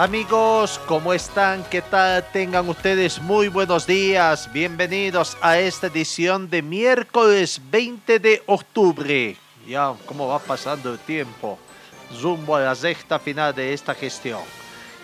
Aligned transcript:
Amigos, 0.00 0.80
¿cómo 0.86 1.12
están? 1.12 1.62
¿Qué 1.64 1.82
tal? 1.82 2.26
Tengan 2.32 2.66
ustedes 2.70 3.20
muy 3.20 3.48
buenos 3.48 3.86
días. 3.86 4.50
Bienvenidos 4.50 5.36
a 5.42 5.58
esta 5.58 5.88
edición 5.88 6.48
de 6.48 6.62
miércoles 6.62 7.60
20 7.70 8.18
de 8.18 8.42
octubre. 8.46 9.36
Ya, 9.68 9.92
¿cómo 10.06 10.26
va 10.26 10.38
pasando 10.38 10.90
el 10.90 10.98
tiempo? 11.00 11.58
Zumbo 12.18 12.56
a 12.56 12.60
la 12.60 12.74
sexta 12.74 13.18
final 13.18 13.54
de 13.54 13.74
esta 13.74 13.94
gestión. 13.94 14.40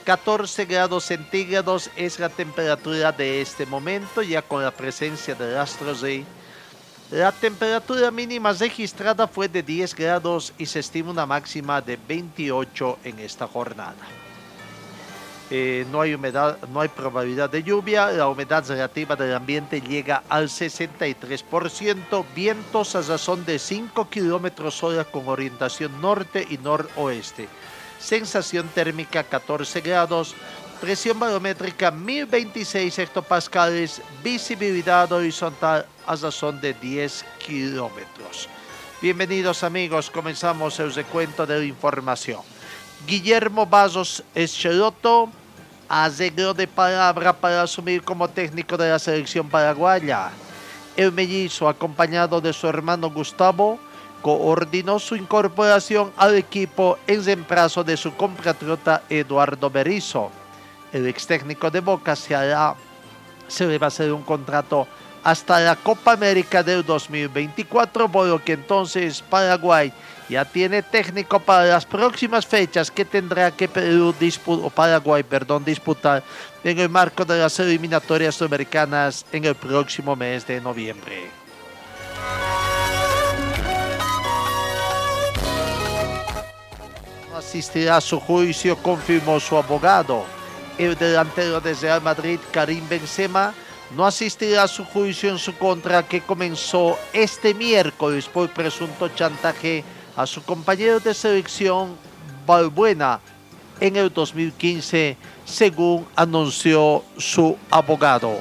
14 0.04 0.64
grados 0.64 1.04
centígrados 1.04 1.90
es 1.94 2.18
la 2.18 2.30
temperatura 2.30 3.12
de 3.12 3.42
este 3.42 3.66
momento, 3.66 4.22
ya 4.22 4.40
con 4.40 4.62
la 4.62 4.70
presencia 4.70 5.34
del 5.34 5.58
astro. 5.58 5.92
La 7.10 7.32
temperatura 7.32 8.10
mínima 8.10 8.54
registrada 8.54 9.28
fue 9.28 9.46
de 9.46 9.62
10 9.62 9.94
grados 9.94 10.54
y 10.56 10.64
se 10.64 10.78
estima 10.78 11.10
una 11.10 11.26
máxima 11.26 11.82
de 11.82 11.98
28 12.08 13.00
en 13.04 13.18
esta 13.18 13.46
jornada. 13.46 13.94
Eh, 15.48 15.86
no 15.92 16.00
hay 16.00 16.12
humedad, 16.12 16.58
no 16.72 16.80
hay 16.80 16.88
probabilidad 16.88 17.48
de 17.48 17.62
lluvia, 17.62 18.10
la 18.10 18.26
humedad 18.26 18.66
relativa 18.66 19.14
del 19.14 19.32
ambiente 19.32 19.80
llega 19.80 20.24
al 20.28 20.48
63%, 20.48 22.24
vientos 22.34 22.96
a 22.96 23.02
razón 23.02 23.44
de 23.44 23.60
5 23.60 24.10
kilómetros 24.10 24.82
hora 24.82 25.04
con 25.04 25.28
orientación 25.28 26.00
norte 26.00 26.44
y 26.50 26.58
noroeste, 26.58 27.48
sensación 28.00 28.68
térmica 28.74 29.22
14 29.22 29.82
grados, 29.82 30.34
presión 30.80 31.20
barométrica 31.20 31.92
1026 31.92 32.98
hectopascales, 32.98 34.02
visibilidad 34.24 35.12
horizontal 35.12 35.86
a 36.08 36.16
razón 36.16 36.60
de 36.60 36.74
10 36.74 37.24
kilómetros. 37.46 38.48
Bienvenidos 39.00 39.62
amigos, 39.62 40.10
comenzamos 40.10 40.80
el 40.80 40.92
recuento 40.92 41.46
de 41.46 41.58
la 41.60 41.64
información. 41.64 42.55
Guillermo 43.04 43.66
Vasos 43.66 44.24
Escheloto 44.34 45.28
arregló 45.88 46.54
de 46.54 46.66
palabra 46.66 47.32
para 47.32 47.62
asumir 47.62 48.02
como 48.02 48.28
técnico 48.28 48.76
de 48.76 48.90
la 48.90 48.98
selección 48.98 49.48
paraguaya. 49.48 50.30
El 50.96 51.12
mellizo, 51.12 51.68
acompañado 51.68 52.40
de 52.40 52.52
su 52.52 52.66
hermano 52.66 53.10
Gustavo, 53.10 53.78
coordinó 54.22 54.98
su 54.98 55.14
incorporación 55.14 56.12
al 56.16 56.34
equipo 56.34 56.98
en 57.06 57.24
reemplazo 57.24 57.84
de 57.84 57.96
su 57.96 58.14
compatriota 58.14 59.02
Eduardo 59.08 59.70
Berizzo. 59.70 60.30
El 60.92 61.06
ex 61.06 61.26
técnico 61.26 61.70
de 61.70 61.80
Boca 61.80 62.16
se, 62.16 62.34
hará, 62.34 62.74
se 63.46 63.66
le 63.66 63.78
va 63.78 63.86
a 63.86 63.88
hacer 63.88 64.12
un 64.12 64.22
contrato 64.22 64.88
hasta 65.26 65.58
la 65.58 65.74
Copa 65.74 66.12
América 66.12 66.62
del 66.62 66.84
2024, 66.84 68.08
por 68.08 68.28
lo 68.28 68.44
que 68.44 68.52
entonces 68.52 69.20
Paraguay 69.28 69.92
ya 70.28 70.44
tiene 70.44 70.84
técnico 70.84 71.40
para 71.40 71.64
las 71.64 71.84
próximas 71.84 72.46
fechas 72.46 72.92
que 72.92 73.04
tendrá 73.04 73.50
que 73.50 73.66
Perú 73.66 74.14
o 74.46 74.70
Paraguay 74.70 75.24
perdón, 75.24 75.64
disputar 75.64 76.22
en 76.62 76.78
el 76.78 76.88
marco 76.88 77.24
de 77.24 77.40
las 77.40 77.58
eliminatorias 77.58 78.36
sudamericanas 78.36 79.26
en 79.32 79.46
el 79.46 79.56
próximo 79.56 80.14
mes 80.14 80.46
de 80.46 80.60
noviembre. 80.60 81.28
No 87.32 87.38
asistirá 87.38 87.96
a 87.96 88.00
su 88.00 88.20
juicio, 88.20 88.76
confirmó 88.76 89.40
su 89.40 89.56
abogado. 89.56 90.24
El 90.78 90.94
delantero 90.96 91.60
de 91.60 91.74
Real 91.74 92.00
Madrid, 92.00 92.38
Karim 92.52 92.88
Benzema, 92.88 93.52
no 93.94 94.04
asistirá 94.04 94.64
a 94.64 94.68
su 94.68 94.84
juicio 94.84 95.30
en 95.30 95.38
su 95.38 95.54
contra 95.56 96.06
que 96.06 96.20
comenzó 96.20 96.98
este 97.12 97.54
miércoles 97.54 98.26
por 98.26 98.50
presunto 98.50 99.08
chantaje 99.08 99.84
a 100.16 100.26
su 100.26 100.42
compañero 100.42 100.98
de 100.98 101.14
selección 101.14 101.96
Balbuena 102.46 103.20
en 103.80 103.96
el 103.96 104.12
2015, 104.12 105.16
según 105.44 106.06
anunció 106.16 107.04
su 107.18 107.56
abogado. 107.70 108.36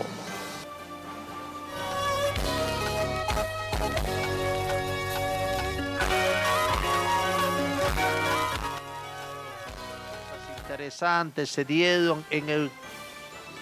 Interesantes 10.58 11.50
se 11.50 11.66
dieron 11.66 12.24
en 12.30 12.50
el 12.50 12.72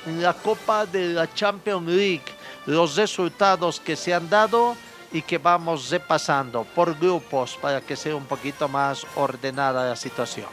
la 0.05 0.33
Copa 0.33 0.85
de 0.85 1.13
la 1.13 1.33
Champions 1.33 1.87
League. 1.87 2.23
Los 2.65 2.95
resultados 2.95 3.79
que 3.79 3.95
se 3.95 4.13
han 4.13 4.29
dado 4.29 4.75
y 5.11 5.21
que 5.21 5.37
vamos 5.37 5.89
repasando 5.89 6.63
por 6.63 6.97
grupos 6.97 7.57
para 7.61 7.81
que 7.81 7.95
sea 7.95 8.15
un 8.15 8.25
poquito 8.25 8.67
más 8.67 9.05
ordenada 9.15 9.89
la 9.89 9.95
situación. 9.95 10.47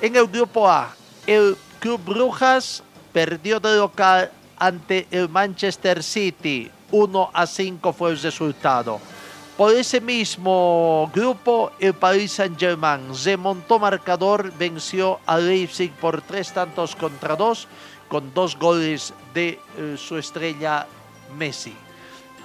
En 0.00 0.16
el 0.16 0.26
grupo 0.26 0.68
A, 0.68 0.94
el 1.26 1.56
Club 1.80 2.00
Brujas 2.04 2.82
perdió 3.12 3.58
de 3.60 3.76
local 3.76 4.30
ante 4.58 5.06
el 5.10 5.28
Manchester 5.28 6.02
City. 6.02 6.70
1 6.90 7.30
a 7.32 7.46
5 7.46 7.92
fue 7.92 8.10
el 8.10 8.20
resultado. 8.20 9.00
Por 9.56 9.74
ese 9.74 10.00
mismo 10.00 11.10
grupo, 11.14 11.72
el 11.78 11.94
Paris 11.94 12.32
Saint-Germain 12.32 13.12
remontó 13.22 13.78
marcador, 13.78 14.52
venció 14.58 15.20
a 15.26 15.38
Leipzig 15.38 15.92
por 15.92 16.22
tres 16.22 16.52
tantos 16.52 16.96
contra 16.96 17.36
dos, 17.36 17.68
con 18.12 18.34
dos 18.34 18.58
goles 18.58 19.14
de 19.32 19.58
eh, 19.78 19.96
su 19.96 20.18
estrella 20.18 20.86
Messi. 21.34 21.74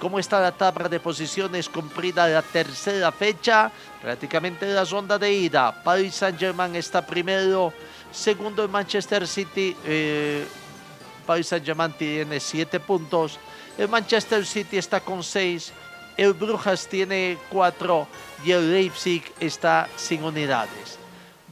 ¿Cómo 0.00 0.18
está 0.18 0.40
la 0.40 0.50
tabla 0.50 0.88
de 0.88 0.98
posiciones 0.98 1.68
cumplida 1.68 2.26
la 2.26 2.40
tercera 2.40 3.12
fecha? 3.12 3.70
Prácticamente 4.00 4.64
la 4.66 4.84
ronda 4.84 5.18
de 5.18 5.30
ida. 5.30 5.82
Paris 5.84 6.14
Saint-Germain 6.14 6.74
está 6.74 7.04
primero. 7.04 7.70
Segundo 8.10 8.62
el 8.62 8.70
Manchester 8.70 9.28
City. 9.28 9.76
Eh, 9.84 10.46
Paris 11.26 11.48
Saint-Germain 11.48 11.92
tiene 11.92 12.40
siete 12.40 12.80
puntos. 12.80 13.38
El 13.76 13.88
Manchester 13.88 14.46
City 14.46 14.78
está 14.78 15.00
con 15.00 15.22
seis. 15.22 15.70
El 16.16 16.32
Brujas 16.32 16.88
tiene 16.88 17.36
cuatro. 17.50 18.08
Y 18.42 18.52
el 18.52 18.72
Leipzig 18.72 19.22
está 19.38 19.86
sin 19.96 20.24
unidades. 20.24 20.98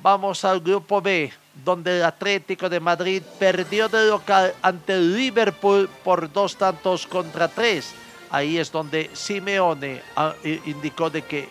Vamos 0.03 0.43
al 0.43 0.60
grupo 0.60 1.03
B, 1.03 1.31
donde 1.66 1.99
el 1.99 2.04
Atlético 2.04 2.69
de 2.69 2.78
Madrid 2.78 3.22
perdió 3.41 3.88
de 3.88 4.06
local 4.06 4.54
ante 4.62 4.97
Liverpool 4.99 5.91
por 6.04 6.32
dos 6.32 6.56
tantos 6.56 7.09
contra 7.09 7.49
tres 7.49 7.93
ahí 8.31 8.56
es 8.56 8.71
donde 8.71 9.10
Simeone 9.12 10.00
ah, 10.15 10.32
indicó 10.65 11.10
de 11.10 11.22
que 11.22 11.49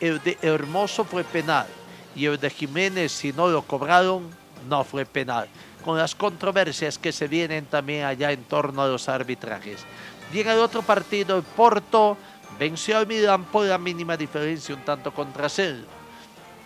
el 0.00 0.22
de 0.22 0.38
Hermoso 0.40 1.04
fue 1.04 1.22
penal 1.22 1.66
y 2.16 2.24
el 2.24 2.38
de 2.38 2.48
Jiménez, 2.48 3.12
si 3.12 3.32
no 3.34 3.48
lo 3.48 3.62
cobraron, 3.62 4.30
no 4.68 4.84
fue 4.84 5.04
penal. 5.04 5.48
Con 5.84 5.98
las 5.98 6.14
controversias 6.14 6.96
que 6.96 7.12
se 7.12 7.28
vienen 7.28 7.66
también 7.66 8.04
allá 8.04 8.32
en 8.32 8.44
torno 8.44 8.82
a 8.82 8.88
los 8.88 9.08
arbitrajes. 9.08 9.80
Bien, 10.32 10.48
el 10.48 10.60
otro 10.60 10.80
partido, 10.80 11.36
el 11.36 11.42
Porto 11.42 12.16
venció 12.58 12.96
al 12.96 13.06
Milan 13.06 13.44
por 13.44 13.66
la 13.66 13.76
mínima 13.76 14.16
diferencia, 14.16 14.74
un 14.74 14.82
tanto 14.82 15.12
contra 15.12 15.48
cero. 15.50 15.84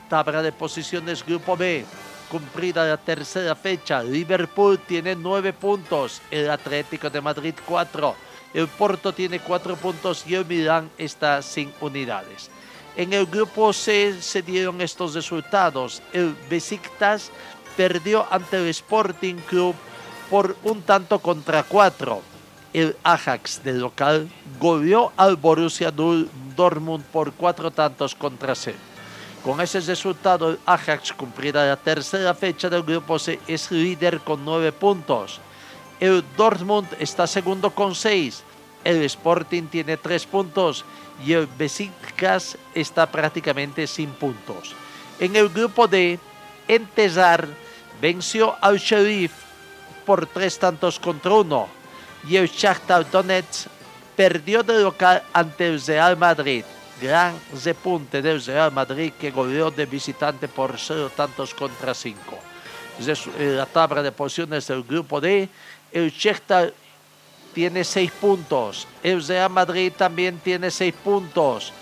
Tabla 0.09 0.41
de 0.41 0.53
posiciones, 0.53 1.25
Grupo 1.25 1.57
B. 1.57 1.85
Cumplida 2.31 2.85
la 2.85 2.99
tercera 2.99 3.55
fecha, 3.55 4.03
Liverpool 4.03 4.79
tiene 4.87 5.17
nueve 5.17 5.55
puntos, 5.55 6.21
el 6.31 6.51
Atlético 6.51 7.09
de 7.09 7.23
Madrid 7.23 7.55
cuatro. 7.65 8.15
El 8.53 8.69
Porto 8.69 9.13
tiene 9.13 9.41
cuatro 9.41 9.77
puntos 9.77 10.25
y 10.27 10.35
el 10.35 10.45
Milán 10.45 10.91
está 10.99 11.41
sin 11.41 11.73
unidades. 11.81 12.51
En 12.97 13.13
el 13.15 13.25
grupo 13.27 13.73
C 13.73 14.21
se 14.21 14.43
dieron 14.43 14.81
estos 14.81 15.15
resultados. 15.15 16.03
El 16.13 16.35
Besiktas 16.51 17.31
perdió 17.77 18.27
ante 18.31 18.57
el 18.57 18.69
Sporting 18.69 19.37
Club 19.37 19.75
por 20.29 20.57
un 20.65 20.83
tanto 20.83 21.21
contra 21.21 21.63
cuatro. 21.63 22.21
El 22.75 22.95
Ajax 23.05 23.63
del 23.65 23.81
local 23.81 24.29
goleó 24.61 25.13
al 25.17 25.37
Borussia 25.37 25.91
Dortmund 25.91 27.05
por 27.05 27.33
cuatro 27.33 27.71
tantos 27.71 28.15
contra 28.15 28.55
cero. 28.55 28.77
Con 29.45 29.61
ese 29.61 29.81
resultado, 29.81 30.59
Ajax 30.67 31.13
cumplirá 31.13 31.65
la 31.67 31.77
tercera 31.77 32.35
fecha 32.35 32.69
del 32.69 32.83
grupo 32.83 33.19
C, 33.19 33.39
es 33.47 33.71
líder 33.71 34.21
con 34.21 34.45
nueve 34.45 34.73
puntos. 34.73 35.41
El 36.01 36.25
Dortmund 36.37 36.89
está 36.99 37.27
segundo 37.27 37.71
con 37.71 37.95
6. 37.95 38.45
El 38.85 39.03
Sporting 39.03 39.65
tiene 39.65 39.97
tres 39.97 40.27
puntos 40.27 40.85
y 41.25 41.33
el 41.33 41.47
Besiktas 41.47 42.57
está 42.75 43.11
prácticamente 43.11 43.87
sin 43.87 44.11
puntos. 44.11 44.75
En 45.19 45.35
el 45.35 45.49
grupo 45.49 45.89
D, 45.89 46.19
Entezar 46.69 47.49
venció 48.01 48.57
al 48.61 48.79
Sheriff 48.79 49.33
por 50.05 50.27
tres 50.27 50.59
tantos 50.59 50.99
contra 50.99 51.33
uno 51.33 51.69
y 52.29 52.37
el 52.37 52.49
Shakhtar 52.49 53.11
Donetsk 53.11 53.69
perdió 54.15 54.63
de 54.63 54.83
local 54.83 55.23
ante 55.33 55.67
el 55.67 55.81
Real 55.81 56.17
Madrid. 56.17 56.65
Gran 57.01 57.39
repunte 57.65 58.21
del 58.23 58.45
Real 58.45 58.73
Madrid 58.73 59.13
que 59.19 59.31
goleó 59.31 59.71
de 59.71 59.87
visitante 59.87 60.49
por 60.49 60.79
cero 60.79 61.11
tantos 61.15 61.55
contra 61.55 61.95
cinco. 61.95 62.39
La 63.39 63.67
tabla 63.67 64.03
de 64.03 64.11
posiciones 64.11 64.67
del 64.67 64.83
grupo 64.83 65.21
D, 65.21 65.49
el 65.93 66.13
tiene 67.55 67.85
seis 67.85 68.11
puntos, 68.11 68.87
el 69.03 69.25
Real 69.27 69.51
Madrid 69.51 69.93
también 69.97 70.39
tiene 70.39 70.71
seis 70.71 70.95
puntos 70.95 71.73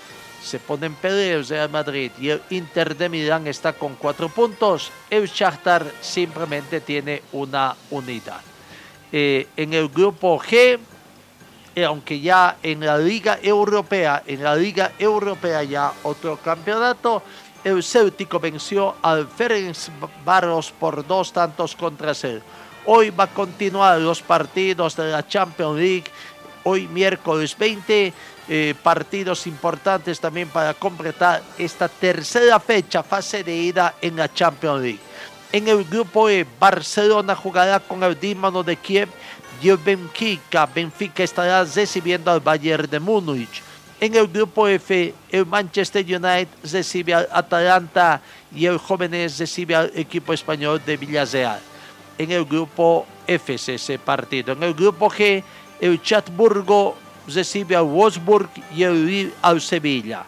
se 0.46 0.60
pone 0.60 0.86
en 0.86 0.94
pelea 0.94 1.34
el 1.34 1.46
Real 1.46 1.70
Madrid 1.70 2.12
y 2.20 2.28
el 2.28 2.40
Inter 2.50 2.96
de 2.96 3.08
Milán 3.08 3.48
está 3.48 3.72
con 3.72 3.96
cuatro 3.96 4.28
puntos. 4.28 4.92
El 5.10 5.26
Shakhtar 5.26 5.84
simplemente 6.00 6.80
tiene 6.80 7.22
una 7.32 7.74
unidad. 7.90 8.40
Eh, 9.10 9.48
en 9.56 9.74
el 9.74 9.88
grupo 9.88 10.38
G, 10.38 10.52
eh, 10.54 10.78
aunque 11.84 12.20
ya 12.20 12.56
en 12.62 12.80
la 12.80 12.96
Liga 12.96 13.38
Europea, 13.42 14.22
en 14.26 14.42
la 14.42 14.56
Liga 14.56 14.92
Europea 14.98 15.62
ya 15.62 15.92
otro 16.04 16.38
campeonato, 16.38 17.22
el 17.64 17.82
Céltico 17.82 18.40
venció 18.40 18.94
al 19.02 19.26
Ferenc 19.26 19.76
Barros 20.24 20.72
por 20.72 21.06
dos 21.06 21.32
tantos 21.32 21.74
contra 21.76 22.14
cero. 22.14 22.40
Hoy 22.86 23.10
va 23.10 23.24
a 23.24 23.34
continuar 23.34 24.00
los 24.00 24.22
partidos 24.22 24.96
de 24.96 25.10
la 25.10 25.26
Champions 25.26 25.78
League. 25.78 26.04
Hoy 26.62 26.86
miércoles 26.86 27.56
20 27.58 28.12
eh, 28.48 28.74
partidos 28.82 29.46
importantes 29.46 30.20
también 30.20 30.48
para 30.48 30.72
completar 30.74 31.42
esta 31.58 31.88
tercera 31.88 32.60
fecha, 32.60 33.02
fase 33.02 33.42
de 33.42 33.54
ida 33.54 33.94
en 34.00 34.16
la 34.16 34.32
Champions 34.32 34.80
League. 34.80 35.00
En 35.52 35.68
el 35.68 35.84
grupo 35.84 36.28
E, 36.28 36.46
Barcelona 36.58 37.34
jugará 37.34 37.80
con 37.80 38.02
el 38.02 38.18
Dinamo 38.18 38.62
de 38.62 38.76
Kiev 38.76 39.08
Benfica. 39.84 40.66
Benfica 40.66 41.22
estará 41.22 41.64
recibiendo 41.64 42.30
al 42.30 42.40
Bayern 42.40 42.88
de 42.88 43.00
Múnich. 43.00 43.62
En 43.98 44.14
el 44.14 44.28
grupo 44.28 44.68
F, 44.68 45.14
el 45.30 45.46
Manchester 45.46 46.04
United 46.04 46.48
recibe 46.70 47.14
al 47.14 47.28
Atalanta 47.32 48.20
y 48.54 48.66
el 48.66 48.76
Jóvenes 48.76 49.38
recibe 49.38 49.74
al 49.74 49.90
equipo 49.94 50.32
español 50.34 50.82
de 50.84 50.96
Villarreal. 50.96 51.60
En 52.18 52.30
el 52.30 52.44
grupo 52.44 53.06
F 53.26 53.54
ese 53.54 53.98
partido. 53.98 54.52
En 54.52 54.62
el 54.62 54.74
grupo 54.74 55.08
G, 55.10 55.42
el 55.80 56.02
Chatburgo 56.02 56.96
recibe 57.26 57.74
al 57.74 57.84
Wolfsburg 57.84 58.50
y 58.74 58.82
el 58.82 59.32
al 59.42 59.60
Sevilla. 59.60 60.24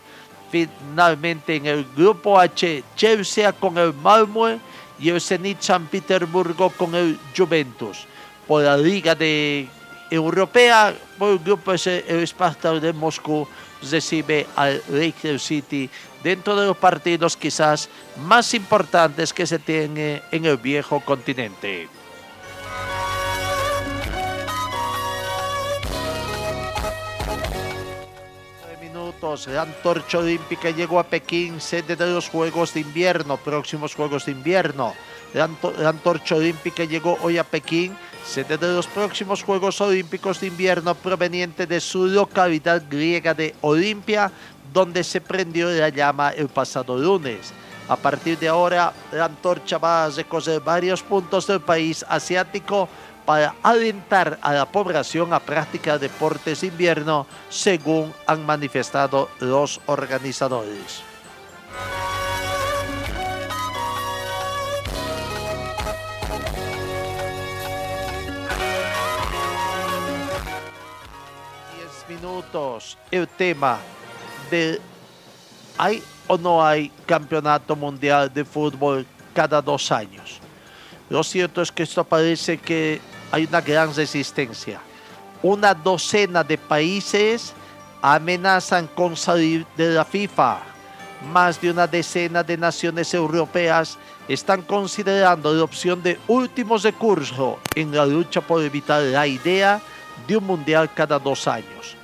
Finalmente 0.50 1.56
en 1.56 1.66
el 1.66 1.86
grupo 1.94 2.38
H, 2.40 2.82
Chelsea 2.96 3.52
con 3.52 3.76
el 3.76 3.92
Malmö 3.92 4.58
y 4.98 5.10
el 5.10 5.20
Zenit 5.20 5.60
San 5.60 5.86
Petersburgo 5.86 6.70
con 6.70 6.94
el 6.94 7.18
Juventus. 7.36 8.06
Por 8.48 8.64
la 8.64 8.76
Liga 8.76 9.14
de 9.14 9.68
Europea, 10.10 10.94
por 11.18 11.32
el 11.32 11.38
grupo 11.38 11.74
S, 11.74 12.04
el 12.08 12.26
Spartak 12.26 12.80
de 12.80 12.94
Moscú 12.94 13.46
recibe 13.88 14.46
al 14.56 14.82
Leicester 14.88 15.38
City 15.38 15.88
dentro 16.24 16.56
de 16.56 16.66
los 16.66 16.76
partidos 16.76 17.36
quizás 17.36 17.88
más 18.16 18.54
importantes 18.54 19.32
que 19.32 19.46
se 19.46 19.58
tienen 19.58 20.22
en 20.32 20.44
el 20.46 20.56
viejo 20.56 21.00
continente. 21.00 21.88
La 29.46 29.62
antorcha 29.62 30.18
olímpica 30.18 30.70
llegó 30.70 30.98
a 30.98 31.04
Pekín, 31.04 31.60
sede 31.60 31.96
de 31.96 32.06
los 32.06 32.28
Juegos 32.28 32.72
de 32.72 32.80
Invierno, 32.80 33.36
próximos 33.36 33.94
Juegos 33.94 34.24
de 34.24 34.32
Invierno. 34.32 34.94
La, 35.34 35.48
antorcha 35.88 36.36
olímpica 36.36 36.84
llegó 36.84 37.18
hoy 37.22 37.36
a 37.36 37.44
Pekín, 37.44 37.96
sede 38.26 38.56
de 38.56 38.72
los 38.72 38.86
próximos 38.86 39.42
Juegos 39.42 39.80
Olímpicos 39.80 40.40
de 40.40 40.46
Invierno, 40.46 40.94
proveniente 40.94 41.66
de 41.66 41.80
su 41.80 42.06
localidad 42.06 42.82
griega 42.88 43.34
de 43.34 43.54
Olimpia, 43.60 44.32
donde 44.72 45.04
se 45.04 45.20
prendió 45.20 45.68
la 45.70 45.90
llama 45.90 46.30
el 46.30 46.48
pasado 46.48 46.96
lunes. 46.96 47.52
A 47.88 47.96
partir 47.96 48.38
de 48.38 48.48
ahora, 48.48 48.92
la 49.12 49.26
antorcha 49.26 49.78
va 49.78 50.04
a 50.04 50.10
recorrer 50.10 50.60
varios 50.60 51.02
puntos 51.02 51.46
del 51.46 51.60
país 51.60 52.04
asiático 52.08 52.88
para 53.26 53.54
alentar 53.62 54.38
a 54.40 54.54
la 54.54 54.64
población 54.64 55.34
a 55.34 55.40
practicar 55.40 56.00
deportes 56.00 56.62
de 56.62 56.68
invierno, 56.68 57.26
según 57.50 58.14
han 58.26 58.46
manifestado 58.46 59.28
los 59.40 59.80
organizadores. 59.84 61.02
El 73.10 73.26
tema 73.26 73.78
de 74.50 74.80
¿hay 75.76 76.02
o 76.28 76.38
no 76.38 76.64
hay 76.64 76.90
campeonato 77.04 77.74
mundial 77.74 78.32
de 78.32 78.44
fútbol 78.44 79.04
cada 79.34 79.60
dos 79.60 79.90
años? 79.90 80.38
Lo 81.10 81.24
cierto 81.24 81.62
es 81.62 81.72
que 81.72 81.82
esto 81.82 82.04
parece 82.04 82.58
que 82.58 83.00
hay 83.32 83.44
una 83.44 83.60
gran 83.60 83.92
resistencia. 83.92 84.80
Una 85.42 85.74
docena 85.74 86.44
de 86.44 86.58
países 86.58 87.52
amenazan 88.02 88.86
con 88.86 89.16
salir 89.16 89.66
de 89.76 89.90
la 89.90 90.04
FIFA. 90.04 90.58
Más 91.32 91.60
de 91.60 91.70
una 91.70 91.88
decena 91.88 92.44
de 92.44 92.56
naciones 92.56 93.12
europeas 93.14 93.98
están 94.28 94.62
considerando 94.62 95.52
la 95.52 95.64
opción 95.64 96.00
de 96.02 96.18
último 96.28 96.78
recurso 96.78 97.58
en 97.74 97.94
la 97.94 98.06
lucha 98.06 98.40
por 98.40 98.62
evitar 98.62 99.02
la 99.02 99.26
idea 99.26 99.80
de 100.28 100.36
un 100.36 100.44
mundial 100.44 100.88
cada 100.94 101.18
dos 101.18 101.48
años. 101.48 101.97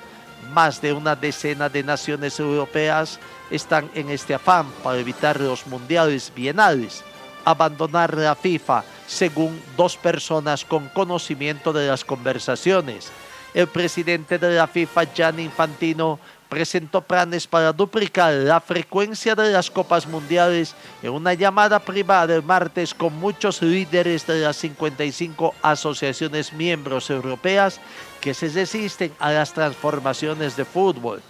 Más 0.55 0.81
de 0.81 0.93
una 0.93 1.17
decena 1.17 1.69
de 1.69 1.83
naciones 1.83 2.39
europeas 2.39 3.19
están 3.51 3.91
en 3.93 4.09
este 4.09 4.35
afán 4.35 4.71
para 4.85 5.01
evitar 5.01 5.41
los 5.41 5.67
mundiales 5.67 6.31
bienales, 6.33 7.03
abandonar 7.45 8.17
la 8.17 8.37
FIFA 8.37 8.85
según 9.05 9.61
dos 9.77 9.97
personas 9.97 10.65
con 10.65 10.89
conocimiento 10.91 11.73
de 11.73 11.89
las 11.89 12.05
conversaciones. 12.05 13.11
El 13.53 13.67
presidente 13.67 14.39
de 14.39 14.55
la 14.55 14.69
FIFA, 14.69 15.13
Gianni 15.13 15.43
Infantino, 15.43 16.21
presentó 16.49 17.01
planes 17.01 17.49
para 17.49 17.73
duplicar 17.73 18.33
la 18.35 18.61
frecuencia 18.61 19.35
de 19.35 19.51
las 19.51 19.69
Copas 19.69 20.07
Mundiales 20.07 20.77
en 21.03 21.11
una 21.11 21.35
llamada 21.35 21.81
privada 21.81 22.33
el 22.33 22.45
martes 22.45 22.95
con 22.95 23.13
muchos 23.19 23.61
líderes 23.61 24.25
de 24.25 24.41
las 24.41 24.57
55 24.59 25.53
asociaciones 25.63 26.53
miembros 26.53 27.11
europeas 27.11 27.81
que 28.25 28.33
se 28.33 28.49
resisten 28.49 29.13
a 29.19 29.33
las 29.33 29.53
transformaciones 29.53 30.57
de 30.57 30.65
fútbol. 30.65 31.21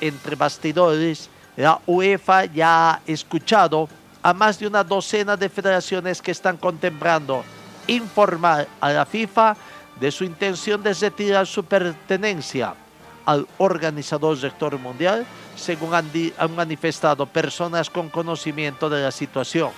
Entre 0.00 0.36
bastidores, 0.36 1.28
la 1.56 1.80
UEFA 1.88 2.44
ya 2.44 2.92
ha 2.92 3.00
escuchado 3.04 3.88
a 4.22 4.32
más 4.32 4.60
de 4.60 4.68
una 4.68 4.84
docena 4.84 5.36
de 5.36 5.48
federaciones 5.48 6.22
que 6.22 6.30
están 6.30 6.56
contemplando 6.56 7.42
informar 7.88 8.68
a 8.80 8.90
la 8.90 9.04
FIFA 9.04 9.56
de 9.98 10.12
su 10.12 10.22
intención 10.22 10.80
de 10.84 10.94
retirar 10.94 11.48
su 11.48 11.64
pertenencia 11.64 12.76
al 13.26 13.48
organizador 13.58 14.38
sector 14.38 14.78
mundial, 14.78 15.26
según 15.56 15.94
han, 15.94 16.06
manifestado 16.54 17.26
personas 17.26 17.90
con 17.90 18.08
conocimiento 18.08 18.88
de 18.88 19.02
la 19.02 19.10
situación. 19.10 19.72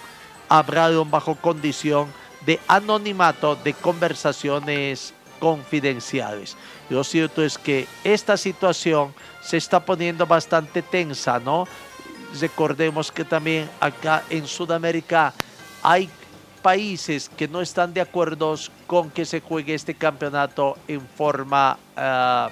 Hablaron 0.50 1.10
bajo 1.10 1.34
condición 1.34 2.12
de 2.44 2.60
anonimato 2.68 3.56
de 3.56 3.72
conversaciones 3.72 5.14
confidenciales. 5.42 6.56
Lo 6.88 7.02
cierto 7.02 7.42
es 7.42 7.58
que 7.58 7.88
esta 8.04 8.36
situación 8.36 9.12
se 9.40 9.56
está 9.56 9.84
poniendo 9.84 10.24
bastante 10.24 10.82
tensa, 10.82 11.40
¿no? 11.40 11.66
Recordemos 12.40 13.10
que 13.10 13.24
también 13.24 13.68
acá 13.80 14.22
en 14.30 14.46
Sudamérica 14.46 15.34
hay 15.82 16.08
países 16.62 17.28
que 17.28 17.48
no 17.48 17.60
están 17.60 17.92
de 17.92 18.00
acuerdo 18.00 18.54
con 18.86 19.10
que 19.10 19.24
se 19.24 19.40
juegue 19.40 19.74
este 19.74 19.96
campeonato 19.96 20.78
en 20.86 21.00
forma 21.00 21.76
ah, 21.96 22.48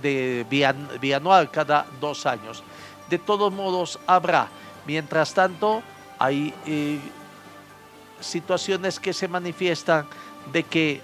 de 0.00 0.46
bianual 0.98 1.50
cada 1.50 1.84
dos 2.00 2.24
años. 2.24 2.64
De 3.10 3.18
todos 3.18 3.52
modos, 3.52 3.98
habrá. 4.06 4.48
Mientras 4.86 5.34
tanto, 5.34 5.82
hay 6.18 6.54
eh, 6.64 6.98
situaciones 8.18 8.98
que 8.98 9.12
se 9.12 9.28
manifiestan 9.28 10.06
de 10.52 10.62
que 10.62 11.00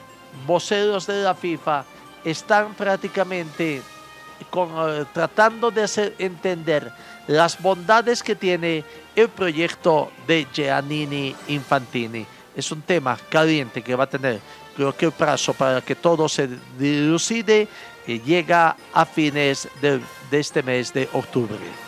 voceros 0.47 1.07
de 1.07 1.23
la 1.23 1.35
FIFA 1.35 1.85
están 2.25 2.75
prácticamente 2.75 3.77
eh, 3.77 5.05
tratando 5.13 5.71
de 5.71 5.83
hacer 5.83 6.15
entender 6.19 6.93
las 7.27 7.61
bondades 7.61 8.23
que 8.23 8.37
tiene 8.37 8.85
el 9.15 9.29
proyecto 9.29 10.11
de 10.27 10.47
Giannini 10.53 11.35
Infantini. 11.49 12.27
Es 12.55 12.71
un 12.71 12.83
tema 12.83 13.19
caliente 13.29 13.83
que 13.83 13.95
va 13.95 14.05
a 14.05 14.09
tener 14.09 14.41
creo 14.77 14.95
que 14.95 15.07
el 15.07 15.13
plazo 15.13 15.55
para 15.55 15.81
que 15.81 15.95
todo 15.95 16.29
se 16.29 16.49
dilucide 16.79 17.67
eh, 18.07 18.21
llega 18.21 18.77
a 18.93 19.07
fines 19.07 19.69
de 19.81 20.01
este 20.31 20.63
mes 20.63 20.93
de 20.93 21.09
octubre. 21.13 21.86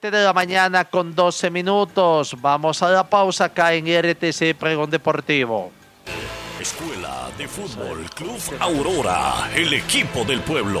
De 0.00 0.24
la 0.24 0.32
mañana 0.32 0.84
con 0.84 1.14
12 1.14 1.50
minutos. 1.50 2.36
Vamos 2.40 2.82
a 2.82 2.90
la 2.90 3.08
pausa 3.08 3.46
acá 3.46 3.72
en 3.74 3.86
RTC 3.86 4.54
Pregón 4.58 4.90
Deportivo. 4.90 5.72
Escuela 6.60 7.30
de 7.36 7.48
Fútbol 7.48 8.08
Club 8.14 8.40
Aurora, 8.60 9.50
el 9.54 9.72
equipo 9.72 10.24
del 10.24 10.40
pueblo 10.40 10.80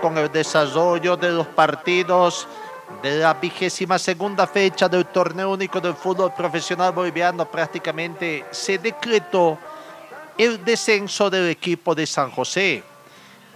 Con 0.00 0.18
el 0.18 0.30
desarrollo 0.32 1.16
de 1.16 1.30
los 1.30 1.46
partidos 1.46 2.48
de 3.00 3.18
la 3.18 3.34
vigésima 3.34 3.96
segunda 3.96 4.44
fecha 4.44 4.88
del 4.88 5.06
torneo 5.06 5.52
único 5.52 5.80
del 5.80 5.94
fútbol 5.94 6.34
profesional 6.34 6.90
boliviano 6.90 7.48
prácticamente 7.48 8.44
se 8.50 8.78
decretó 8.78 9.56
el 10.36 10.64
descenso 10.64 11.30
del 11.30 11.48
equipo 11.48 11.94
de 11.94 12.06
San 12.06 12.32
José. 12.32 12.82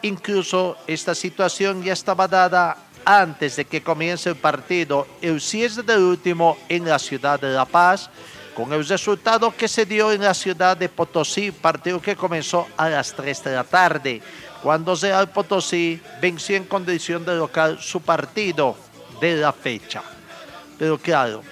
Incluso 0.02 0.76
esta 0.86 1.12
situación 1.12 1.82
ya 1.82 1.94
estaba 1.94 2.28
dada 2.28 2.76
antes 3.04 3.56
de 3.56 3.64
que 3.64 3.82
comience 3.82 4.28
el 4.28 4.36
partido, 4.36 5.08
el 5.20 5.40
cierre 5.40 5.82
del 5.82 6.02
último 6.02 6.56
en 6.68 6.84
la 6.84 7.00
ciudad 7.00 7.40
de 7.40 7.52
La 7.52 7.64
Paz, 7.64 8.10
con 8.56 8.72
el 8.72 8.88
resultado 8.88 9.54
que 9.54 9.68
se 9.68 9.84
dio 9.84 10.10
en 10.10 10.22
la 10.22 10.32
ciudad 10.32 10.78
de 10.78 10.88
Potosí, 10.88 11.50
partido 11.50 12.00
que 12.00 12.16
comenzó 12.16 12.66
a 12.78 12.88
las 12.88 13.12
3 13.12 13.44
de 13.44 13.54
la 13.54 13.64
tarde 13.64 14.22
cuando 14.62 14.94
Real 14.96 15.28
Potosí 15.28 16.00
venció 16.22 16.56
en 16.56 16.64
condición 16.64 17.24
de 17.24 17.36
local 17.36 17.78
su 17.80 18.00
partido 18.00 18.74
de 19.20 19.36
la 19.36 19.52
fecha. 19.52 20.02
Pero 20.78 20.96
claro, 20.96 21.42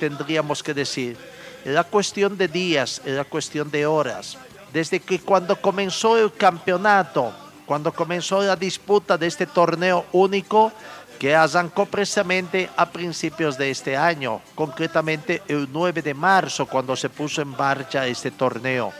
tendríamos 0.00 0.62
que 0.62 0.72
decir, 0.72 1.16
era 1.62 1.84
cuestión 1.84 2.38
de 2.38 2.48
días, 2.48 3.02
era 3.04 3.24
cuestión 3.24 3.70
de 3.70 3.84
horas. 3.84 4.38
Desde 4.72 4.98
que 4.98 5.20
cuando 5.20 5.60
comenzó 5.60 6.16
el 6.16 6.32
campeonato, 6.32 7.32
cuando 7.66 7.92
comenzó 7.92 8.42
la 8.42 8.56
disputa 8.56 9.18
de 9.18 9.26
este 9.26 9.46
torneo 9.46 10.06
único, 10.12 10.72
que 11.18 11.34
arrancó 11.34 11.86
precisamente 11.86 12.70
a 12.76 12.86
principios 12.90 13.56
de 13.58 13.70
este 13.70 13.96
año, 13.96 14.40
concretamente 14.54 15.42
el 15.48 15.68
9 15.72 16.02
de 16.02 16.14
marzo, 16.14 16.66
cuando 16.66 16.96
se 16.96 17.08
puso 17.08 17.42
en 17.42 17.48
marcha 17.48 18.06
este 18.06 18.30
torneo. 18.30 18.92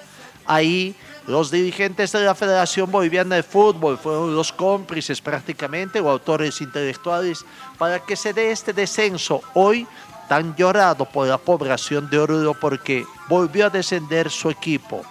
Ahí 0.46 0.94
los 1.26 1.50
dirigentes 1.50 2.12
de 2.12 2.20
la 2.20 2.34
Federación 2.34 2.90
Boliviana 2.90 3.34
de 3.34 3.42
Fútbol 3.42 3.98
fueron 3.98 4.34
los 4.34 4.52
cómplices 4.52 5.20
prácticamente 5.20 6.00
o 6.00 6.08
autores 6.08 6.60
intelectuales 6.60 7.44
para 7.78 7.98
que 7.98 8.14
se 8.14 8.32
dé 8.32 8.52
este 8.52 8.72
descenso 8.72 9.42
hoy 9.54 9.86
tan 10.28 10.54
llorado 10.54 11.04
por 11.04 11.26
la 11.26 11.38
población 11.38 12.08
de 12.10 12.18
Oruro 12.18 12.54
porque 12.54 13.04
volvió 13.28 13.66
a 13.66 13.70
descender 13.70 14.30
su 14.30 14.50
equipo, 14.50 15.02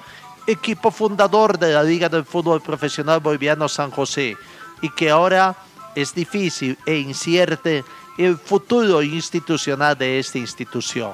equipo 0.47 0.89
fundador 0.89 1.59
de 1.59 1.73
la 1.73 1.83
Liga 1.83 2.07
del 2.07 2.23
Fútbol 2.23 2.61
Profesional 2.61 3.19
Boliviano 3.19 3.67
San 3.67 3.91
José 3.91 4.37
y 4.81 4.89
que 4.89 5.09
ahora 5.09 5.55
es 5.95 6.13
difícil 6.13 6.77
e 6.85 6.97
incierto 6.97 7.69
el 8.17 8.37
futuro 8.37 9.01
institucional 9.01 9.97
de 9.97 10.19
esta 10.19 10.37
institución, 10.37 11.13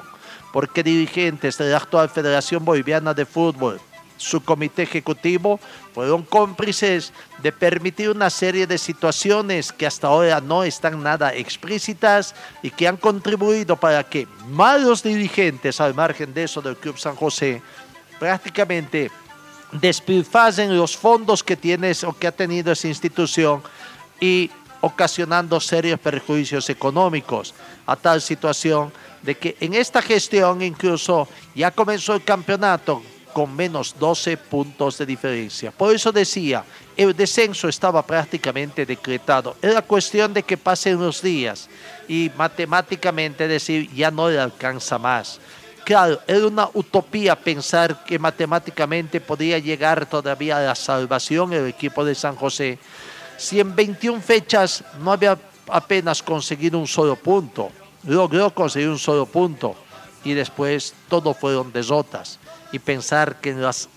porque 0.52 0.82
dirigentes 0.82 1.58
de 1.58 1.70
la 1.70 1.78
actual 1.78 2.08
Federación 2.08 2.64
Boliviana 2.64 3.14
de 3.14 3.24
Fútbol 3.24 3.80
su 4.22 4.40
comité 4.40 4.84
ejecutivo 4.84 5.58
fueron 5.92 6.22
cómplices 6.22 7.12
de 7.42 7.50
permitir 7.50 8.08
una 8.08 8.30
serie 8.30 8.66
de 8.66 8.78
situaciones 8.78 9.72
que 9.72 9.86
hasta 9.86 10.06
ahora 10.06 10.40
no 10.40 10.62
están 10.62 11.02
nada 11.02 11.34
explícitas 11.34 12.34
y 12.62 12.70
que 12.70 12.86
han 12.86 12.96
contribuido 12.96 13.76
para 13.76 14.04
que 14.04 14.28
malos 14.48 15.02
dirigentes 15.02 15.80
al 15.80 15.94
margen 15.94 16.32
de 16.32 16.44
eso 16.44 16.62
del 16.62 16.76
Club 16.76 16.98
San 16.98 17.16
José 17.16 17.60
prácticamente 18.20 19.10
despilfarren 19.72 20.76
los 20.76 20.96
fondos 20.96 21.42
que 21.42 21.56
tiene 21.56 21.92
o 22.06 22.12
que 22.12 22.28
ha 22.28 22.32
tenido 22.32 22.72
esa 22.72 22.88
institución 22.88 23.62
y 24.20 24.50
ocasionando 24.82 25.58
serios 25.60 25.98
perjuicios 25.98 26.68
económicos, 26.68 27.54
a 27.86 27.96
tal 27.96 28.20
situación 28.20 28.92
de 29.22 29.36
que 29.36 29.56
en 29.60 29.74
esta 29.74 30.02
gestión 30.02 30.60
incluso 30.60 31.28
ya 31.54 31.70
comenzó 31.70 32.14
el 32.14 32.24
campeonato 32.24 33.02
con 33.32 33.54
menos 33.54 33.94
12 33.98 34.36
puntos 34.36 34.98
de 34.98 35.06
diferencia. 35.06 35.70
Por 35.70 35.94
eso 35.94 36.12
decía, 36.12 36.64
el 36.96 37.16
descenso 37.16 37.68
estaba 37.68 38.04
prácticamente 38.04 38.84
decretado. 38.84 39.56
Era 39.62 39.80
cuestión 39.80 40.34
de 40.34 40.42
que 40.42 40.58
pasen 40.58 41.00
los 41.00 41.22
días 41.22 41.68
y 42.08 42.30
matemáticamente 42.36 43.48
decir, 43.48 43.90
ya 43.94 44.10
no 44.10 44.28
le 44.28 44.38
alcanza 44.38 44.98
más. 44.98 45.40
Claro, 45.84 46.20
era 46.26 46.46
una 46.46 46.68
utopía 46.74 47.34
pensar 47.34 48.04
que 48.04 48.18
matemáticamente 48.18 49.20
podía 49.20 49.58
llegar 49.58 50.06
todavía 50.06 50.58
a 50.58 50.62
la 50.62 50.74
salvación 50.74 51.52
el 51.52 51.66
equipo 51.66 52.04
de 52.04 52.14
San 52.14 52.36
José. 52.36 52.78
Si 53.42 53.58
en 53.58 53.74
21 53.74 54.22
fechas 54.22 54.84
no 55.00 55.10
había 55.10 55.36
apenas 55.66 56.22
conseguido 56.22 56.78
un 56.78 56.86
solo 56.86 57.16
punto, 57.16 57.72
logró 58.04 58.54
conseguir 58.54 58.88
un 58.88 59.00
solo 59.00 59.26
punto 59.26 59.74
y 60.22 60.32
después 60.32 60.94
todo 61.08 61.34
fueron 61.34 61.72
desotas 61.72 62.38
y 62.70 62.78
pensar 62.78 63.40
que 63.40 63.50
en 63.50 63.60
las 63.60 63.88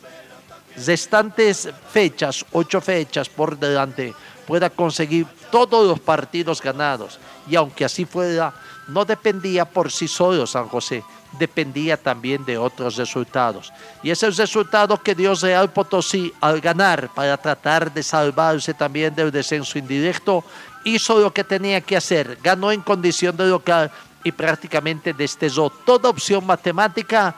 restantes 0.84 1.70
fechas, 1.92 2.44
ocho 2.54 2.82
fechas 2.82 3.30
por 3.30 3.56
delante, 3.56 4.16
pueda 4.48 4.72
conseguir 4.72 5.28
todos 5.52 5.86
los 5.88 6.00
partidos 6.00 6.60
ganados. 6.60 7.20
Y 7.48 7.56
aunque 7.56 7.86
así 7.86 8.06
fuera, 8.06 8.52
no 8.88 9.06
dependía 9.06 9.66
por 9.66 9.92
sí 9.92 10.08
solo 10.08 10.48
San 10.48 10.68
José, 10.70 11.04
dependía 11.38 11.98
también 11.98 12.46
de 12.46 12.58
otros 12.58 12.96
resultados. 12.96 13.72
Y 14.04 14.10
ese 14.10 14.30
resultado 14.30 15.02
que 15.02 15.16
dio 15.16 15.34
Real 15.36 15.72
Potosí 15.72 16.34
al 16.42 16.62
ganar 16.62 17.10
para 17.14 17.38
tratar 17.38 17.94
de 17.94 18.04
salvarse 18.04 18.74
también 18.74 19.14
del 19.16 19.32
descenso 19.32 19.78
indirecto, 19.78 20.44
hizo 20.84 21.20
lo 21.20 21.34
que 21.34 21.44
tenía 21.44 21.82
que 21.82 21.98
hacer, 21.98 22.38
ganó 22.42 22.72
en 22.72 22.82
condición 22.82 23.36
de 23.36 23.48
local 23.48 23.92
y 24.24 24.32
prácticamente 24.32 25.14
destezó 25.14 25.70
toda 25.70 26.10
opción 26.10 26.46
matemática 26.46 27.36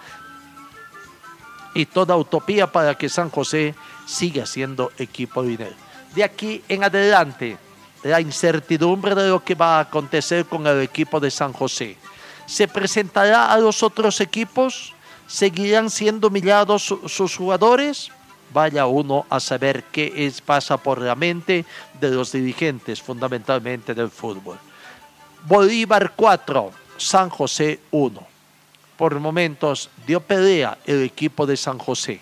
y 1.74 1.86
toda 1.86 2.16
utopía 2.16 2.68
para 2.72 2.96
que 2.96 3.10
San 3.10 3.30
José 3.30 3.76
siga 4.06 4.46
siendo 4.46 4.92
equipo 4.98 5.44
líder. 5.44 5.76
De 6.16 6.24
aquí 6.24 6.64
en 6.68 6.84
adelante, 6.84 7.58
la 8.04 8.22
incertidumbre 8.22 9.16
de 9.16 9.30
lo 9.30 9.44
que 9.44 9.56
va 9.56 9.78
a 9.78 9.82
acontecer 9.82 10.46
con 10.46 10.66
el 10.66 10.82
equipo 10.82 11.20
de 11.20 11.30
San 11.30 11.54
José. 11.54 11.98
¿Se 12.48 12.68
presentará 12.68 13.52
a 13.52 13.60
los 13.60 13.84
otros 13.84 14.20
equipos? 14.22 14.94
¿Seguirán 15.28 15.92
siendo 15.92 16.30
humillados 16.30 16.96
sus 17.06 17.36
jugadores? 17.36 18.10
Vaya 18.52 18.88
uno 18.88 19.28
a 19.30 19.40
saber 19.40 19.84
qué 19.92 20.12
es, 20.16 20.42
pasa 20.42 20.78
por 20.78 21.00
la 21.00 21.14
mente 21.14 21.66
de 22.00 22.10
los 22.10 22.32
dirigentes, 22.32 23.02
fundamentalmente 23.02 23.94
del 23.94 24.10
fútbol. 24.10 24.58
Bolívar 25.46 26.14
4, 26.16 26.72
San 26.98 27.30
José 27.30 27.82
1 27.92 28.38
por 28.98 29.18
momentos 29.20 29.90
dio 30.06 30.20
pelea 30.20 30.78
el 30.86 31.04
equipo 31.04 31.46
de 31.46 31.56
San 31.56 31.78
José. 31.78 32.20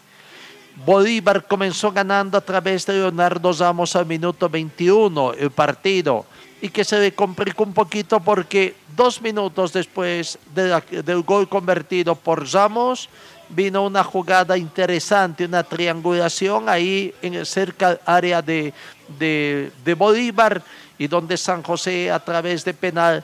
Bolívar 0.85 1.47
comenzó 1.47 1.91
ganando 1.91 2.37
a 2.37 2.41
través 2.41 2.85
de 2.85 2.93
Leonardo 2.93 3.53
Ramos 3.53 3.95
al 3.95 4.05
minuto 4.05 4.49
21 4.49 5.33
el 5.33 5.51
partido 5.51 6.25
y 6.65 6.69
que 6.69 6.83
se 6.83 6.99
le 6.99 7.13
complicó 7.13 7.63
un 7.63 7.75
poquito 7.75 8.19
porque 8.19 8.73
dos 8.97 9.21
minutos 9.21 9.71
después 9.71 10.39
del 10.55 11.21
gol 11.21 11.47
convertido 11.47 12.15
por 12.15 12.51
Ramos 12.51 13.07
vino 13.49 13.85
una 13.85 14.03
jugada 14.03 14.57
interesante, 14.57 15.45
una 15.45 15.61
triangulación 15.61 16.67
ahí 16.67 17.13
en 17.21 17.45
cerca 17.45 17.89
del 17.89 17.99
área 18.07 18.41
de, 18.41 18.73
de 19.19 19.93
Bolívar 19.95 20.63
y 20.97 21.05
donde 21.05 21.37
San 21.37 21.61
José 21.61 22.09
a 22.09 22.19
través 22.19 22.65
de 22.65 22.73
penal 22.73 23.23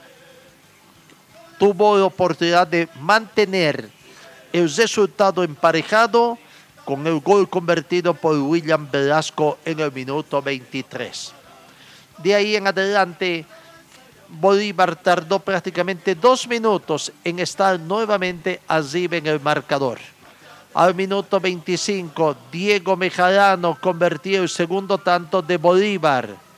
tuvo 1.58 1.98
la 1.98 2.04
oportunidad 2.04 2.68
de 2.68 2.88
mantener 3.00 3.90
el 4.52 4.72
resultado 4.72 5.42
emparejado 5.42 6.38
con 6.84 7.04
el 7.08 7.18
gol 7.18 7.50
convertido 7.50 8.14
por 8.14 8.38
William 8.38 8.88
Velasco 8.88 9.58
en 9.64 9.80
el 9.80 9.90
minuto 9.90 10.40
23. 10.40 11.41
De 12.22 12.34
ahí 12.34 12.56
en 12.56 12.66
adelante, 12.66 13.44
Bolívar 14.28 14.96
tardó 14.96 15.38
prácticamente 15.38 16.14
dos 16.14 16.46
minutos 16.46 17.12
en 17.24 17.38
estar 17.38 17.78
nuevamente 17.78 18.60
arriba 18.68 19.16
en 19.16 19.26
el 19.26 19.40
marcador. 19.40 19.98
Al 20.74 20.94
minuto 20.94 21.38
25, 21.38 22.36
Diego 22.50 22.96
Mejarano 22.96 23.78
convirtió 23.80 24.42
el 24.42 24.48
segundo 24.48 24.98
tanto 24.98 25.42
de 25.42 25.56
Bolívar 25.56 26.52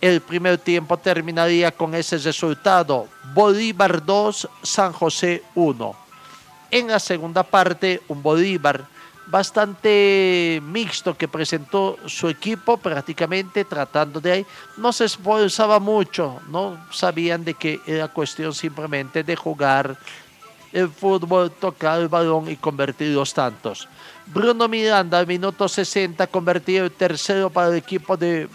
el 0.00 0.20
primer 0.20 0.58
tiempo 0.58 0.96
terminaría 0.96 1.72
con 1.72 1.94
ese 1.94 2.18
resultado. 2.18 3.08
Bolívar 3.34 4.04
2, 4.04 4.48
San 4.62 4.92
José 4.92 5.42
1. 5.54 5.96
En 6.70 6.86
la 6.86 7.00
segunda 7.00 7.42
parte, 7.42 8.02
un 8.08 8.22
Bolívar 8.22 8.86
bastante 9.30 10.60
mixto 10.64 11.16
que 11.16 11.28
presentó 11.28 11.96
su 12.06 12.28
equipo 12.28 12.76
prácticamente 12.76 13.64
tratando 13.64 14.20
de 14.20 14.32
ahí. 14.32 14.46
No 14.76 14.92
se 14.92 15.04
esforzaba 15.04 15.78
mucho, 15.78 16.40
no 16.48 16.78
sabían 16.90 17.44
de 17.44 17.54
que 17.54 17.80
era 17.86 18.08
cuestión 18.08 18.54
simplemente 18.54 19.22
de 19.22 19.36
jugar 19.36 19.96
el 20.72 20.88
fútbol, 20.88 21.50
tocar 21.50 22.00
el 22.00 22.08
balón 22.08 22.50
y 22.50 22.56
convertir 22.56 23.14
los 23.14 23.32
tantos. 23.32 23.88
Bruno 24.26 24.68
Miranda 24.68 25.18
al 25.18 25.26
minuto 25.26 25.68
60 25.68 26.26
convertido 26.26 26.84
el 26.84 26.92
tercero 26.92 27.48
para 27.48 27.68
el 27.68 27.76
equipo 27.76 28.16
de 28.16 28.48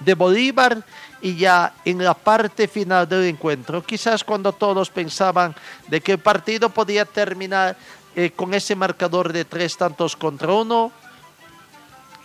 de 0.00 0.14
Bolívar 0.14 0.82
y 1.20 1.36
ya 1.36 1.74
en 1.84 2.02
la 2.02 2.14
parte 2.14 2.68
final 2.68 3.08
del 3.08 3.24
encuentro, 3.24 3.84
quizás 3.84 4.22
cuando 4.22 4.52
todos 4.52 4.90
pensaban 4.90 5.54
de 5.88 6.00
que 6.00 6.12
el 6.12 6.18
partido 6.18 6.68
podía 6.68 7.04
terminar 7.04 7.76
eh, 8.18 8.32
con 8.32 8.52
ese 8.52 8.74
marcador 8.74 9.32
de 9.32 9.44
tres 9.44 9.76
tantos 9.76 10.16
contra 10.16 10.52
uno, 10.52 10.90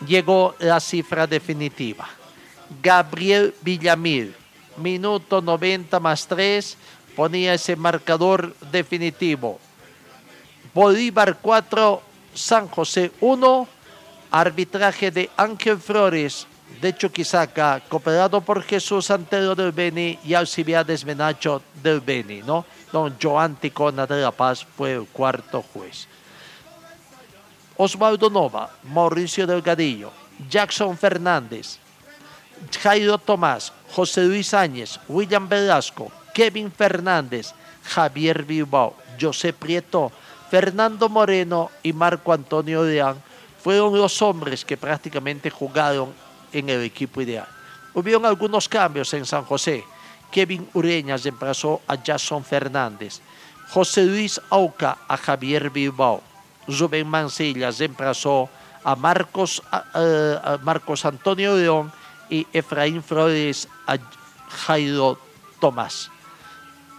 llegó 0.07 0.55
la 0.57 0.79
cifra 0.79 1.27
definitiva. 1.27 2.09
Gabriel 2.81 3.53
Villamil, 3.61 4.33
minuto 4.77 5.39
90 5.39 5.99
más 5.99 6.25
3, 6.25 6.77
ponía 7.15 7.53
ese 7.53 7.75
marcador 7.75 8.55
definitivo. 8.71 9.59
Bolívar 10.73 11.37
4, 11.39 12.01
San 12.33 12.67
José 12.69 13.11
1, 13.21 13.67
arbitraje 14.31 15.11
de 15.11 15.29
Ángel 15.37 15.77
Flores, 15.77 16.47
de 16.83 16.93
Chuquisaca, 16.93 17.79
cooperado 17.87 18.41
por 18.41 18.61
Jesús 18.61 19.09
Antero 19.09 19.55
del 19.55 19.71
Beni 19.71 20.19
y 20.25 20.33
Alcibiades 20.33 21.05
Menacho 21.05 21.61
del 21.81 22.01
Beni, 22.01 22.41
¿no? 22.41 22.65
Don 22.91 23.15
Joan 23.21 23.55
Ticona 23.55 24.05
de 24.05 24.21
La 24.21 24.31
Paz 24.31 24.67
fue 24.75 24.91
el 24.91 25.07
cuarto 25.07 25.61
juez. 25.61 26.09
Osvaldo 27.77 28.29
Nova, 28.29 28.69
Mauricio 28.83 29.47
Delgadillo, 29.47 30.11
Jackson 30.49 30.97
Fernández, 30.97 31.77
Jairo 32.81 33.17
Tomás, 33.17 33.71
José 33.89 34.25
Luis 34.25 34.53
Áñez, 34.53 34.99
William 35.07 35.47
Velasco, 35.47 36.11
Kevin 36.33 36.69
Fernández, 36.69 37.53
Javier 37.85 38.43
Bilbao, 38.43 38.93
José 39.19 39.53
Prieto, 39.53 40.11
Fernando 40.51 41.07
Moreno 41.07 41.71
y 41.81 41.93
Marco 41.93 42.33
Antonio 42.33 42.83
Leán 42.83 43.23
fueron 43.63 43.97
los 43.97 44.21
hombres 44.21 44.65
que 44.65 44.75
prácticamente 44.75 45.49
jugaron 45.49 46.11
en 46.53 46.69
el 46.69 46.81
equipo 46.83 47.21
ideal. 47.21 47.47
Hubieron 47.93 48.25
algunos 48.25 48.69
cambios 48.69 49.13
en 49.13 49.25
San 49.25 49.43
José. 49.43 49.83
Kevin 50.31 50.67
Ureña 50.73 51.17
reemplazó 51.17 51.81
a 51.87 51.97
Jason 51.97 52.43
Fernández. 52.43 53.19
José 53.69 54.05
Luis 54.05 54.41
Auca 54.49 54.97
a 55.07 55.17
Javier 55.17 55.69
Bilbao. 55.69 56.21
Rubén 56.67 57.07
Mancilla 57.07 57.71
reemplazó 57.71 58.49
a 58.83 58.95
Marcos, 58.95 59.61
a, 59.71 60.57
Marcos 60.63 61.05
Antonio 61.05 61.55
León 61.55 61.91
y 62.29 62.47
Efraín 62.53 63.03
Flores 63.03 63.67
a 63.85 63.97
Jairo 64.49 65.19
Tomás. 65.59 66.09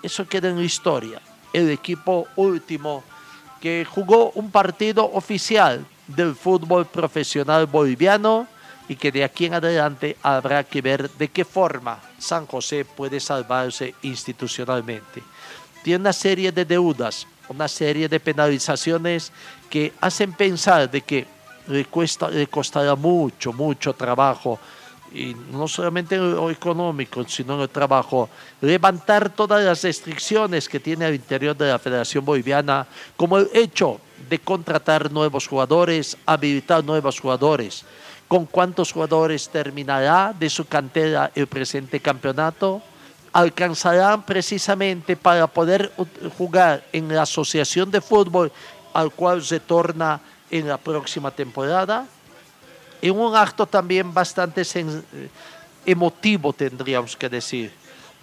Eso 0.02 0.26
queda 0.26 0.48
en 0.48 0.56
la 0.56 0.64
historia. 0.64 1.20
El 1.52 1.70
equipo 1.70 2.28
último 2.36 3.02
que 3.60 3.86
jugó 3.88 4.30
un 4.32 4.50
partido 4.50 5.10
oficial 5.12 5.86
del 6.06 6.34
fútbol 6.34 6.84
profesional 6.86 7.66
boliviano 7.66 8.46
y 8.88 8.96
que 8.96 9.10
de 9.10 9.24
aquí 9.24 9.46
en 9.46 9.54
adelante 9.54 10.16
habrá 10.22 10.64
que 10.64 10.82
ver 10.82 11.10
de 11.10 11.28
qué 11.28 11.44
forma 11.44 12.00
San 12.18 12.46
José 12.46 12.84
puede 12.84 13.20
salvarse 13.20 13.94
institucionalmente. 14.02 15.22
Tiene 15.82 16.00
una 16.00 16.12
serie 16.12 16.52
de 16.52 16.64
deudas, 16.64 17.26
una 17.48 17.68
serie 17.68 18.08
de 18.08 18.20
penalizaciones 18.20 19.32
que 19.70 19.92
hacen 20.00 20.32
pensar 20.32 20.90
de 20.90 21.00
que 21.00 21.26
cuesta, 21.90 22.28
le 22.28 22.46
costará 22.46 22.94
mucho, 22.94 23.52
mucho 23.52 23.94
trabajo 23.94 24.58
y 25.12 25.34
no 25.52 25.68
solamente 25.68 26.16
en 26.16 26.32
lo 26.32 26.50
económico, 26.50 27.24
sino 27.28 27.54
en 27.54 27.60
el 27.60 27.68
trabajo, 27.68 28.28
levantar 28.60 29.30
todas 29.30 29.64
las 29.64 29.82
restricciones 29.82 30.68
que 30.68 30.80
tiene 30.80 31.04
al 31.04 31.14
interior 31.14 31.56
de 31.56 31.68
la 31.68 31.78
Federación 31.78 32.24
Boliviana, 32.24 32.84
como 33.16 33.38
el 33.38 33.48
hecho 33.54 34.00
de 34.28 34.40
contratar 34.40 35.12
nuevos 35.12 35.46
jugadores, 35.46 36.16
habilitar 36.26 36.82
nuevos 36.82 37.20
jugadores, 37.20 37.84
con 38.34 38.46
cuántos 38.46 38.90
jugadores 38.90 39.48
terminará 39.48 40.34
de 40.36 40.50
su 40.50 40.64
cantera 40.64 41.30
el 41.36 41.46
presente 41.46 42.00
campeonato, 42.00 42.82
alcanzarán 43.32 44.26
precisamente 44.26 45.14
para 45.14 45.46
poder 45.46 45.92
jugar 46.36 46.84
en 46.92 47.14
la 47.14 47.22
asociación 47.22 47.92
de 47.92 48.00
fútbol 48.00 48.50
al 48.92 49.12
cual 49.12 49.40
se 49.44 49.60
torna 49.60 50.20
en 50.50 50.66
la 50.66 50.78
próxima 50.78 51.30
temporada. 51.30 52.08
En 53.00 53.16
un 53.16 53.36
acto 53.36 53.66
también 53.66 54.12
bastante 54.12 54.62
emotivo, 55.86 56.52
tendríamos 56.52 57.16
que 57.16 57.28
decir, 57.28 57.70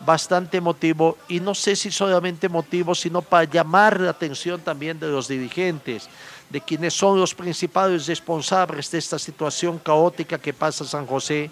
bastante 0.06 0.58
emotivo, 0.58 1.20
y 1.30 1.40
no 1.40 1.56
sé 1.56 1.78
si 1.78 1.90
solamente 1.90 2.48
emotivo, 2.48 2.94
sino 2.96 3.22
para 3.22 3.46
llamar 3.46 4.02
la 4.02 4.10
atención 4.10 4.60
también 4.60 5.00
de 5.00 5.08
los 5.08 5.30
dirigentes, 5.30 6.10
de 6.52 6.62
quienes 6.62 6.94
son 6.94 7.20
los 7.20 7.34
principales 7.34 8.08
responsables 8.08 8.92
de 8.92 8.98
esta 8.98 9.18
situación 9.18 9.80
caótica 9.80 10.38
que 10.38 10.54
pasa 10.54 10.84
San 10.86 11.08
José. 11.08 11.50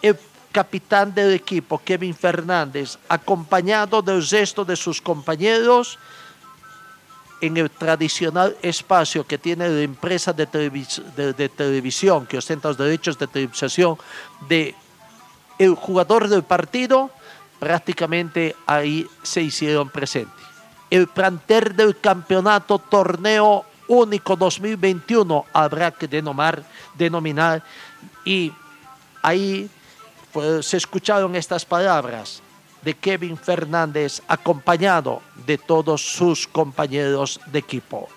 El 0.00 0.18
capitán 0.50 1.14
del 1.14 1.32
equipo, 1.32 1.80
Kevin 1.84 2.14
Fernández, 2.14 2.98
acompañado 3.08 4.02
del 4.02 4.26
resto 4.26 4.64
de 4.64 4.76
sus 4.76 5.00
compañeros, 5.00 5.98
en 7.42 7.56
el 7.56 7.70
tradicional 7.70 8.56
espacio 8.62 9.26
que 9.26 9.36
tiene 9.36 9.68
la 9.68 9.80
empresa 9.80 10.32
de, 10.32 10.46
televisión 10.46 12.24
que 12.24 12.38
ostenta 12.38 12.68
los 12.68 12.78
derechos 12.78 13.18
de 13.18 13.26
televisación 13.26 13.98
de 14.48 14.76
el 15.58 15.74
jugador 15.74 16.28
del 16.28 16.44
partido, 16.44 17.10
prácticamente 17.58 18.54
ahí 18.64 19.08
se 19.24 19.42
hicieron 19.42 19.90
presentes. 19.90 20.44
El 20.88 21.08
planter 21.08 21.74
del 21.74 21.98
campeonato 21.98 22.78
torneo 22.78 23.64
único 23.92 24.36
2021 24.36 25.46
habrá 25.52 25.90
que 25.90 26.08
denominar, 26.08 26.64
denominar 26.94 27.62
y 28.24 28.52
ahí 29.22 29.68
pues, 30.32 30.66
se 30.66 30.78
escucharon 30.78 31.36
estas 31.36 31.64
palabras 31.64 32.42
de 32.82 32.94
Kevin 32.94 33.36
Fernández 33.36 34.22
acompañado 34.26 35.22
de 35.46 35.58
todos 35.58 36.00
sus 36.00 36.48
compañeros 36.48 37.38
de 37.46 37.58
equipo. 37.58 38.08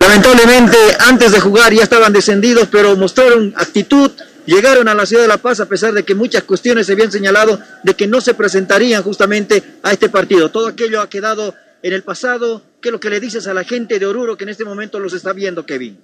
Lamentablemente 0.00 0.76
antes 1.00 1.32
de 1.32 1.40
jugar 1.40 1.72
ya 1.72 1.82
estaban 1.82 2.12
descendidos, 2.12 2.68
pero 2.70 2.96
mostraron 2.96 3.54
actitud, 3.56 4.10
llegaron 4.48 4.88
a 4.88 4.94
la 4.94 5.04
ciudad 5.04 5.22
de 5.22 5.28
La 5.28 5.36
Paz 5.36 5.60
a 5.60 5.66
pesar 5.66 5.92
de 5.92 6.04
que 6.04 6.14
muchas 6.14 6.42
cuestiones 6.44 6.86
se 6.86 6.94
habían 6.94 7.12
señalado 7.12 7.60
de 7.82 7.94
que 7.94 8.06
no 8.06 8.20
se 8.20 8.32
presentarían 8.32 9.02
justamente 9.02 9.62
a 9.82 9.92
este 9.92 10.08
partido. 10.08 10.50
Todo 10.50 10.68
aquello 10.68 11.02
ha 11.02 11.10
quedado 11.10 11.54
en 11.82 11.92
el 11.92 12.02
pasado. 12.02 12.62
¿Qué 12.80 12.88
es 12.88 12.92
lo 12.92 12.98
que 12.98 13.10
le 13.10 13.20
dices 13.20 13.46
a 13.46 13.54
la 13.54 13.64
gente 13.64 13.98
de 13.98 14.06
Oruro 14.06 14.36
que 14.36 14.44
en 14.44 14.50
este 14.50 14.64
momento 14.64 14.98
los 15.00 15.12
está 15.12 15.34
viendo, 15.34 15.66
Kevin? 15.66 16.00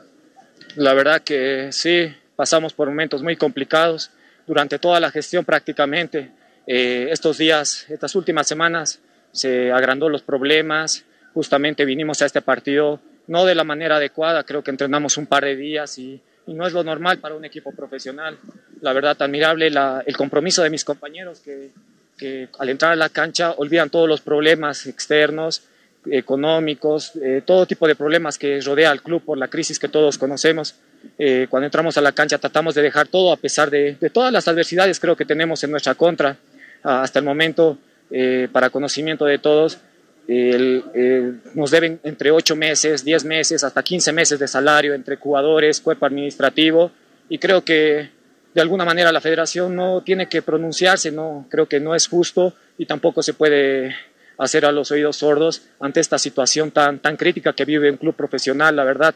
La 0.76 0.92
verdad 0.92 1.22
que 1.22 1.70
sí, 1.72 2.14
pasamos 2.36 2.74
por 2.74 2.88
momentos 2.88 3.22
muy 3.22 3.36
complicados 3.36 4.10
durante 4.46 4.78
toda 4.78 5.00
la 5.00 5.10
gestión 5.10 5.44
prácticamente. 5.44 6.30
Eh, 6.66 7.08
estos 7.10 7.38
días, 7.38 7.86
estas 7.88 8.14
últimas 8.14 8.46
semanas, 8.46 9.00
se 9.32 9.72
agrandó 9.72 10.10
los 10.10 10.22
problemas. 10.22 11.04
Justamente 11.32 11.86
vinimos 11.86 12.20
a 12.20 12.26
este 12.26 12.42
partido 12.42 13.00
no 13.26 13.46
de 13.46 13.54
la 13.54 13.64
manera 13.64 13.96
adecuada, 13.96 14.44
creo 14.44 14.62
que 14.62 14.70
entrenamos 14.70 15.16
un 15.16 15.26
par 15.26 15.46
de 15.46 15.56
días 15.56 15.98
y, 15.98 16.20
no 16.46 16.66
es 16.66 16.72
lo 16.72 16.84
normal 16.84 17.18
para 17.18 17.34
un 17.34 17.44
equipo 17.44 17.72
profesional. 17.72 18.38
La 18.80 18.92
verdad, 18.92 19.16
admirable 19.20 19.66
el 19.68 20.16
compromiso 20.16 20.62
de 20.62 20.70
mis 20.70 20.84
compañeros 20.84 21.40
que, 21.40 21.70
que 22.16 22.48
al 22.58 22.68
entrar 22.68 22.92
a 22.92 22.96
la 22.96 23.08
cancha 23.08 23.52
olvidan 23.52 23.90
todos 23.90 24.08
los 24.08 24.20
problemas 24.20 24.86
externos, 24.86 25.62
económicos, 26.10 27.12
eh, 27.16 27.42
todo 27.44 27.66
tipo 27.66 27.86
de 27.86 27.94
problemas 27.94 28.38
que 28.38 28.60
rodea 28.60 28.90
al 28.90 29.02
club 29.02 29.22
por 29.22 29.38
la 29.38 29.48
crisis 29.48 29.78
que 29.78 29.88
todos 29.88 30.18
conocemos. 30.18 30.74
Eh, 31.18 31.46
cuando 31.48 31.66
entramos 31.66 31.96
a 31.98 32.00
la 32.00 32.12
cancha 32.12 32.38
tratamos 32.38 32.74
de 32.74 32.82
dejar 32.82 33.08
todo 33.08 33.32
a 33.32 33.36
pesar 33.36 33.70
de, 33.70 33.96
todas 34.10 34.32
las 34.32 34.48
adversidades 34.48 34.98
creo 34.98 35.14
que 35.14 35.26
tenemos 35.26 35.62
en 35.62 35.70
nuestra 35.70 35.94
contra 35.94 36.38
hasta 36.82 37.18
el 37.18 37.26
momento 37.26 37.76
eh, 38.10 38.48
para 38.52 38.70
conocimiento 38.70 39.24
de 39.24 39.38
todos. 39.38 39.78
Nos 40.26 41.70
deben 41.70 42.00
entre 42.02 42.30
8 42.30 42.56
meses, 42.56 43.04
10 43.04 43.24
meses, 43.24 43.62
hasta 43.62 43.82
15 43.82 44.12
meses 44.12 44.38
de 44.38 44.48
salario 44.48 44.94
entre 44.94 45.16
jugadores, 45.16 45.80
cuerpo 45.80 46.06
administrativo 46.06 46.90
y 47.28 47.38
creo 47.38 47.64
que 47.64 48.10
de 48.54 48.60
alguna 48.60 48.84
manera 48.84 49.12
la 49.12 49.20
federación 49.20 49.74
no 49.74 50.02
tiene 50.02 50.28
que 50.28 50.40
pronunciarse, 50.40 51.10
no 51.10 51.46
creo 51.50 51.66
que 51.66 51.80
no 51.80 51.94
es 51.94 52.06
justo 52.06 52.54
y 52.78 52.86
tampoco 52.86 53.22
se 53.22 53.34
puede 53.34 53.94
hacer 54.38 54.64
a 54.64 54.72
los 54.72 54.90
oídos 54.90 55.16
sordos 55.16 55.62
ante 55.80 56.00
esta 56.00 56.18
situación 56.18 56.70
tan, 56.70 57.00
tan 57.00 57.16
crítica 57.16 57.52
que 57.52 57.64
vive 57.64 57.90
un 57.90 57.96
club 57.96 58.14
profesional, 58.14 58.76
la 58.76 58.84
verdad. 58.84 59.14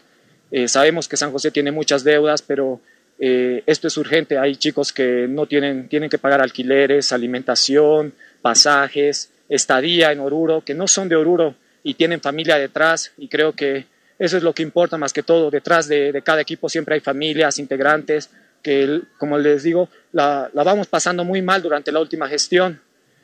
Eh, 0.51 0.69
sabemos 0.69 1.09
que 1.09 1.17
San 1.17 1.33
José 1.33 1.51
tiene 1.51 1.71
muchas 1.71 2.05
deudas, 2.05 2.43
pero 2.43 2.81
eh, 3.19 3.63
esto 3.67 3.89
es 3.89 3.97
urgente. 3.97 4.39
Hay 4.39 4.57
chicos 4.57 4.93
que 4.93 5.27
no 5.29 5.47
tienen, 5.47 5.89
tienen 5.89 6.09
que 6.09 6.19
pagar 6.19 6.41
alquileres, 6.41 7.13
alimentación, 7.13 8.15
pasajes, 8.43 9.31
estadía 9.49 10.13
en 10.13 10.21
Oruro, 10.21 10.63
que 10.63 10.75
no 10.75 10.87
son 10.87 11.09
de 11.09 11.17
Oruro 11.17 11.55
y 11.83 11.95
tienen 11.95 12.21
familia 12.21 12.57
detrás 12.57 13.13
y 13.17 13.29
creo 13.29 13.53
que 13.53 13.87
eso 14.19 14.37
es 14.37 14.43
lo 14.43 14.53
que 14.53 14.63
importa 14.63 14.99
más 14.99 15.13
que 15.13 15.23
todo. 15.23 15.51
Detrás 15.51 15.89
de, 15.89 16.21
cada 16.25 16.41
equipo 16.41 16.69
siempre 16.69 16.97
hay 16.97 17.01
familias, 17.01 17.59
integrantes, 17.59 18.31
que 18.63 19.03
como 19.17 19.39
les 19.39 19.63
digo, 19.63 19.89
la, 20.13 20.51
vamos 20.53 20.89
pasando 20.89 21.25
muy 21.25 21.41
mal 21.43 21.63
durante 21.63 21.93
la 21.93 22.01
última 22.01 22.29
gestión 22.29 22.81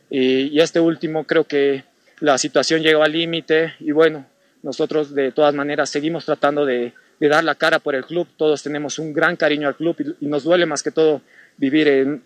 y, 0.08 0.60
este 0.60 0.78
último 0.78 1.24
creo 1.24 1.44
que 1.44 1.84
la 2.20 2.38
situación 2.38 2.82
llegó 2.82 3.02
al 3.02 3.12
límite 3.12 3.74
y 3.80 3.90
bueno, 3.90 4.26
nosotros 4.62 5.14
de 5.14 5.32
todas 5.32 5.54
maneras 5.54 5.90
seguimos 5.90 6.24
tratando 6.24 6.64
de, 6.64 6.92
dar 7.20 7.42
la 7.42 7.54
cara 7.54 7.78
por 7.78 7.94
el 7.94 8.04
club, 8.04 8.28
todos 8.36 8.62
tenemos 8.62 8.98
un 8.98 9.14
gran 9.14 9.36
cariño 9.36 9.66
al 9.66 9.76
club 9.76 10.16
y, 10.20 10.26
nos 10.26 10.44
duele 10.44 10.66
más 10.66 10.82
que 10.82 10.90
todo 10.90 11.22
vivir 11.56 11.88
en 11.88 12.22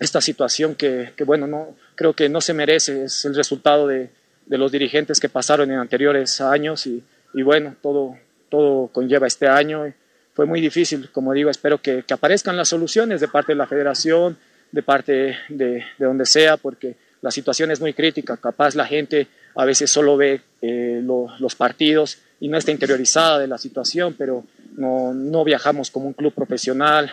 esta 0.00 0.20
situación 0.20 0.74
que, 0.74 1.12
bueno, 1.24 1.46
no, 1.46 1.76
creo 1.94 2.14
que 2.14 2.28
no 2.28 2.40
se 2.40 2.54
merece, 2.54 3.04
es 3.04 3.24
el 3.24 3.34
resultado 3.34 3.86
de, 3.86 4.10
los 4.48 4.70
dirigentes 4.70 5.18
que 5.18 5.28
pasaron 5.28 5.70
en 5.70 5.78
anteriores 5.78 6.40
años 6.40 6.86
y, 6.86 7.02
bueno, 7.42 7.74
todo, 7.82 8.16
todo 8.48 8.88
conlleva 8.88 9.26
este 9.26 9.48
año. 9.48 9.92
Fue 10.34 10.46
muy 10.46 10.60
difícil, 10.60 11.10
como 11.10 11.32
digo, 11.32 11.50
espero 11.50 11.80
que, 11.80 12.04
aparezcan 12.10 12.56
las 12.56 12.68
soluciones 12.68 13.20
de 13.20 13.28
parte 13.28 13.52
de 13.52 13.56
la 13.56 13.66
federación, 13.66 14.36
de 14.70 14.82
parte 14.82 15.36
de, 15.48 15.84
de 15.98 16.04
donde 16.04 16.26
sea, 16.26 16.56
porque 16.56 16.96
la 17.22 17.30
situación 17.30 17.70
es 17.70 17.80
muy 17.80 17.92
crítica, 17.92 18.36
capaz 18.36 18.74
la 18.74 18.86
gente 18.86 19.26
a 19.56 19.64
veces 19.64 19.90
solo 19.90 20.16
ve 20.16 20.42
eh, 20.60 21.02
los 21.02 21.54
partidos 21.54 22.18
y 22.40 22.48
no 22.48 22.58
está 22.58 22.70
interiorizada 22.70 23.38
de 23.38 23.48
la 23.48 23.58
situación, 23.58 24.14
pero 24.16 24.44
no, 24.76 25.14
no 25.14 25.42
viajamos 25.42 25.90
como 25.90 26.06
un 26.06 26.12
club 26.12 26.34
profesional, 26.34 27.10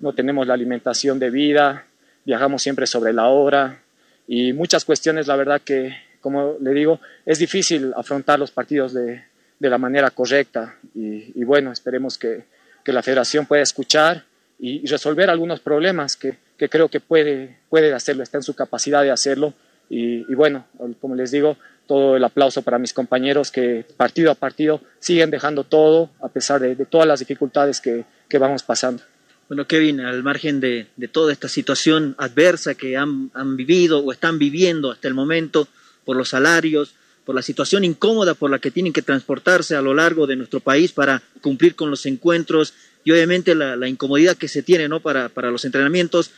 no 0.00 0.12
tenemos 0.12 0.46
la 0.46 0.54
alimentación 0.54 1.18
de 1.18 1.30
vida, 1.30 1.86
viajamos 2.26 2.62
siempre 2.62 2.86
sobre 2.86 3.12
la 3.12 3.28
hora 3.28 3.82
y 4.28 4.52
muchas 4.52 4.84
cuestiones, 4.84 5.26
la 5.26 5.36
verdad 5.36 5.62
que, 5.64 5.96
como 6.20 6.56
le 6.60 6.72
digo, 6.72 7.00
es 7.24 7.38
difícil 7.38 7.92
afrontar 7.96 8.38
los 8.38 8.50
partidos 8.50 8.92
de, 8.92 9.22
de 9.58 9.70
la 9.70 9.78
manera 9.78 10.10
correcta 10.10 10.76
y, 10.94 11.44
bueno, 11.44 11.72
esperemos 11.72 12.18
que, 12.18 12.44
que, 12.84 12.92
la 12.92 13.02
federación 13.02 13.46
pueda 13.46 13.62
escuchar 13.62 14.24
y, 14.58 14.82
y 14.82 14.86
resolver 14.86 15.30
algunos 15.30 15.60
problemas 15.60 16.16
que, 16.16 16.36
que 16.56 16.68
creo 16.68 16.88
que 16.88 17.00
puede, 17.00 17.58
puede 17.68 17.92
hacerlo, 17.92 18.22
está 18.22 18.38
en 18.38 18.42
su 18.42 18.54
capacidad 18.54 19.02
de 19.02 19.10
hacerlo. 19.10 19.54
Y, 19.88 20.34
bueno, 20.34 20.66
como 21.00 21.14
les 21.14 21.30
digo, 21.30 21.56
todo 21.86 22.16
el 22.16 22.24
aplauso 22.24 22.62
para 22.62 22.78
mis 22.78 22.92
compañeros 22.92 23.52
que 23.52 23.84
partido 23.96 24.32
a 24.32 24.34
partido 24.34 24.80
siguen 24.98 25.30
dejando 25.30 25.62
todo 25.62 26.10
a 26.20 26.28
pesar 26.28 26.60
de, 26.60 26.74
todas 26.86 27.06
las 27.06 27.20
dificultades 27.20 27.80
que, 27.80 28.04
que, 28.28 28.38
vamos 28.38 28.64
pasando. 28.64 29.02
Bueno, 29.48 29.66
Kevin, 29.66 30.00
al 30.00 30.22
margen 30.22 30.60
de, 30.60 30.88
toda 31.12 31.32
esta 31.32 31.48
situación 31.48 32.14
adversa 32.18 32.74
que 32.74 32.96
han, 32.96 33.30
vivido 33.56 34.00
o 34.00 34.12
están 34.12 34.38
viviendo 34.38 34.90
hasta 34.90 35.08
el 35.08 35.14
momento 35.14 35.68
por 36.04 36.16
los 36.16 36.30
salarios, 36.30 36.94
por 37.24 37.34
la 37.34 37.42
situación 37.42 37.84
incómoda 37.84 38.34
por 38.34 38.50
la 38.50 38.58
que 38.58 38.70
tienen 38.70 38.92
que 38.92 39.02
transportarse 39.02 39.74
a 39.74 39.82
lo 39.82 39.94
largo 39.94 40.26
de 40.26 40.36
nuestro 40.36 40.60
país 40.60 40.92
para 40.92 41.22
cumplir 41.40 41.74
con 41.74 41.90
los 41.90 42.06
encuentros 42.06 42.74
y 43.04 43.10
obviamente 43.10 43.54
la, 43.54 43.76
la 43.76 43.88
incomodidad 43.88 44.36
que 44.36 44.48
se 44.48 44.62
tiene 44.62 44.88
¿no? 44.88 45.00
para, 45.00 45.28
para 45.28 45.50
los 45.50 45.64
entrenamientos, 45.64 46.30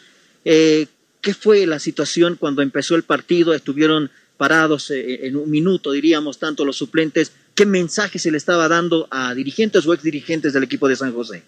eh, 0.44 0.86
¿Qué 1.20 1.34
fue 1.34 1.66
la 1.66 1.78
situación 1.78 2.36
cuando 2.36 2.62
empezó 2.62 2.94
el 2.94 3.02
partido? 3.02 3.52
Estuvieron 3.52 4.10
parados 4.36 4.90
eh, 4.90 5.26
en 5.26 5.36
un 5.36 5.50
minuto, 5.50 5.92
diríamos, 5.92 6.38
tanto 6.38 6.64
los 6.64 6.76
suplentes. 6.76 7.32
¿Qué 7.54 7.66
mensaje 7.66 8.18
se 8.18 8.30
le 8.30 8.38
estaba 8.38 8.68
dando 8.68 9.08
a 9.10 9.34
dirigentes 9.34 9.86
o 9.86 9.94
ex 9.94 10.02
dirigentes 10.02 10.52
del 10.52 10.62
equipo 10.62 10.88
de 10.88 10.96
San 10.96 11.12
José? 11.12 11.42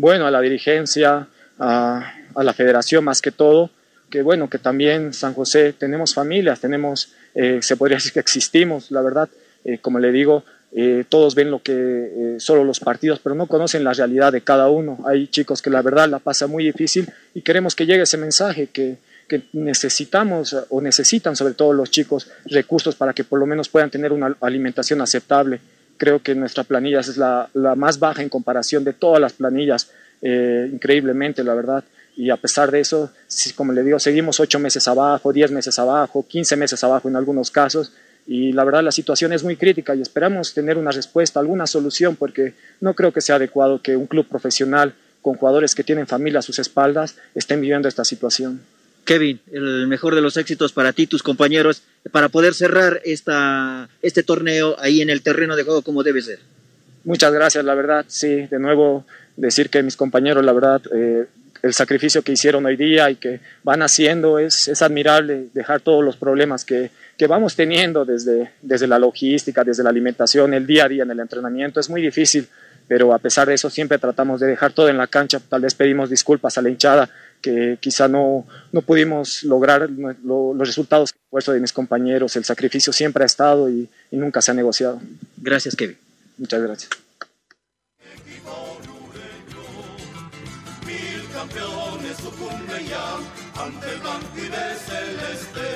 Bueno, 0.00 0.28
a 0.28 0.30
la 0.30 0.40
dirigencia, 0.40 1.26
a, 1.58 2.12
la 2.36 2.52
federación 2.52 3.02
más 3.02 3.20
que 3.20 3.32
todo, 3.32 3.70
que 4.08 4.22
bueno, 4.22 4.48
que 4.48 4.60
también 4.60 5.12
San 5.12 5.34
José 5.34 5.72
tenemos 5.72 6.14
familias, 6.14 6.60
tenemos, 6.60 7.14
eh, 7.34 7.58
se 7.62 7.76
podría 7.76 7.96
decir 7.96 8.12
que 8.12 8.20
existimos, 8.20 8.92
la 8.92 9.02
verdad, 9.02 9.28
como 9.82 9.98
le 9.98 10.12
digo, 10.12 10.44
eh, 10.70 11.04
todos 11.08 11.34
ven 11.34 11.50
lo 11.50 11.64
que 11.64 11.72
eh, 11.74 12.36
solo 12.38 12.62
los 12.62 12.78
partidos, 12.78 13.18
pero 13.18 13.34
no 13.34 13.48
conocen 13.48 13.82
la 13.82 13.92
realidad 13.92 14.32
de 14.32 14.42
cada 14.42 14.68
uno. 14.68 15.00
Hay 15.04 15.26
chicos 15.26 15.60
que 15.60 15.68
la 15.68 15.82
verdad 15.82 16.08
la 16.08 16.20
pasa 16.20 16.46
muy 16.46 16.62
difícil 16.62 17.10
y 17.34 17.42
queremos 17.42 17.74
que 17.74 17.84
llegue 17.84 18.02
ese 18.02 18.18
mensaje, 18.18 18.68
que, 18.68 18.98
que 19.26 19.48
necesitamos 19.52 20.54
o 20.68 20.80
necesitan 20.80 21.34
sobre 21.34 21.54
todo 21.54 21.72
los 21.72 21.90
chicos 21.90 22.30
recursos 22.44 22.94
para 22.94 23.14
que 23.14 23.24
por 23.24 23.40
lo 23.40 23.46
menos 23.46 23.68
puedan 23.68 23.90
tener 23.90 24.12
una 24.12 24.36
alimentación 24.40 25.00
aceptable. 25.00 25.58
Creo 25.98 26.22
que 26.22 26.34
nuestra 26.34 26.64
planilla 26.64 27.00
es 27.00 27.16
la, 27.16 27.50
más 27.76 27.98
baja 27.98 28.22
en 28.22 28.28
comparación 28.28 28.84
de 28.84 28.94
todas 28.94 29.20
las 29.20 29.34
planillas, 29.34 29.90
eh, 30.22 30.70
increíblemente, 30.72 31.44
la 31.44 31.54
verdad. 31.54 31.84
Y 32.16 32.30
a 32.30 32.36
pesar 32.36 32.70
de 32.70 32.80
eso, 32.80 33.12
como 33.54 33.72
le 33.72 33.84
digo, 33.84 33.98
seguimos 33.98 34.40
ocho 34.40 34.58
meses 34.58 34.88
abajo, 34.88 35.32
diez 35.32 35.50
meses 35.50 35.78
abajo, 35.78 36.24
quince 36.26 36.56
meses 36.56 36.82
abajo 36.82 37.08
en 37.08 37.16
algunos 37.16 37.50
casos. 37.50 37.92
Y 38.26 38.52
la 38.52 38.64
verdad 38.64 38.82
la 38.82 38.92
situación 38.92 39.32
es 39.32 39.44
muy 39.44 39.56
crítica 39.56 39.94
y 39.94 40.02
esperamos 40.02 40.52
tener 40.52 40.78
una 40.78 40.90
respuesta, 40.90 41.40
alguna 41.40 41.66
solución, 41.66 42.16
porque 42.16 42.54
no 42.80 42.94
creo 42.94 43.12
que 43.12 43.20
sea 43.20 43.36
adecuado 43.36 43.82
que 43.82 43.96
un 43.96 44.06
club 44.06 44.26
profesional 44.26 44.94
con 45.22 45.34
jugadores 45.34 45.74
que 45.74 45.84
tienen 45.84 46.06
familia 46.06 46.40
a 46.40 46.42
sus 46.42 46.58
espaldas 46.58 47.16
estén 47.34 47.60
viviendo 47.60 47.88
esta 47.88 48.04
situación. 48.04 48.60
Kevin, 49.08 49.40
el 49.50 49.86
mejor 49.86 50.14
de 50.14 50.20
los 50.20 50.36
éxitos 50.36 50.74
para 50.74 50.92
ti, 50.92 51.06
tus 51.06 51.22
compañeros, 51.22 51.82
para 52.12 52.28
poder 52.28 52.52
cerrar 52.52 53.00
esta, 53.06 53.88
este 54.02 54.22
torneo 54.22 54.76
ahí 54.78 55.00
en 55.00 55.08
el 55.08 55.22
terreno 55.22 55.56
de 55.56 55.62
juego 55.62 55.80
como 55.80 56.02
debe 56.02 56.20
ser. 56.20 56.40
Muchas 57.04 57.32
gracias, 57.32 57.64
la 57.64 57.74
verdad, 57.74 58.04
sí, 58.06 58.28
de 58.28 58.58
nuevo 58.58 59.06
decir 59.34 59.70
que 59.70 59.82
mis 59.82 59.96
compañeros, 59.96 60.44
la 60.44 60.52
verdad, 60.52 60.82
eh, 60.94 61.24
el 61.62 61.72
sacrificio 61.72 62.20
que 62.20 62.32
hicieron 62.32 62.66
hoy 62.66 62.76
día 62.76 63.10
y 63.10 63.16
que 63.16 63.40
van 63.64 63.80
haciendo 63.80 64.38
es, 64.38 64.68
es 64.68 64.82
admirable, 64.82 65.46
dejar 65.54 65.80
todos 65.80 66.04
los 66.04 66.16
problemas 66.16 66.66
que, 66.66 66.90
que 67.16 67.26
vamos 67.26 67.56
teniendo 67.56 68.04
desde, 68.04 68.50
desde 68.60 68.86
la 68.86 68.98
logística, 68.98 69.64
desde 69.64 69.84
la 69.84 69.88
alimentación, 69.88 70.52
el 70.52 70.66
día 70.66 70.84
a 70.84 70.88
día 70.88 71.04
en 71.04 71.12
el 71.12 71.20
entrenamiento, 71.20 71.80
es 71.80 71.88
muy 71.88 72.02
difícil, 72.02 72.46
pero 72.86 73.14
a 73.14 73.18
pesar 73.18 73.48
de 73.48 73.54
eso 73.54 73.70
siempre 73.70 73.98
tratamos 73.98 74.40
de 74.40 74.48
dejar 74.48 74.74
todo 74.74 74.90
en 74.90 74.98
la 74.98 75.06
cancha, 75.06 75.40
tal 75.40 75.62
vez 75.62 75.74
pedimos 75.74 76.10
disculpas 76.10 76.58
a 76.58 76.62
la 76.62 76.68
hinchada, 76.68 77.08
que 77.40 77.78
quizá 77.80 78.08
no, 78.08 78.46
no 78.72 78.82
pudimos 78.82 79.42
lograr 79.44 79.88
los 79.90 80.58
resultados 80.58 81.12
que 81.12 81.18
puesto 81.30 81.52
de 81.52 81.60
mis 81.60 81.72
compañeros, 81.72 82.36
el 82.36 82.44
sacrificio 82.44 82.92
siempre 82.92 83.22
ha 83.22 83.26
estado 83.26 83.70
y, 83.70 83.88
y 84.10 84.16
nunca 84.16 84.40
se 84.40 84.50
ha 84.50 84.54
negociado. 84.54 85.00
Gracias, 85.36 85.76
Kevin. 85.76 85.98
Muchas 86.38 86.62
gracias. 86.62 86.90
campeones 91.38 92.16
sucumben 92.16 92.86
ya 92.86 93.62
ante 93.62 93.92
el 93.92 94.00
blanco 94.00 94.36
y 94.36 94.48
de 94.48 94.66
celeste. 94.88 95.68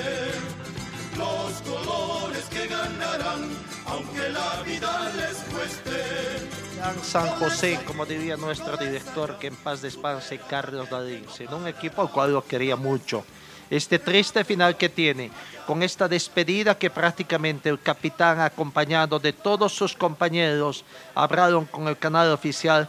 Los 1.17 1.53
colores 1.63 2.45
que 2.51 2.67
ganarán, 2.67 3.43
aunque 3.87 4.29
la 4.31 4.63
vida 4.65 5.13
les 5.17 5.37
cueste. 5.53 6.62
San 7.03 7.29
José, 7.39 7.79
como 7.87 8.07
diría 8.07 8.37
nuestro 8.37 8.77
director, 8.77 9.39
que 9.39 9.49
en 9.49 9.57
paz 9.57 9.83
descanse 9.83 10.39
Carlos 10.39 10.91
Darín, 10.91 11.25
en 11.39 11.55
un 11.55 11.69
equipo 11.69 12.03
al 12.03 12.11
cual 12.11 12.33
lo 12.33 12.45
quería 12.45 12.77
mucho. 12.77 13.25
Este 13.71 13.99
triste 13.99 14.45
final 14.45 14.77
que 14.77 14.89
tiene, 14.89 15.31
con 15.67 15.83
esta 15.83 16.09
despedida 16.09 16.77
que 16.77 16.91
prácticamente 16.91 17.69
el 17.69 17.81
capitán, 17.81 18.41
acompañado 18.41 19.19
de 19.19 19.33
todos 19.33 19.73
sus 19.73 19.95
compañeros, 19.95 20.85
hablaron 21.15 21.67
con 21.67 21.89
el 21.89 21.97
canal 21.97 22.33
oficial 22.33 22.89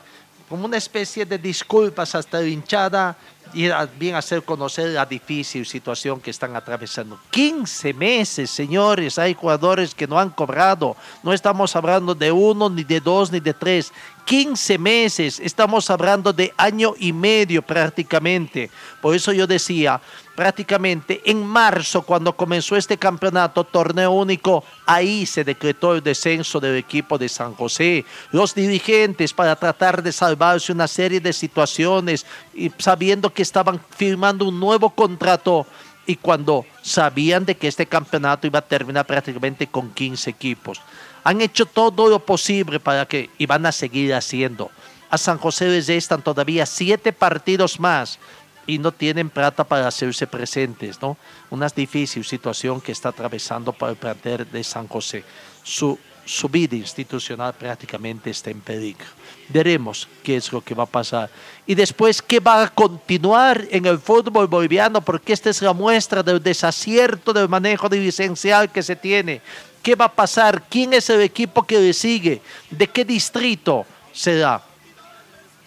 como 0.50 0.66
una 0.66 0.78
especie 0.78 1.26
de 1.26 1.38
disculpas 1.38 2.16
hasta 2.16 2.40
la 2.40 2.48
hinchada 2.48 3.16
y 3.54 3.70
bien 3.98 4.16
hacer 4.16 4.44
conocer 4.44 4.90
la 4.90 5.06
difícil 5.06 5.66
situación 5.66 6.20
que 6.20 6.32
están 6.32 6.56
atravesando. 6.56 7.20
15 7.30 7.94
meses, 7.94 8.50
señores, 8.50 9.18
hay 9.20 9.34
jugadores 9.34 9.94
que 9.94 10.08
no 10.08 10.20
han 10.20 10.30
cobrado. 10.30 10.96
No 11.22 11.34
estamos 11.34 11.76
hablando 11.76 12.16
de 12.16 12.32
uno, 12.32 12.70
ni 12.70 12.84
de 12.84 13.00
dos, 13.00 13.32
ni 13.32 13.40
de 13.40 13.54
tres. 13.54 13.92
15 14.26 14.78
meses, 14.78 15.40
estamos 15.40 15.90
hablando 15.90 16.32
de 16.34 16.54
año 16.58 16.94
y 16.98 17.12
medio 17.14 17.62
prácticamente. 17.62 18.70
Por 19.02 19.16
eso 19.16 19.34
yo 19.34 19.46
decía, 19.46 20.00
prácticamente 20.36 21.22
en 21.26 21.46
marzo, 21.46 22.02
cuando 22.02 22.36
comenzó 22.36 22.76
este 22.76 22.98
campeonato, 22.98 23.64
torneo 23.64 24.12
único, 24.12 24.64
ahí 24.86 25.26
se 25.26 25.44
decretó 25.44 25.94
el 25.94 26.04
descenso 26.04 26.60
del 26.60 26.78
equipo 26.78 27.18
de 27.18 27.30
San 27.30 27.54
José. 27.54 28.06
Los 28.32 28.56
dirigentes 28.56 29.34
para 29.34 29.56
tratar 29.56 30.02
de 30.02 30.12
salvarse 30.12 30.72
una 30.72 30.88
serie 30.88 31.20
de 31.20 31.34
situaciones 31.34 32.26
y 32.54 32.72
sabiendo 32.78 33.34
que 33.34 33.42
estaban 33.42 33.80
firmando 33.96 34.46
un 34.46 34.60
nuevo 34.60 34.90
contrato 34.90 35.66
y 36.06 36.18
cuando 36.18 36.66
sabían 36.82 37.46
de 37.46 37.56
que 37.56 37.68
este 37.68 37.86
campeonato 37.86 38.48
iba 38.48 38.60
a 38.60 38.68
terminar 38.68 39.06
prácticamente 39.06 39.68
con 39.68 39.92
15 39.92 40.30
equipos. 40.30 40.82
Han 41.24 41.42
hecho 41.42 41.66
todo 41.66 42.10
lo 42.10 42.20
posible 42.20 42.80
para 42.80 43.06
que, 43.06 43.30
y 43.38 43.46
van 43.46 43.66
a 43.66 43.72
seguir 43.72 44.14
haciendo. 44.14 44.70
A 45.10 45.18
San 45.18 45.38
José 45.38 45.68
les 45.68 45.88
restan 45.88 46.22
todavía 46.22 46.66
siete 46.66 47.14
partidos 47.14 47.80
más 47.80 48.20
y 48.66 48.80
no 48.80 48.92
tienen 48.92 49.30
plata 49.30 49.64
para 49.64 49.88
hacerse 49.88 50.28
presentes, 50.28 51.02
¿no? 51.02 51.18
Una 51.50 51.68
difícil 51.68 52.26
situación 52.26 52.82
que 52.82 52.92
está 52.92 53.10
atravesando 53.10 53.74
para 53.74 53.92
el 53.92 53.98
plantel 53.98 54.50
de 54.52 54.64
San 54.64 54.88
José. 54.88 55.24
Su, 55.64 56.00
su 56.26 56.48
vida 56.48 56.76
institucional 56.76 57.54
prácticamente 57.54 58.30
está 58.30 58.50
en 58.50 58.62
peligro. 58.62 59.06
Veremos 59.50 60.08
qué 60.24 60.38
es 60.38 60.52
lo 60.52 60.62
que 60.62 60.74
va 60.74 60.84
a 60.84 60.88
pasar. 60.88 61.30
Y 61.66 61.76
después, 61.76 62.22
qué 62.22 62.40
va 62.40 62.64
a 62.64 62.70
continuar 62.70 63.68
en 63.70 63.86
el 63.86 64.00
fútbol 64.00 64.48
boliviano, 64.48 65.02
porque 65.02 65.34
esta 65.34 65.50
es 65.50 65.62
la 65.62 65.74
muestra 65.74 66.24
del 66.24 66.42
desacierto 66.42 67.34
del 67.34 67.50
manejo 67.50 67.90
dirigencial 67.90 68.72
que 68.72 68.82
se 68.82 68.96
tiene. 68.96 69.42
¿Qué 69.82 69.96
va 69.96 70.06
a 70.06 70.12
pasar? 70.12 70.64
¿Quién 70.70 70.94
es 70.94 71.10
el 71.10 71.22
equipo 71.22 71.64
que 71.64 71.80
le 71.80 71.94
sigue? 71.94 72.42
¿De 72.70 72.88
qué 72.88 73.04
distrito 73.04 73.86
será? 74.14 74.62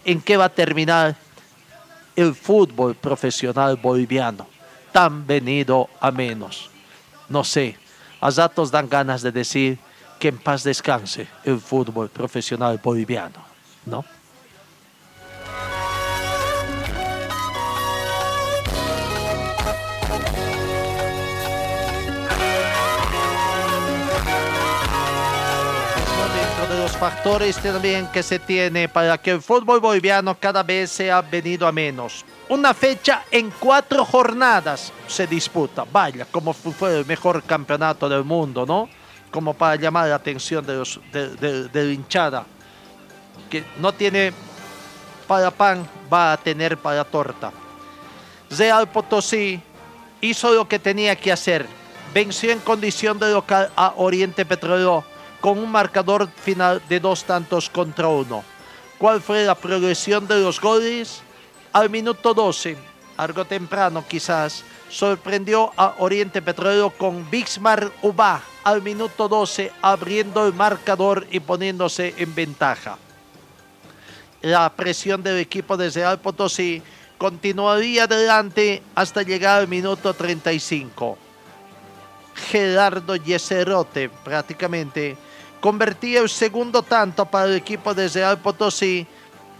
¿En 0.05 0.23
qué 0.23 0.39
va 0.39 0.47
a 0.47 0.49
terminar 0.49 1.15
el 2.15 2.35
fútbol 2.35 2.95
profesional 2.95 3.77
boliviano? 3.77 4.47
Tan 4.91 5.27
venido 5.27 5.91
a 6.01 6.11
menos. 6.11 6.71
No 7.29 7.45
sé, 7.45 7.77
a 8.21 8.31
datos 8.31 8.71
dan 8.71 8.89
ganas 8.89 9.21
de 9.21 9.33
decir 9.33 9.79
que 10.19 10.29
en 10.29 10.39
paz 10.39 10.63
descanse 10.63 11.29
el 11.45 11.61
fútbol 11.61 12.09
profesional 12.09 12.81
boliviano, 12.83 13.45
¿no? 13.87 14.05
Factores 26.99 27.57
también 27.59 28.07
que 28.07 28.23
se 28.23 28.39
tiene 28.39 28.89
para 28.89 29.19
que 29.19 29.33
el 29.33 29.43
fútbol 29.43 29.81
boliviano 29.81 30.35
cada 30.41 30.63
vez 30.63 30.91
sea 30.91 31.21
venido 31.21 31.67
a 31.67 31.73
menos. 31.73 32.25
Una 32.49 32.73
fecha 32.73 33.25
en 33.31 33.51
cuatro 33.51 34.03
jornadas 34.03 34.95
se 35.07 35.27
disputa. 35.27 35.85
Vaya, 35.93 36.27
como 36.31 36.55
fue 36.55 37.01
el 37.01 37.05
mejor 37.05 37.43
campeonato 37.43 38.09
del 38.09 38.25
mundo, 38.25 38.65
¿no? 38.65 38.89
Como 39.31 39.55
para 39.55 39.77
llamar 39.77 40.09
la 40.09 40.15
atención 40.15 40.65
de, 40.65 40.75
los, 40.75 41.01
de, 41.13 41.93
hinchada, 41.93 42.47
que 43.51 43.65
no 43.79 43.93
tiene 43.93 44.33
para 45.27 45.51
pan, 45.51 45.87
va 46.13 46.33
a 46.33 46.37
tener 46.37 46.79
para 46.79 47.05
torta. 47.05 47.53
Real 48.51 48.89
Potosí 48.89 49.61
hizo 50.21 50.55
lo 50.55 50.69
que 50.69 50.79
tenía 50.79 51.17
que 51.17 51.33
hacer, 51.33 51.67
venció 52.15 52.51
en 52.51 52.61
condición 52.61 53.19
de 53.19 53.33
local 53.33 53.71
a 53.77 53.95
Oriente 53.97 54.45
Petrolero 54.45 55.05
con 55.41 55.59
un 55.59 55.71
marcador 55.71 56.29
final 56.29 56.81
de 56.89 57.01
dos 57.01 57.25
tantos 57.25 57.69
contra 57.69 58.09
uno. 58.09 58.43
¿Cuál 58.99 59.21
fue 59.21 59.45
la 59.45 59.55
progresión 59.55 60.27
de 60.27 60.41
los 60.41 60.61
goles? 60.61 61.21
Al 61.73 61.91
minuto 61.91 62.33
12, 62.33 62.77
algo 63.17 63.45
temprano 63.45 64.05
quizás, 64.07 64.65
sorprendió 64.89 65.73
a 65.77 65.95
Oriente 65.99 66.43
Petrolero 66.43 66.91
con 66.91 67.29
Bixmar 67.31 67.91
Ubá 68.03 68.43
al 68.65 68.83
minuto 68.83 69.29
12 69.29 69.73
abriendo 69.83 70.47
el 70.47 70.53
marcador 70.53 71.27
y 71.31 71.41
poniéndose 71.41 72.15
en 72.19 72.35
ventaja. 72.35 72.99
La 74.43 74.71
presión 74.75 75.23
del 75.23 75.39
equipo 75.39 75.77
de 75.77 75.91
Real 75.91 76.21
Potosí 76.21 76.83
continuaría 77.19 78.05
adelante 78.05 78.83
hasta 78.95 79.23
llegar 79.23 79.61
al 79.61 79.69
minuto 79.69 80.15
35. 80.15 81.19
Gerardo 82.35 83.17
Yeserote 83.17 84.09
prácticamente 84.09 85.17
convertía 85.61 86.21
el 86.21 86.29
segundo 86.29 86.83
tanto 86.83 87.25
para 87.25 87.47
el 87.47 87.57
equipo 87.57 87.95
de 87.95 88.09
Real 88.09 88.39
Potosí 88.39 89.07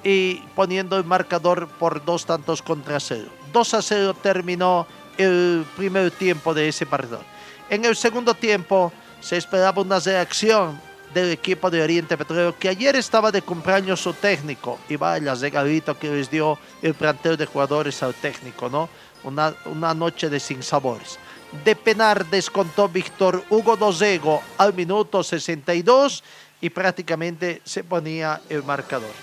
y 0.05 0.37
poniendo 0.55 0.97
el 0.97 1.05
marcador 1.05 1.69
por 1.69 2.05
dos 2.05 2.27
tantos 2.27 2.63
contra 2.63 3.01
cero. 3.01 3.36
2 3.53 3.75
a 3.75 3.83
0 3.83 4.17
terminó 4.23 4.87
el 5.17 5.65
primer 5.77 6.11
tiempo 6.11 6.55
de 6.55 6.69
ese 6.69 6.87
partido. 6.87 7.21
En 7.69 7.85
el 7.85 7.97
segundo 7.97 8.35
tiempo 8.35 8.93
se 9.21 9.37
esperaba 9.37 9.83
una 9.83 9.99
reacción 9.99 10.81
del 11.15 11.33
equipo 11.33 11.71
de 11.71 11.83
Oriente 11.83 12.17
Petrolero 12.17 12.57
que 12.59 12.69
ayer 12.69 12.95
estaba 12.97 13.33
de 13.33 13.43
cumpleaños 13.43 14.01
su 14.01 14.13
técnico 14.13 14.79
y 14.89 14.97
vaya 14.97 15.35
regalito 15.35 15.99
que 15.99 16.11
les 16.11 16.31
dio 16.31 16.59
el 16.83 16.95
plantel 16.95 17.37
de 17.37 17.47
jugadores 17.47 18.03
al 18.03 18.15
técnico, 18.15 18.69
¿no? 18.69 18.89
Una, 19.25 19.55
una 19.65 19.95
noche 19.95 20.29
de 20.29 20.39
sinsabores. 20.39 21.19
De 21.65 21.75
penar 21.75 22.27
descontó 22.27 22.89
Víctor 22.89 23.43
Hugo 23.49 23.77
Dosego 23.77 24.43
al 24.59 24.75
minuto 24.75 25.23
62 25.23 26.23
y 26.61 26.71
prácticamente 26.71 27.63
se 27.65 27.83
ponía 27.83 28.41
el 28.49 28.63
marcador. 28.63 29.15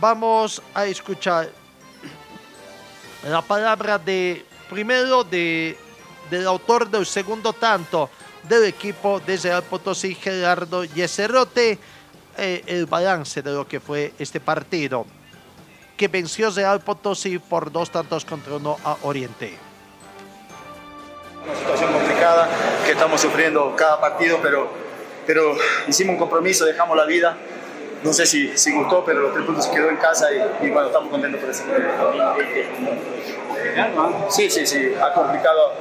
Vamos 0.00 0.62
a 0.74 0.86
escuchar 0.86 1.50
la 3.24 3.42
palabra 3.42 3.98
de 3.98 4.44
primero 4.68 5.24
de, 5.24 5.76
del 6.30 6.46
autor 6.46 6.88
del 6.88 7.06
segundo 7.06 7.52
tanto 7.52 8.10
del 8.48 8.64
equipo 8.64 9.20
de 9.20 9.36
Real 9.36 9.62
Potosí, 9.62 10.14
Gerardo 10.14 10.84
Yeserote, 10.84 11.78
eh, 12.38 12.62
el 12.66 12.86
balance 12.86 13.42
de 13.42 13.52
lo 13.52 13.66
que 13.66 13.80
fue 13.80 14.12
este 14.18 14.40
partido, 14.40 15.06
que 15.96 16.08
venció 16.08 16.50
Real 16.50 16.80
Potosí 16.80 17.38
por 17.38 17.72
dos 17.72 17.90
tantos 17.90 18.24
contra 18.24 18.54
uno 18.54 18.76
a 18.84 18.96
Oriente. 19.02 19.58
Una 21.44 21.56
situación 21.56 21.92
complicada 21.92 22.48
que 22.84 22.92
estamos 22.92 23.20
sufriendo 23.20 23.74
cada 23.76 24.00
partido, 24.00 24.38
pero, 24.42 24.68
pero 25.26 25.56
hicimos 25.88 26.14
un 26.14 26.18
compromiso, 26.18 26.64
dejamos 26.64 26.96
la 26.96 27.04
vida. 27.04 27.36
No 28.02 28.12
sé 28.12 28.26
si, 28.26 28.56
si 28.56 28.72
gustó, 28.72 29.04
pero 29.04 29.20
los 29.20 29.32
tres 29.32 29.44
puntos 29.44 29.64
se 29.64 29.70
quedó 29.72 29.88
en 29.88 29.96
casa 29.96 30.28
y, 30.32 30.70
bueno, 30.70 30.88
estamos 30.88 31.10
contentos 31.10 31.40
por 31.40 31.50
eso. 31.50 31.64
Sí, 34.30 34.50
sí, 34.50 34.66
sí, 34.66 34.94
ha 35.00 35.12
complicado 35.12 35.72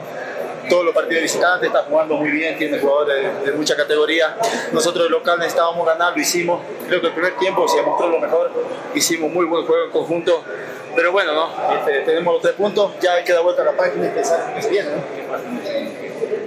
todos 0.70 0.86
los 0.86 0.96
partidos 0.96 1.22
visitantes, 1.22 1.68
está 1.68 1.84
jugando 1.84 2.16
muy 2.16 2.32
bien, 2.32 2.58
tiene 2.58 2.80
jugadores 2.80 3.24
de, 3.44 3.52
de, 3.52 3.58
mucha 3.58 3.76
categoría. 3.76 4.36
Nosotros 4.72 5.06
de 5.06 5.10
local 5.12 5.38
necesitábamos 5.38 5.86
ganar, 5.86 6.14
lo 6.16 6.22
hicimos. 6.22 6.62
Creo 6.88 7.02
que 7.02 7.08
el 7.08 7.14
primer 7.14 7.38
tiempo 7.38 7.68
se 7.68 7.78
demostró 7.78 8.10
lo 8.10 8.20
mejor, 8.20 8.52
hicimos 8.96 9.32
muy 9.32 9.46
buen 9.46 9.66
juego 9.66 9.86
en 9.86 9.92
conjunto. 9.92 10.44
Pero 10.96 11.12
bueno, 11.12 11.34
¿no? 11.34 11.50
Este, 11.78 12.02
tenemos 12.02 12.36
los 12.36 12.42
tres 12.42 12.54
puntos, 12.56 12.94
ya 13.02 13.16
hay 13.16 13.24
que 13.24 13.34
dar 13.34 13.44
vuelta 13.44 13.62
a 13.62 13.66
la 13.66 13.74
página 13.74 14.08
y 14.08 14.10
pensar 14.10 14.50
en 14.50 14.56
que 14.56 14.62
se 14.62 14.70
viene. 14.70 14.90
¿no? 14.92 16.05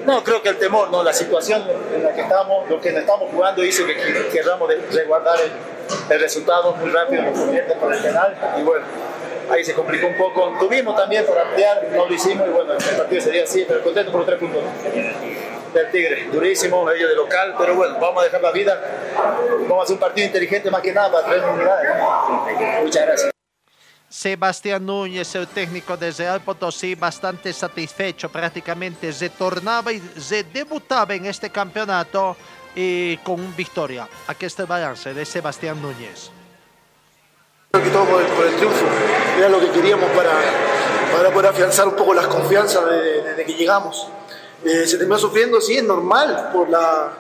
No, 0.09 0.25
creo 0.25 0.43
que 0.43 0.49
el 0.49 0.59
temor, 0.59 0.91
¿no? 0.91 1.03
la 1.03 1.13
situación 1.13 1.63
en 1.95 2.03
la 2.03 2.15
que 2.15 2.23
estamos, 2.23 2.69
lo 2.69 2.81
que 2.81 2.89
estamos 2.89 3.31
jugando 3.31 3.63
hizo 3.63 3.85
que 3.87 3.95
queramos 4.33 4.71
resguardar 4.91 5.39
el, 6.11 6.21
resultado 6.21 6.75
muy 6.77 6.91
rápido, 6.91 7.23
nos 7.25 7.39
convierte 7.39 7.75
por 7.75 7.95
el 7.95 8.01
penal 8.01 8.35
y 8.59 8.63
bueno 8.63 8.87
ahí 9.51 9.65
se 9.65 9.75
complicó 9.75 10.07
un 10.07 10.17
poco. 10.17 10.55
Tuvimos 10.59 10.97
también 10.97 11.25
para 11.27 11.43
ampliar, 11.43 11.87
no 11.93 12.07
lo 12.07 12.15
hicimos 12.15 12.47
y 12.47 12.51
bueno, 12.51 12.73
el 12.73 12.97
partido 12.97 13.21
sería 13.21 13.45
así, 13.45 13.65
pero 13.67 13.83
contento 13.83 14.11
por 14.11 14.21
los 14.21 14.27
tres 14.27 14.39
puntos. 14.39 14.63
Del 15.75 15.91
Tigre, 15.91 16.29
durísimo, 16.33 16.91
ellos 16.91 17.11
de 17.11 17.17
local, 17.17 17.55
pero 17.59 17.75
bueno, 17.75 17.99
vamos 18.01 18.23
a 18.23 18.25
dejar 18.25 18.41
la 18.43 18.53
vida. 18.53 18.81
Vamos 19.69 19.81
a 19.81 19.83
hacer 19.85 19.95
un 19.95 20.01
partido 20.01 20.27
inteligente 20.27 20.71
más 20.71 20.81
que 20.81 20.93
nada 20.93 21.13
para 21.13 21.27
traer 21.27 21.45
unidades. 21.45 22.83
Muchas 22.83 23.07
gracias. 23.07 23.38
Sebastián 24.09 24.87
Núñez, 24.87 25.35
el 25.35 25.47
técnico 25.49 25.97
de 25.97 26.11
Real 26.13 26.41
Potosí, 26.41 26.95
bastante 26.95 27.53
satisfecho, 27.53 28.31
prácticamente 28.31 29.13
retornaba 29.13 29.93
y 29.93 30.01
se 30.19 30.45
debutaba 30.45 31.15
en 31.15 31.27
este 31.27 31.51
campeonato 31.51 32.35
y 32.75 33.19
con 33.19 33.55
victoria. 33.55 34.09
Aquí 34.27 34.47
está 34.47 34.63
el 34.63 34.69
balance 34.69 35.13
de 35.13 35.25
Sebastián 35.27 35.81
Núñez. 35.83 36.31
Creo 37.71 37.85
que 37.85 37.91
todo 37.91 38.07
por 38.07 38.23
el, 38.23 38.29
por 38.29 38.47
el, 38.47 38.57
triunfo, 38.57 38.87
era 39.37 39.51
lo 39.51 39.61
que 39.61 39.71
queríamos 39.73 40.11
para, 40.13 40.33
para 41.15 41.31
poder 41.31 41.51
afianzar 41.51 41.87
un 41.87 41.95
poco 41.95 42.15
las 42.15 42.29
confianzas 42.29 42.83
desde 42.87 43.35
de, 43.35 43.45
que 43.45 43.53
llegamos. 43.53 44.09
Eh, 44.65 44.87
se 44.87 44.97
terminó 44.97 45.19
sufriendo, 45.19 45.61
sí, 45.61 45.77
es 45.77 45.85
normal, 45.85 46.49
por 46.51 46.71
la, 46.71 47.13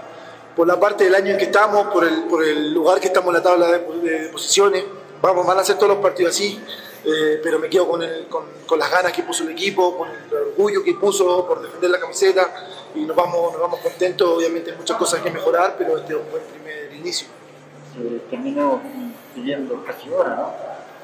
por 0.57 0.67
la 0.67 0.81
parte 0.81 1.05
del 1.05 1.15
año 1.15 1.33
en 1.33 1.37
que 1.39 1.45
estamos, 1.45 1.89
por 1.89 2.03
el, 2.03 2.23
por 2.25 2.43
el 2.43 2.73
lugar 2.73 2.99
que 2.99 3.09
estamos 3.09 3.29
en 3.29 3.35
la 3.35 3.43
tabla 3.43 3.67
de, 3.67 3.79
de 3.79 4.29
posiciones. 4.31 4.85
Vamos, 5.21 5.47
van 5.47 5.59
a 5.59 5.61
hacer 5.63 5.77
todos 5.77 5.89
los 5.89 5.99
partidos 5.99 6.35
así, 6.35 6.61
eh, 7.05 7.41
pero 7.43 7.59
me 7.59 7.69
quedo 7.69 7.89
con, 7.89 8.03
el, 8.03 8.27
con, 8.29 8.45
con, 8.67 8.79
las 8.79 8.91
ganas 8.91 9.13
que 9.13 9.23
puso 9.23 9.45
el 9.45 9.51
equipo, 9.51 9.97
con 9.99 10.09
el 10.09 10.35
orgullo 10.35 10.85
que 10.85 10.95
puso 10.95 11.47
por 11.47 11.61
defender 11.61 11.91
la 11.91 11.99
camiseta 11.99 12.53
y 12.95 13.01
nos 13.01 13.17
vamos, 13.17 13.53
nos 13.53 13.61
vamos 13.61 13.81
contentos. 13.81 14.29
Obviamente 14.29 14.71
hay 14.71 14.77
muchas 14.77 14.97
cosas 14.97 15.21
que 15.21 15.31
mejorar, 15.31 15.75
pero 15.77 15.99
este 15.99 16.15
es 16.15 16.21
un 16.21 16.31
buen 16.31 16.43
primer 16.45 16.93
inicio. 16.95 17.29
Eh, 18.01 18.23
terminó 18.31 18.81
pidiendo 19.35 19.83
casi 19.85 20.09
hora, 20.11 20.37
¿no? 20.37 20.53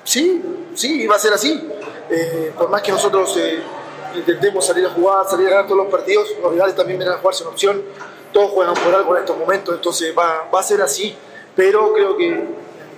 Sí, 0.04 0.42
sí, 0.74 1.06
va 1.06 1.16
a 1.16 1.18
ser 1.18 1.32
así. 1.32 1.68
Eh, 2.10 2.52
por 2.56 2.68
más 2.68 2.82
que 2.82 2.92
nosotros 2.92 3.36
eh, 3.38 3.60
intentemos 4.14 4.64
salir 4.64 4.86
a 4.86 4.90
jugar, 4.90 5.26
salir 5.28 5.46
a 5.48 5.50
ganar 5.50 5.66
todos 5.66 5.78
los 5.78 5.90
partidos, 5.90 6.28
los 6.40 6.52
rivales 6.52 6.76
también 6.76 6.98
vienen 6.98 7.16
a 7.16 7.18
jugarse 7.18 7.42
una 7.42 7.52
opción. 7.52 7.82
Todos 8.32 8.50
juegan 8.50 8.74
por 8.74 8.94
algo 8.94 9.16
en 9.16 9.22
estos 9.22 9.38
momentos, 9.38 9.74
entonces 9.74 10.14
va, 10.16 10.48
va 10.52 10.60
a 10.60 10.62
ser 10.62 10.82
así. 10.82 11.16
Pero 11.56 11.92
creo 11.92 12.16
que 12.16 12.44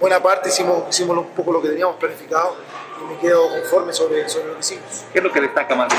buena 0.00 0.22
parte 0.22 0.48
hicimos, 0.48 0.84
hicimos 0.90 1.16
un 1.16 1.28
poco 1.30 1.52
lo 1.52 1.62
que 1.62 1.68
teníamos 1.68 1.96
planificado 1.96 2.56
y 3.00 3.14
me 3.14 3.18
quedo 3.18 3.48
conforme 3.48 3.92
sobre, 3.92 4.28
sobre 4.28 4.48
lo 4.48 4.54
que 4.54 4.60
hicimos. 4.60 5.04
¿Qué 5.12 5.18
es 5.18 5.24
lo 5.24 5.32
que 5.32 5.40
destaca 5.40 5.74
más? 5.74 5.92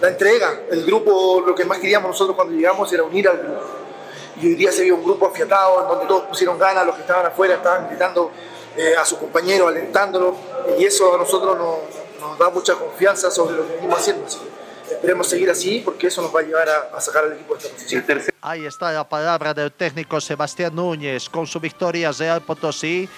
La 0.00 0.08
entrega. 0.08 0.60
El 0.70 0.84
grupo, 0.84 1.42
lo 1.46 1.54
que 1.54 1.64
más 1.64 1.78
queríamos 1.78 2.10
nosotros 2.10 2.36
cuando 2.36 2.54
llegamos 2.54 2.92
era 2.92 3.02
unir 3.02 3.28
al 3.28 3.38
grupo 3.38 3.80
y 4.40 4.46
hoy 4.46 4.54
día 4.54 4.72
se 4.72 4.82
vio 4.84 4.96
un 4.96 5.04
grupo 5.04 5.26
afiatado 5.26 5.82
en 5.82 5.88
donde 5.88 6.06
todos 6.06 6.22
pusieron 6.22 6.58
ganas, 6.58 6.86
los 6.86 6.94
que 6.94 7.02
estaban 7.02 7.26
afuera 7.26 7.54
estaban 7.54 7.88
gritando 7.88 8.30
eh, 8.76 8.94
a 8.96 9.04
sus 9.04 9.18
compañeros, 9.18 9.68
alentándolo 9.68 10.34
y 10.78 10.84
eso 10.84 11.14
a 11.14 11.18
nosotros 11.18 11.58
nos, 11.58 11.78
nos, 12.20 12.38
da 12.38 12.48
mucha 12.50 12.74
confianza 12.74 13.30
sobre 13.30 13.56
lo 13.56 13.66
que 13.66 13.74
venimos 13.74 13.98
haciendo. 13.98 14.24
Esperemos 14.90 15.28
seguir 15.28 15.50
así 15.50 15.82
porque 15.84 16.08
eso 16.08 16.22
nos 16.22 16.34
va 16.34 16.40
a 16.40 16.42
llevar 16.42 16.68
a, 16.68 16.96
a 16.96 17.00
sacar 17.00 17.24
al 17.24 17.32
equipo 17.32 17.54
de 17.54 17.60
esta 17.60 17.72
posición. 17.72 18.04
Ahí 18.40 18.64
está 18.64 18.92
la 18.92 19.08
palabra 19.08 19.54
del 19.54 19.72
técnico 19.72 20.20
Sebastián 20.20 20.74
Núñez 20.74 21.28
con 21.28 21.46
su 21.46 21.60
victoria 21.60 22.12
Real 22.12 22.40
Potosí. 22.42 23.08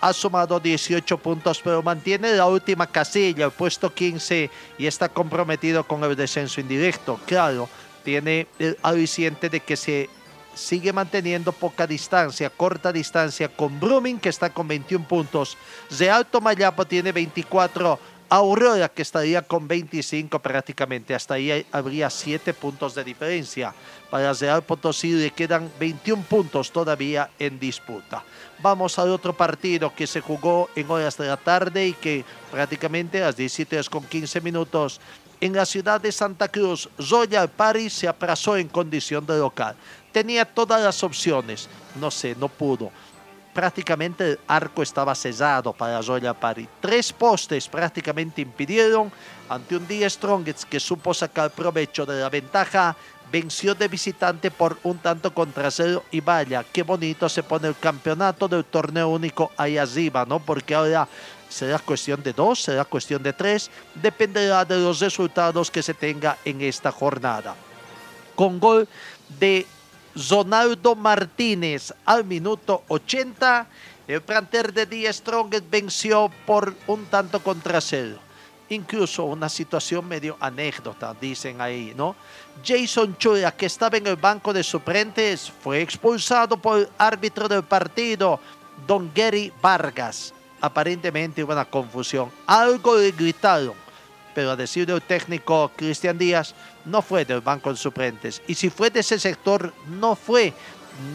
Ha 0.00 0.12
sumado 0.12 0.60
18 0.60 1.18
puntos, 1.18 1.60
pero 1.62 1.82
mantiene 1.82 2.32
la 2.34 2.46
última 2.46 2.86
casilla, 2.86 3.46
el 3.46 3.50
puesto 3.50 3.92
15, 3.92 4.48
y 4.78 4.86
está 4.86 5.08
comprometido 5.08 5.82
con 5.82 6.04
el 6.04 6.14
descenso 6.14 6.60
indirecto. 6.60 7.18
Claro, 7.26 7.68
tiene 8.04 8.46
el 8.60 8.78
aliciente 8.82 9.48
de 9.48 9.58
que 9.58 9.76
se 9.76 10.08
sigue 10.54 10.92
manteniendo 10.92 11.52
poca 11.52 11.86
distancia, 11.86 12.50
corta 12.50 12.92
distancia 12.92 13.48
con 13.48 13.78
Brumming 13.78 14.18
que 14.18 14.28
está 14.28 14.50
con 14.50 14.68
21 14.68 15.06
puntos. 15.06 15.56
Real 15.98 16.26
Tomayapo 16.26 16.84
tiene 16.84 17.12
24. 17.12 17.98
Aurora 18.30 18.88
que 18.90 19.02
estaría 19.02 19.42
con 19.42 19.66
25 19.66 20.38
prácticamente. 20.38 21.14
Hasta 21.14 21.34
ahí 21.34 21.64
habría 21.72 22.10
7 22.10 22.52
puntos 22.54 22.94
de 22.94 23.04
diferencia. 23.04 23.74
Para 24.10 24.32
Real 24.32 24.62
Potosí 24.62 25.12
le 25.12 25.30
quedan 25.30 25.70
21 25.80 26.22
puntos 26.24 26.70
todavía 26.70 27.30
en 27.38 27.58
disputa. 27.58 28.24
Vamos 28.60 28.98
al 28.98 29.10
otro 29.10 29.36
partido 29.36 29.94
que 29.94 30.06
se 30.06 30.20
jugó 30.20 30.68
en 30.76 30.90
horas 30.90 31.16
de 31.16 31.26
la 31.26 31.36
tarde 31.36 31.86
y 31.86 31.92
que 31.94 32.24
prácticamente 32.50 33.22
a 33.22 33.26
las 33.26 33.36
17 33.36 33.76
horas 33.76 33.88
con 33.88 34.04
15 34.04 34.40
minutos 34.40 35.00
en 35.40 35.52
la 35.52 35.64
ciudad 35.64 36.00
de 36.00 36.10
Santa 36.10 36.48
Cruz, 36.48 36.88
Royal 36.98 37.48
Paris 37.48 37.92
se 37.92 38.08
aplazó 38.08 38.56
en 38.56 38.68
condición 38.68 39.24
de 39.24 39.38
local 39.38 39.76
tenía 40.18 40.44
todas 40.44 40.82
las 40.82 41.02
opciones. 41.04 41.68
No 42.00 42.10
sé, 42.10 42.34
no 42.38 42.48
pudo. 42.48 42.90
Prácticamente 43.58 44.24
el 44.24 44.38
arco 44.46 44.84
estaba 44.84 45.16
sellado 45.16 45.72
para 45.72 46.00
Royal 46.00 46.36
Party. 46.36 46.68
Tres 46.80 47.12
postes 47.12 47.66
prácticamente 47.66 48.40
impidieron 48.40 49.10
ante 49.48 49.76
un 49.76 49.84
día 49.88 50.08
Strongets 50.08 50.64
que 50.64 50.78
supo 50.78 51.12
sacar 51.12 51.50
provecho 51.50 52.06
de 52.06 52.20
la 52.20 52.30
ventaja. 52.30 52.94
Venció 53.32 53.74
de 53.74 53.88
visitante 53.88 54.52
por 54.52 54.78
un 54.84 54.98
tanto 54.98 55.34
contra 55.34 55.72
cero 55.72 56.04
y 56.12 56.20
vaya, 56.20 56.64
qué 56.72 56.84
bonito 56.84 57.28
se 57.28 57.42
pone 57.42 57.66
el 57.66 57.76
campeonato 57.76 58.46
del 58.46 58.64
torneo 58.64 59.08
único 59.08 59.50
ahí 59.56 59.76
arriba, 59.76 60.24
¿no? 60.24 60.38
Porque 60.38 60.76
ahora 60.76 61.08
será 61.48 61.80
cuestión 61.80 62.22
de 62.22 62.32
dos, 62.32 62.62
será 62.62 62.84
cuestión 62.84 63.24
de 63.24 63.32
tres, 63.32 63.72
dependerá 63.96 64.64
de 64.64 64.78
los 64.78 65.00
resultados 65.00 65.68
que 65.68 65.82
se 65.82 65.94
tenga 65.94 66.38
en 66.44 66.60
esta 66.60 66.92
jornada. 66.92 67.56
Con 68.36 68.60
gol 68.60 68.86
de 69.40 69.66
Ronaldo 70.28 70.96
Martínez 70.96 71.92
al 72.04 72.24
minuto 72.24 72.82
80. 72.88 73.66
El 74.08 74.22
planter 74.22 74.72
de 74.72 74.86
Die 74.86 75.12
Strongest 75.12 75.70
venció 75.70 76.30
por 76.46 76.74
un 76.86 77.04
tanto 77.06 77.40
contra 77.40 77.80
cero. 77.80 78.18
Incluso 78.70 79.24
una 79.24 79.48
situación 79.48 80.06
medio 80.06 80.36
anécdota, 80.40 81.14
dicen 81.18 81.60
ahí, 81.60 81.94
¿no? 81.96 82.16
Jason 82.64 83.16
Chura, 83.16 83.52
que 83.52 83.66
estaba 83.66 83.96
en 83.96 84.06
el 84.06 84.16
banco 84.16 84.52
de 84.52 84.62
suplentes, 84.62 85.50
fue 85.62 85.80
expulsado 85.80 86.56
por 86.58 86.80
el 86.80 86.88
árbitro 86.98 87.48
del 87.48 87.62
partido, 87.62 88.40
Don 88.86 89.10
Gary 89.14 89.52
Vargas. 89.62 90.34
Aparentemente 90.60 91.42
hubo 91.44 91.52
una 91.52 91.64
confusión. 91.64 92.30
Algo 92.46 92.96
le 92.96 93.12
gritaron 93.12 93.87
pero 94.34 94.50
a 94.50 94.56
decir 94.56 94.86
del 94.86 95.02
técnico 95.02 95.70
Cristian 95.76 96.18
Díaz, 96.18 96.54
no 96.84 97.02
fue 97.02 97.24
del 97.24 97.40
banco 97.40 97.70
de 97.70 97.76
suplentes. 97.76 98.42
Y 98.46 98.54
si 98.54 98.70
fue 98.70 98.90
de 98.90 99.00
ese 99.00 99.18
sector, 99.18 99.72
no 99.88 100.16
fue 100.16 100.52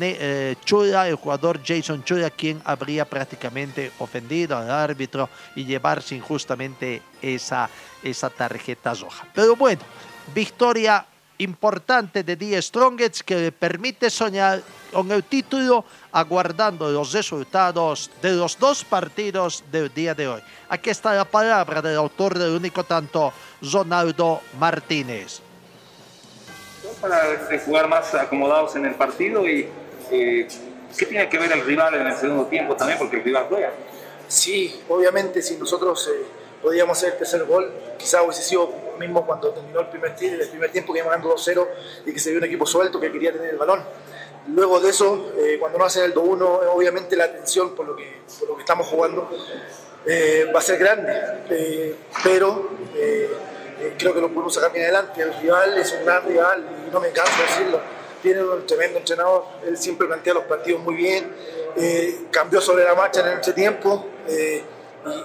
eh, 0.01 0.55
Chura, 0.63 1.07
el 1.07 1.15
jugador 1.15 1.59
Jason 1.65 2.03
Chura, 2.03 2.29
quien 2.29 2.61
habría 2.63 3.05
prácticamente 3.05 3.91
ofendido 3.99 4.57
al 4.57 4.71
árbitro 4.71 5.29
y 5.55 5.65
llevarse 5.65 6.15
injustamente 6.15 7.01
esa, 7.21 7.69
esa 8.01 8.29
tarjeta 8.29 8.93
roja. 8.93 9.27
Pero 9.33 9.55
bueno, 9.55 9.81
victoria 10.33 11.05
importante 11.43 12.23
de 12.23 12.35
Die 12.35 12.59
Strongets 12.61 13.21
que 13.23 13.35
le 13.35 13.51
permite 13.51 14.09
soñar 14.09 14.61
con 14.91 15.11
el 15.11 15.23
título 15.23 15.85
aguardando 16.11 16.89
los 16.89 17.13
resultados 17.13 18.09
de 18.21 18.31
los 18.31 18.57
dos 18.57 18.83
partidos 18.83 19.63
del 19.71 19.93
día 19.93 20.15
de 20.15 20.27
hoy. 20.27 20.41
Aquí 20.69 20.89
está 20.89 21.13
la 21.13 21.25
palabra 21.25 21.81
del 21.81 21.97
autor 21.97 22.37
del 22.37 22.55
único 22.55 22.83
tanto, 22.83 23.33
Ronaldo 23.61 24.41
Martínez. 24.59 25.39
Para 26.99 27.21
jugar 27.65 27.87
más 27.87 28.13
acomodados 28.15 28.75
en 28.75 28.85
el 28.85 28.95
partido 28.95 29.47
y 29.47 29.67
eh, 30.11 30.47
¿qué 30.97 31.05
tiene 31.05 31.27
que 31.29 31.37
ver 31.37 31.51
el 31.51 31.65
rival 31.65 31.95
en 31.95 32.07
el 32.07 32.15
segundo 32.15 32.45
tiempo 32.45 32.75
también? 32.75 32.97
Porque 32.97 33.17
el 33.17 33.23
rival 33.23 33.45
juega. 33.49 33.71
Sí, 34.27 34.81
obviamente 34.89 35.41
si 35.41 35.57
nosotros... 35.57 36.09
Eh 36.09 36.43
podíamos 36.63 36.97
hacer 36.97 37.11
el 37.11 37.19
tercer 37.19 37.43
gol. 37.43 37.71
Quizás 37.99 38.21
hubiese 38.23 38.41
sido 38.41 38.73
mismo 38.97 39.25
cuando 39.25 39.51
terminó 39.51 39.81
el 39.81 39.87
primer, 39.87 40.15
el 40.19 40.49
primer 40.49 40.71
tiempo 40.71 40.93
que 40.93 40.99
íbamos 40.99 41.13
ganando 41.15 41.35
2-0 41.35 41.67
y 42.05 42.13
que 42.13 42.19
se 42.19 42.29
vio 42.29 42.39
un 42.39 42.45
equipo 42.45 42.65
suelto 42.65 42.99
que 42.99 43.11
quería 43.11 43.31
tener 43.31 43.49
el 43.49 43.57
balón. 43.57 43.83
Luego 44.47 44.79
de 44.79 44.89
eso, 44.89 45.31
eh, 45.37 45.57
cuando 45.59 45.77
no 45.79 45.85
hacen 45.85 46.03
el 46.03 46.13
2-1, 46.13 46.41
obviamente 46.73 47.15
la 47.15 47.31
tensión 47.31 47.73
por 47.75 47.87
lo 47.87 47.95
que, 47.95 48.21
por 48.39 48.49
lo 48.49 48.55
que 48.55 48.61
estamos 48.61 48.87
jugando 48.87 49.29
eh, 50.05 50.51
va 50.53 50.59
a 50.59 50.61
ser 50.61 50.77
grande, 50.77 51.13
eh, 51.49 51.95
pero 52.23 52.69
creo 53.97 54.13
que 54.13 54.21
lo 54.21 54.27
podemos 54.29 54.53
sacar 54.53 54.73
bien 54.73 54.83
adelante. 54.85 55.21
El 55.21 55.33
rival 55.35 55.77
es 55.77 55.93
un 55.93 56.05
gran 56.05 56.25
rival 56.25 56.65
y 56.87 56.91
no 56.91 56.99
me 56.99 57.09
canso 57.11 57.37
de 57.37 57.43
decirlo. 57.43 57.79
Tiene 58.21 58.43
un 58.43 58.65
tremendo 58.65 58.99
entrenador, 58.99 59.45
él 59.65 59.77
siempre 59.77 60.07
plantea 60.07 60.33
los 60.33 60.43
partidos 60.43 60.81
muy 60.81 60.95
bien, 60.95 61.33
cambió 62.31 62.59
sobre 62.61 62.83
la 62.83 62.95
marcha 62.95 63.21
en 63.21 63.39
este 63.39 63.53
tiempo 63.53 64.05
eh, 64.27 64.63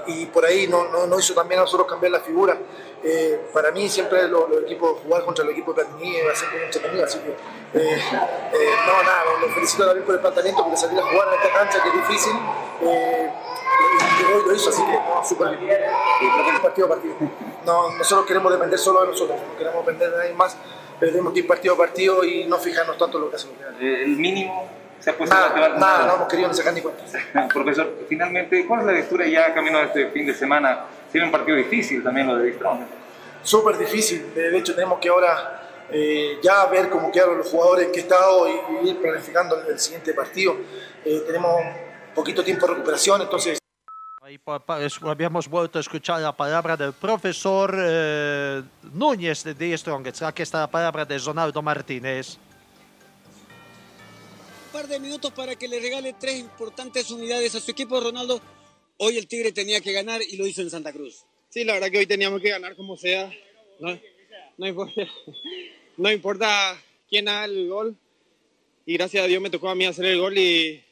y, 0.07 0.23
y 0.23 0.27
por 0.27 0.45
ahí 0.45 0.67
no, 0.67 0.89
no, 0.89 1.07
no 1.07 1.19
hizo 1.19 1.35
también 1.35 1.61
a 1.61 1.63
nosotros 1.63 1.89
cambiar 1.89 2.13
la 2.13 2.21
figura. 2.21 2.59
Eh, 3.05 3.41
para 3.53 3.71
mí 3.71 3.89
siempre 3.89 4.27
los, 4.29 4.49
los 4.49 4.63
equipos, 4.63 4.99
jugar 5.05 5.25
contra 5.25 5.45
el 5.45 5.51
equipo 5.51 5.73
de 5.73 5.85
Platini 5.85 6.21
va 6.23 6.33
a 6.33 6.35
ser 6.35 6.51
muy 6.51 6.63
entretenido, 6.63 7.05
así 7.05 7.19
que 7.21 7.31
eh, 7.31 7.37
eh, 7.75 8.71
no, 8.87 9.03
nada, 9.03 9.25
lo 9.41 9.49
felicito 9.51 9.85
también 9.85 10.05
por 10.05 10.15
el 10.15 10.21
planteamiento 10.21 10.63
porque 10.63 10.77
salir 10.77 10.99
a 10.99 11.03
jugar 11.03 11.29
en 11.29 11.35
esta 11.35 11.59
cancha 11.59 11.83
que 11.83 11.89
es 11.89 11.95
difícil. 11.95 12.33
Eh, 12.83 13.31
hoy 14.35 14.43
lo 14.47 14.55
hizo, 14.55 14.71
así 14.71 14.83
que 14.85 14.93
no, 14.93 15.25
súper 15.25 15.57
bien. 15.59 15.79
Partido 16.63 16.87
a 16.87 16.91
partido. 16.91 17.15
No, 17.65 17.91
nosotros 17.93 18.27
queremos 18.27 18.53
depender 18.53 18.79
solo 18.79 19.03
de 19.03 19.09
nosotros, 19.09 19.39
no 19.41 19.57
queremos 19.57 19.85
depender 19.85 20.11
de 20.11 20.17
nadie 20.17 20.35
más, 20.35 20.57
pero 20.99 21.13
tenemos 21.13 21.33
que 21.33 21.41
ir 21.41 21.47
partido 21.47 21.75
a 21.75 21.77
partido 21.77 22.25
y 22.25 22.47
no 22.47 22.59
fijarnos 22.59 22.99
tanto 22.99 23.19
en 23.19 23.25
lo 23.25 23.31
que 23.31 23.37
hacemos. 23.37 23.57
Eh, 23.81 24.03
el 24.05 24.17
mínimo 24.17 24.69
se 24.99 25.11
ha 25.11 25.17
puesto 25.17 25.35
Nada, 25.35 25.53
en 25.55 25.61
la 25.61 25.69
nada, 25.79 26.07
no 26.07 26.15
hemos 26.17 26.29
querido 26.29 26.49
ni 26.49 26.55
sacar 26.55 26.73
ni 26.73 26.81
cuenta. 26.81 27.05
Profesor, 27.53 27.93
finalmente, 28.09 28.67
¿cuál 28.67 28.81
es 28.81 28.87
la 28.87 28.93
lectura 28.93 29.27
ya 29.27 29.55
camino 29.55 29.79
a 29.79 29.83
este 29.83 30.09
fin 30.11 30.27
de 30.27 30.35
semana? 30.35 30.87
Tiene 31.11 31.27
un 31.27 31.33
partido 31.33 31.57
difícil 31.57 32.03
también 32.03 32.27
lo 32.27 32.37
de 32.37 32.51
Bistrón. 32.51 32.87
Súper 33.43 33.79
difícil, 33.79 34.35
de 34.35 34.57
hecho 34.59 34.75
tenemos 34.75 34.99
que 34.99 35.09
ahora 35.09 35.87
eh, 35.91 36.39
ya 36.43 36.67
ver 36.67 36.91
cómo 36.91 37.11
quedaron 37.11 37.39
los 37.39 37.49
jugadores 37.49 37.87
en 37.87 37.93
qué 37.93 38.01
estado 38.01 38.49
y, 38.49 38.87
y 38.87 38.91
ir 38.91 39.01
planificando 39.01 39.61
el, 39.61 39.69
el 39.73 39.79
siguiente 39.79 40.13
partido. 40.13 40.57
Eh, 41.05 41.23
tenemos 41.27 41.53
poquito 42.15 42.45
tiempo 42.45 42.67
de 42.67 42.75
recuperación, 42.75 43.23
entonces 43.23 43.59
Ahí 44.29 44.39
habíamos 45.07 45.49
vuelto 45.49 45.79
a 45.79 45.81
escuchar 45.81 46.21
la 46.21 46.37
palabra 46.37 46.77
del 46.77 46.93
profesor 46.93 47.75
eh, 47.79 48.63
Núñez 48.93 49.43
de 49.43 49.55
The 49.55 49.79
Strongest. 49.79 50.23
Aquí 50.23 50.43
está 50.43 50.61
la 50.61 50.67
palabra 50.71 51.07
de 51.07 51.17
Ronaldo 51.17 51.63
Martínez. 51.63 52.37
Un 54.67 54.73
par 54.73 54.87
de 54.87 55.01
minutos 55.01 55.33
para 55.33 55.57
que 55.57 55.67
le 55.67 55.81
regale 55.81 56.15
tres 56.21 56.41
importantes 56.41 57.11
unidades 57.11 57.55
a 57.55 57.61
su 57.61 57.71
equipo, 57.71 57.99
Ronaldo. 57.99 58.39
Hoy 58.99 59.17
el 59.17 59.27
Tigre 59.27 59.53
tenía 59.53 59.81
que 59.81 59.93
ganar 59.93 60.21
y 60.23 60.37
lo 60.37 60.47
hizo 60.47 60.61
en 60.63 60.71
Santa 60.71 60.93
Cruz. 60.93 61.25
Sí, 61.51 61.65
la 61.65 61.75
verdad 61.75 61.91
que 61.91 61.99
hoy 61.99 62.07
teníamos 62.07 62.41
que 62.43 62.51
ganar 62.51 62.77
como 62.77 62.97
sea. 62.97 63.33
No, 63.81 63.99
no 64.59 64.67
importa, 64.67 65.03
no 65.97 66.11
importa 66.13 66.83
quién 67.09 67.29
haga 67.29 67.45
el 67.47 67.69
gol. 67.69 67.97
Y 68.87 68.95
gracias 68.95 69.23
a 69.25 69.27
Dios 69.27 69.41
me 69.43 69.51
tocó 69.51 69.69
a 69.69 69.75
mí 69.75 69.85
hacer 69.85 70.05
el 70.07 70.19
gol 70.19 70.37
y, 70.39 70.83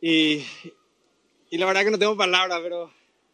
y, 0.00 0.42
y 1.50 1.58
la 1.58 1.66
verdad 1.66 1.84
que 1.84 1.90
no 1.90 1.98
tengo 1.98 2.16
palabras, 2.16 2.60
pero 2.62 2.90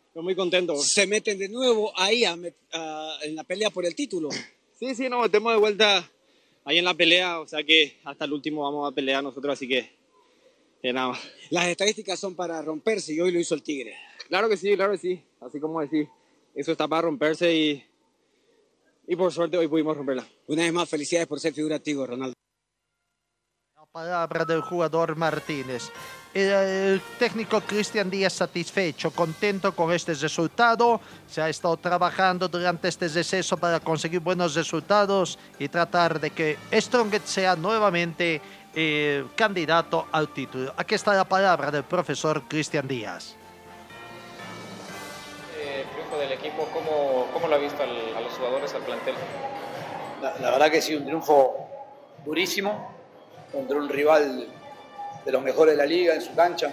estoy 0.08 0.22
muy 0.22 0.34
contento. 0.34 0.76
Se 0.76 1.06
meten 1.06 1.38
de 1.38 1.48
nuevo 1.48 1.92
ahí 1.98 2.24
a 2.24 2.36
a- 2.72 3.18
en 3.22 3.36
la 3.36 3.44
pelea 3.44 3.70
por 3.70 3.84
el 3.86 3.94
título. 3.94 4.28
Sí, 4.82 4.96
sí, 4.96 5.08
nos 5.08 5.22
metemos 5.22 5.52
de 5.52 5.60
vuelta 5.60 6.10
ahí 6.64 6.78
en 6.78 6.84
la 6.84 6.92
pelea, 6.94 7.38
o 7.38 7.46
sea 7.46 7.62
que 7.62 7.98
hasta 8.02 8.24
el 8.24 8.32
último 8.32 8.62
vamos 8.64 8.90
a 8.90 8.92
pelear 8.92 9.22
nosotros, 9.22 9.52
así 9.52 9.68
que, 9.68 9.88
más. 10.90 11.18
Las 11.50 11.66
estadísticas 11.68 12.18
son 12.18 12.34
para 12.34 12.60
romperse 12.60 13.12
y 13.12 13.20
hoy 13.20 13.30
lo 13.30 13.38
hizo 13.38 13.54
el 13.54 13.62
Tigre. 13.62 13.94
Claro 14.28 14.48
que 14.48 14.56
sí, 14.56 14.74
claro 14.74 14.92
que 14.92 14.98
sí, 14.98 15.22
así 15.40 15.60
como 15.60 15.80
decir, 15.80 16.08
eso 16.54 16.72
está 16.72 16.88
para 16.88 17.02
romperse 17.02 17.54
y, 17.54 17.84
y 19.06 19.14
por 19.14 19.32
suerte 19.32 19.56
hoy 19.58 19.68
pudimos 19.68 19.96
romperla. 19.96 20.26
Una 20.48 20.62
vez 20.62 20.72
más, 20.72 20.88
felicidades 20.88 21.28
por 21.28 21.38
ser 21.38 21.52
figurativo, 21.52 22.06
Ronaldo. 22.06 22.34
La 23.76 23.86
palabra 23.86 24.44
del 24.44 24.62
jugador 24.62 25.14
Martínez. 25.16 25.90
El, 26.34 26.50
el 26.50 27.00
técnico 27.18 27.60
Cristian 27.60 28.08
Díaz 28.08 28.32
satisfecho, 28.32 29.10
contento 29.10 29.76
con 29.76 29.92
este 29.92 30.14
resultado. 30.14 30.98
Se 31.28 31.42
ha 31.42 31.48
estado 31.50 31.76
trabajando 31.76 32.48
durante 32.48 32.88
este 32.88 33.06
receso 33.08 33.58
para 33.58 33.80
conseguir 33.80 34.20
buenos 34.20 34.54
resultados 34.54 35.38
y 35.58 35.68
tratar 35.68 36.18
de 36.18 36.30
que 36.30 36.56
Strongest 36.72 37.26
sea 37.26 37.54
nuevamente 37.54 38.40
eh, 38.74 39.24
candidato 39.36 40.06
al 40.12 40.28
título. 40.28 40.72
Aquí 40.76 40.94
está 40.94 41.14
la 41.14 41.24
palabra 41.24 41.70
del 41.70 41.84
profesor 41.84 42.42
Cristian 42.48 42.86
Díaz. 42.88 43.36
el 45.62 45.86
triunfo 45.90 46.18
del 46.18 46.32
equipo, 46.32 46.68
¿cómo, 46.72 47.26
cómo 47.32 47.48
lo 47.48 47.54
ha 47.54 47.58
visto 47.58 47.82
al- 47.82 48.16
a 48.16 48.20
los 48.20 48.32
jugadores, 48.32 48.74
al 48.74 48.82
plantel? 48.82 49.14
La, 50.20 50.34
la 50.38 50.50
verdad 50.52 50.70
que 50.70 50.78
ha 50.78 50.82
sido 50.82 51.00
un 51.00 51.06
triunfo 51.06 51.68
durísimo 52.24 52.92
contra 53.50 53.76
un 53.76 53.88
rival 53.88 54.46
de 55.24 55.32
los 55.32 55.42
mejores 55.42 55.74
de 55.74 55.78
la 55.78 55.86
liga 55.86 56.14
en 56.14 56.20
su 56.22 56.34
cancha. 56.34 56.72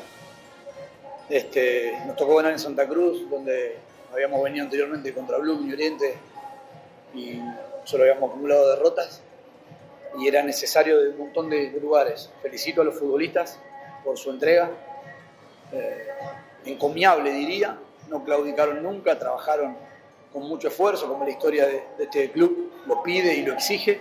Este, 1.30 1.98
nos 2.08 2.16
tocó 2.16 2.36
ganar 2.38 2.54
en 2.54 2.60
Santa 2.60 2.88
Cruz, 2.88 3.30
donde 3.30 3.78
habíamos 4.12 4.42
venido 4.44 4.64
anteriormente 4.66 5.14
contra 5.14 5.38
Bloom 5.38 5.70
y 5.70 5.74
Oriente 5.74 6.18
y 7.14 7.40
solo 7.84 8.04
habíamos 8.04 8.30
acumulado 8.32 8.70
derrotas 8.76 9.22
y 10.18 10.28
era 10.28 10.42
necesario 10.44 11.00
de 11.02 11.10
un 11.10 11.18
montón 11.18 11.50
de, 11.50 11.72
lugares. 11.82 12.30
Felicito 12.42 12.82
a 12.82 12.86
los 12.86 12.96
futbolistas 12.98 13.60
por 14.04 14.18
su 14.18 14.30
entrega, 14.32 14.70
eh, 15.72 16.08
encomiable 16.66 17.32
diría, 17.32 17.78
no 18.10 18.24
claudicaron 18.24 18.82
nunca, 18.82 19.18
trabajaron 19.18 19.76
con 20.34 20.44
mucho 20.44 20.68
esfuerzo, 20.68 21.08
como 21.08 21.24
la 21.24 21.32
historia 21.32 21.66
de, 21.66 21.84
de 21.98 22.04
este 22.04 22.32
club 22.32 22.72
lo 22.88 23.02
pide 23.04 23.36
y 23.36 23.44
lo 23.44 23.54
exige. 23.54 24.00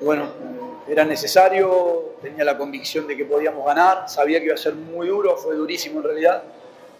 Bueno, 0.00 0.24
eh, 0.24 0.92
era 0.92 1.04
necesario, 1.04 2.14
tenía 2.22 2.44
la 2.44 2.56
convicción 2.58 3.06
de 3.06 3.16
que 3.16 3.24
podíamos 3.24 3.64
ganar, 3.66 4.08
sabía 4.08 4.38
que 4.40 4.46
iba 4.46 4.54
a 4.54 4.58
ser 4.58 4.74
muy 4.74 5.08
duro, 5.08 5.36
fue 5.36 5.54
durísimo 5.54 6.00
en 6.00 6.04
realidad, 6.04 6.42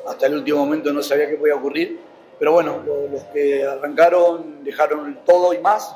hasta 0.06 0.26
el 0.26 0.34
último 0.34 0.58
momento 0.58 0.92
no 0.92 1.02
sabía 1.02 1.28
qué 1.28 1.36
podía 1.36 1.56
ocurrir, 1.56 1.98
pero 2.38 2.52
bueno, 2.52 2.82
lo- 2.86 3.08
los 3.08 3.22
que 3.24 3.64
arrancaron 3.66 4.62
dejaron 4.64 5.20
todo 5.26 5.52
y 5.52 5.58
más, 5.58 5.94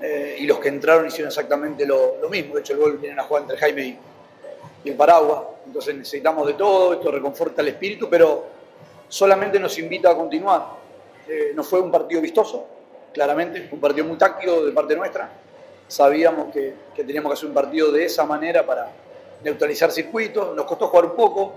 eh, 0.00 0.36
y 0.38 0.46
los 0.46 0.58
que 0.60 0.68
entraron 0.68 1.06
hicieron 1.06 1.28
exactamente 1.28 1.84
lo, 1.84 2.16
mismo, 2.30 2.54
de 2.54 2.60
hecho 2.60 2.74
el 2.74 2.78
gol 2.78 2.98
viene 2.98 3.20
a 3.20 3.24
jugar 3.24 3.42
entre 3.42 3.56
Jaime 3.58 3.82
y, 3.82 3.98
y 4.84 4.90
el 4.90 4.96
Paragua, 4.96 5.56
entonces 5.66 5.94
necesitamos 5.96 6.46
de 6.46 6.54
todo, 6.54 6.94
esto 6.94 7.10
reconforta 7.10 7.62
el 7.62 7.68
espíritu, 7.68 8.08
pero 8.08 8.46
solamente 9.08 9.58
nos 9.58 9.78
invita 9.78 10.10
a 10.10 10.16
continuar. 10.16 10.66
Eh, 11.28 11.52
no 11.54 11.64
fue 11.64 11.80
un 11.80 11.90
partido 11.90 12.20
vistoso, 12.20 12.66
claramente, 13.12 13.68
un 13.72 13.80
partido 13.80 14.06
muy 14.06 14.16
táctico 14.16 14.64
de 14.64 14.72
parte 14.72 14.94
nuestra. 14.94 15.30
Sabíamos 15.88 16.52
que, 16.52 16.74
que 16.94 17.02
teníamos 17.04 17.30
que 17.30 17.34
hacer 17.34 17.48
un 17.48 17.54
partido 17.54 17.90
de 17.90 18.04
esa 18.04 18.24
manera 18.24 18.64
para 18.64 18.90
neutralizar 19.42 19.90
circuitos. 19.90 20.54
Nos 20.54 20.64
costó 20.64 20.88
jugar 20.88 21.06
un 21.06 21.16
poco, 21.16 21.52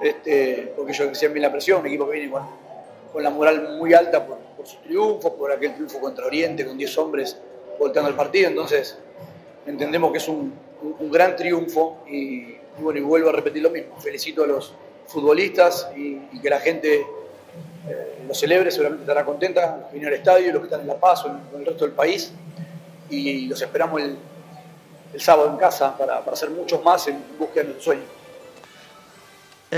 este, 0.00 0.72
porque 0.76 0.92
ellos 0.92 1.08
hacían 1.10 1.32
bien 1.32 1.42
la 1.42 1.52
presión, 1.52 1.80
un 1.80 1.86
equipo 1.86 2.06
que 2.06 2.12
viene 2.12 2.30
con, 2.30 2.42
con 3.12 3.22
la 3.22 3.30
moral 3.30 3.76
muy 3.78 3.92
alta 3.92 4.24
por, 4.24 4.38
por 4.38 4.66
sus 4.66 4.80
triunfos, 4.82 5.32
por 5.32 5.50
aquel 5.50 5.74
triunfo 5.74 6.00
contra 6.00 6.26
Oriente 6.26 6.64
con 6.64 6.78
10 6.78 6.98
hombres 6.98 7.36
volteando 7.78 8.10
el 8.10 8.16
partido. 8.16 8.48
Entonces, 8.48 8.98
entendemos 9.66 10.12
que 10.12 10.18
es 10.18 10.28
un, 10.28 10.52
un- 10.98 11.10
gran 11.10 11.36
triunfo 11.36 11.98
y, 12.08 12.56
bueno, 12.78 12.98
y 12.98 13.02
vuelvo 13.02 13.28
a 13.28 13.32
repetir 13.32 13.62
lo 13.62 13.70
mismo. 13.70 13.98
Felicito 14.00 14.44
a 14.44 14.46
los 14.46 14.72
futbolistas 15.06 15.88
y, 15.96 16.16
que 16.40 16.50
la 16.50 16.60
gente 16.60 17.00
eh, 17.88 18.14
lo 18.26 18.34
celebre, 18.34 18.70
seguramente 18.70 19.02
estará 19.04 19.24
contenta, 19.24 19.76
los 19.76 19.86
que 19.88 19.92
vinieron 19.94 20.14
al 20.14 20.18
estadio, 20.20 20.52
los 20.52 20.60
que 20.60 20.66
están 20.66 20.80
en 20.80 20.86
La 20.86 20.96
Paz 20.96 21.24
o 21.24 21.28
en, 21.28 21.34
en 21.54 21.60
el 21.60 21.66
resto 21.66 21.84
del 21.84 21.94
país. 21.94 22.32
Y 23.10 23.46
los 23.46 23.60
esperamos 23.60 24.00
el, 24.00 24.16
el 25.12 25.20
sábado 25.20 25.50
en 25.50 25.56
casa 25.56 25.96
para, 25.98 26.20
para 26.20 26.32
hacer 26.32 26.50
muchos 26.50 26.82
más 26.82 27.06
en 27.08 27.22
búsqueda 27.38 27.62
de 27.64 27.70
nuestro 27.70 27.84
sueño. 27.92 28.02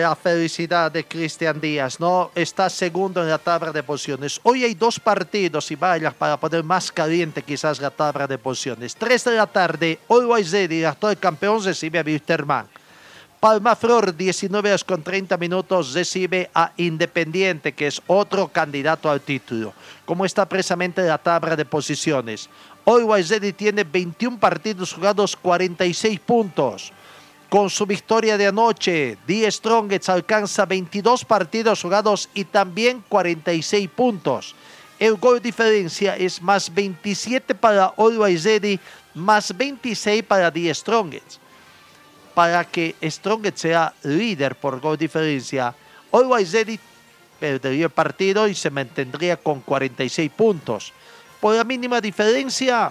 La 0.00 0.16
felicidad 0.16 0.90
de 0.90 1.04
Cristian 1.04 1.60
Díaz, 1.60 2.00
¿no? 2.00 2.32
Está 2.34 2.68
segundo 2.68 3.22
en 3.22 3.28
la 3.28 3.38
tabla 3.38 3.70
de 3.70 3.84
posiciones. 3.84 4.40
Hoy 4.42 4.64
hay 4.64 4.74
dos 4.74 4.98
partidos 4.98 5.70
y 5.70 5.76
varias 5.76 6.12
para 6.14 6.36
poner 6.36 6.64
más 6.64 6.90
caliente 6.90 7.42
quizás 7.42 7.80
la 7.80 7.90
tabla 7.90 8.26
de 8.26 8.36
posiciones. 8.36 8.96
Tres 8.96 9.22
de 9.24 9.36
la 9.36 9.46
tarde, 9.46 10.00
Always 10.08 10.50
Ready, 10.50 10.80
el 10.80 10.86
actual 10.86 11.16
campeón, 11.16 11.62
recibe 11.62 12.00
a 12.00 12.02
Wilterman. 12.02 12.66
Palma 13.38 13.76
Flor, 13.76 14.16
19 14.16 14.68
horas 14.70 14.82
con 14.82 15.02
30 15.02 15.36
minutos, 15.36 15.94
recibe 15.94 16.50
a 16.52 16.72
Independiente, 16.76 17.72
que 17.72 17.86
es 17.86 18.02
otro 18.08 18.48
candidato 18.48 19.08
al 19.08 19.20
título. 19.20 19.74
Como 20.04 20.24
está 20.24 20.48
precisamente 20.48 21.02
la 21.02 21.18
tabla 21.18 21.54
de 21.54 21.66
posiciones. 21.66 22.48
Always 22.84 23.28
Ready 23.28 23.52
tiene 23.52 23.84
21 23.84 24.40
partidos 24.40 24.92
jugados, 24.92 25.36
46 25.36 26.18
puntos. 26.18 26.92
Con 27.54 27.70
su 27.70 27.86
victoria 27.86 28.36
de 28.36 28.48
anoche, 28.48 29.16
Die 29.28 29.48
Strongest 29.48 30.08
alcanza 30.08 30.66
22 30.66 31.24
partidos 31.24 31.82
jugados 31.82 32.28
y 32.34 32.46
también 32.46 33.04
46 33.08 33.88
puntos. 33.90 34.56
El 34.98 35.14
gol 35.18 35.40
diferencia 35.40 36.16
es 36.16 36.42
más 36.42 36.74
27 36.74 37.54
para 37.54 37.94
Always 37.96 38.42
Ready, 38.42 38.80
más 39.14 39.56
26 39.56 40.24
para 40.24 40.50
Die 40.50 40.74
Strongest. 40.74 41.36
Para 42.34 42.64
que 42.64 42.96
Strongest 43.00 43.58
sea 43.58 43.94
líder 44.02 44.56
por 44.56 44.80
gol 44.80 44.98
diferencia, 44.98 45.72
Always 46.10 46.50
Ready 46.50 46.80
perdería 47.38 47.84
el 47.84 47.92
partido 47.92 48.48
y 48.48 48.56
se 48.56 48.68
mantendría 48.68 49.36
con 49.36 49.60
46 49.60 50.28
puntos. 50.32 50.92
Por 51.40 51.54
la 51.54 51.62
mínima 51.62 52.00
diferencia, 52.00 52.90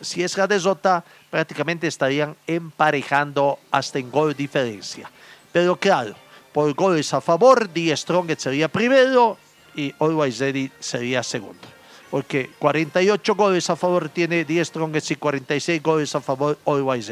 si 0.00 0.22
es 0.22 0.36
la 0.36 0.46
desota, 0.46 1.04
prácticamente 1.34 1.88
estarían 1.88 2.36
emparejando 2.46 3.58
hasta 3.72 3.98
en 3.98 4.08
gol 4.08 4.36
diferencia. 4.36 5.10
Pero 5.50 5.74
claro, 5.74 6.14
por 6.52 6.72
goles 6.74 7.12
a 7.12 7.20
favor, 7.20 7.68
Die 7.72 7.96
Strongest 7.96 8.42
sería 8.42 8.68
primero 8.68 9.36
y 9.74 9.92
Always 9.98 10.38
Ready 10.38 10.70
sería 10.78 11.24
segundo. 11.24 11.66
Porque 12.08 12.50
48 12.60 13.34
goles 13.34 13.68
a 13.68 13.74
favor 13.74 14.10
tiene 14.10 14.44
Die 14.44 14.64
Strongest 14.64 15.10
y 15.10 15.16
46 15.16 15.82
goles 15.82 16.14
a 16.14 16.20
favor 16.20 16.56
Always. 16.64 17.10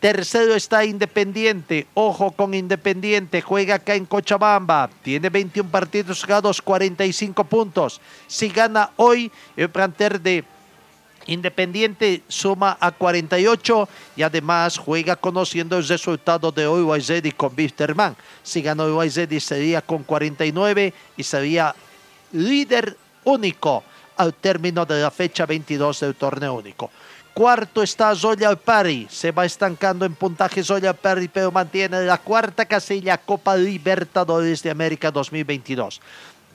Tercero 0.00 0.54
está 0.54 0.86
Independiente. 0.86 1.86
Ojo 1.92 2.30
con 2.30 2.54
Independiente. 2.54 3.42
Juega 3.42 3.74
acá 3.74 3.94
en 3.94 4.06
Cochabamba. 4.06 4.88
Tiene 5.02 5.28
21 5.28 5.70
partidos 5.70 6.22
jugados, 6.22 6.62
45 6.62 7.44
puntos. 7.44 8.00
Si 8.28 8.48
gana 8.48 8.92
hoy, 8.96 9.30
el 9.58 9.68
planter 9.68 10.22
de 10.22 10.42
Independiente 11.26 12.22
suma 12.28 12.76
a 12.80 12.90
48 12.90 13.88
y 14.16 14.22
además 14.22 14.78
juega 14.78 15.16
conociendo 15.16 15.78
el 15.78 15.86
resultado 15.86 16.50
de 16.50 16.66
hoy 16.66 17.00
Ready 17.00 17.32
con 17.32 17.52
Wisterman. 17.56 18.16
Si 18.42 18.62
gana 18.62 18.84
hoy 18.84 19.10
sería 19.10 19.82
con 19.82 20.02
49 20.02 20.92
y 21.16 21.22
sería 21.22 21.74
líder 22.32 22.96
único 23.24 23.84
al 24.16 24.34
término 24.34 24.84
de 24.84 25.00
la 25.00 25.10
fecha 25.10 25.46
22 25.46 26.00
del 26.00 26.14
torneo 26.14 26.54
único. 26.54 26.90
Cuarto 27.34 27.82
está 27.82 28.14
Zoya 28.14 28.54
Pari. 28.54 29.06
Se 29.10 29.32
va 29.32 29.46
estancando 29.46 30.04
en 30.04 30.14
puntaje 30.14 30.62
Zoya 30.62 30.92
Pari, 30.92 31.28
pero 31.28 31.50
mantiene 31.50 32.02
la 32.02 32.18
cuarta 32.18 32.66
casilla 32.66 33.16
Copa 33.16 33.56
Libertadores 33.56 34.62
de 34.62 34.70
América 34.70 35.10
2022. 35.10 36.00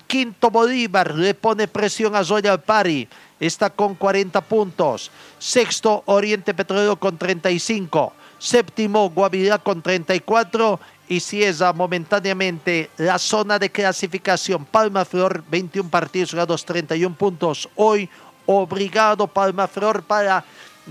Quinto 0.07 0.49
Bolívar 0.49 1.13
le 1.15 1.33
pone 1.33 1.67
presión 1.67 2.15
a 2.15 2.23
Zoya 2.23 2.57
Pari. 2.57 3.07
Está 3.39 3.69
con 3.69 3.93
40 3.93 4.41
puntos. 4.41 5.11
Sexto 5.37 6.01
Oriente 6.05 6.53
Petrolero 6.53 6.95
con 6.95 7.17
35. 7.17 8.13
Séptimo 8.39 9.09
Guavirá 9.09 9.59
con 9.59 9.81
34 9.81 10.79
y 11.09 11.19
cierra 11.19 11.73
momentáneamente 11.73 12.89
la 12.97 13.19
zona 13.19 13.59
de 13.59 13.69
clasificación. 13.69 14.65
Palma 14.65 15.05
Flor, 15.05 15.43
21 15.49 15.89
partidos 15.89 16.31
jugados, 16.31 16.65
31 16.65 17.15
puntos. 17.15 17.69
Hoy 17.75 18.09
obligado 18.45 19.27
Palma 19.27 19.67
Flor 19.67 20.03
para 20.03 20.43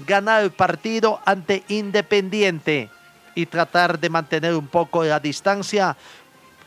ganar 0.06 0.42
el 0.42 0.50
partido 0.50 1.20
ante 1.24 1.64
Independiente 1.68 2.90
y 3.34 3.46
tratar 3.46 3.98
de 3.98 4.10
mantener 4.10 4.54
un 4.54 4.66
poco 4.66 5.04
la 5.04 5.20
distancia 5.20 5.96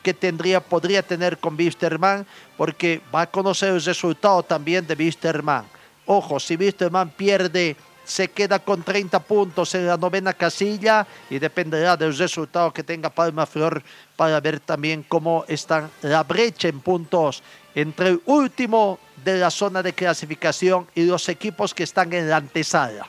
que 0.02 0.14
tendría, 0.14 0.60
podría 0.60 1.02
tener 1.02 1.38
con 1.38 1.56
Wisterman, 1.56 2.26
porque 2.58 3.02
va 3.14 3.22
a 3.22 3.32
conocer 3.32 3.74
el 3.74 3.84
resultado 3.84 4.44
también 4.44 4.86
de 4.88 4.96
Wisterman. 4.96 5.66
Ojo, 6.06 6.40
si 6.40 6.56
Wisterman 6.56 7.10
pierde, 7.10 7.76
se 8.04 8.30
queda 8.30 8.58
con 8.58 8.82
30 8.82 9.20
puntos 9.20 9.76
en 9.76 9.86
la 9.86 9.96
novena 9.96 10.34
casilla 10.34 11.06
y 11.30 11.38
dependerá 11.38 11.96
del 11.96 12.18
resultado 12.18 12.74
que 12.74 12.84
tenga 12.84 13.12
Palma 13.12 13.46
Flor 13.46 13.84
para 14.16 14.40
ver 14.40 14.60
también 14.60 15.06
cómo 15.08 15.46
está 15.48 15.90
la 16.02 16.24
brecha 16.24 16.68
en 16.68 16.80
puntos 16.80 17.44
entre 17.76 18.10
el 18.10 18.22
último 18.26 18.98
de 19.24 19.38
la 19.38 19.52
zona 19.52 19.84
de 19.84 19.94
clasificación 19.94 20.88
y 20.96 21.06
los 21.06 21.30
equipos 21.30 21.74
que 21.74 21.84
están 21.84 22.12
en 22.14 22.28
la 22.28 22.38
antesala. 22.38 23.08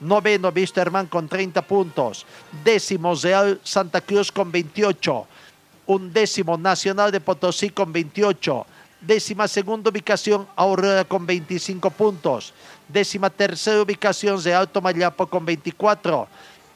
Noveno 0.00 0.50
Wisterman 0.54 1.06
con 1.08 1.28
30 1.28 1.62
puntos. 1.62 2.24
Décimo 2.64 3.14
Real 3.14 3.60
Santa 3.62 4.00
Cruz 4.00 4.32
con 4.32 4.50
28. 4.50 5.26
Undécimo 5.88 6.58
Nacional 6.58 7.10
de 7.10 7.18
Potosí 7.18 7.70
con 7.70 7.90
28. 7.90 8.66
Décima 9.00 9.48
segunda 9.48 9.88
ubicación 9.88 10.46
Aurora 10.54 11.02
con 11.04 11.24
25 11.24 11.88
puntos. 11.90 12.52
Décima 12.86 13.30
tercera 13.30 13.80
ubicación 13.80 14.42
de 14.42 14.52
Alto 14.52 14.82
Mayapo 14.82 15.26
con 15.26 15.46
24. 15.46 16.28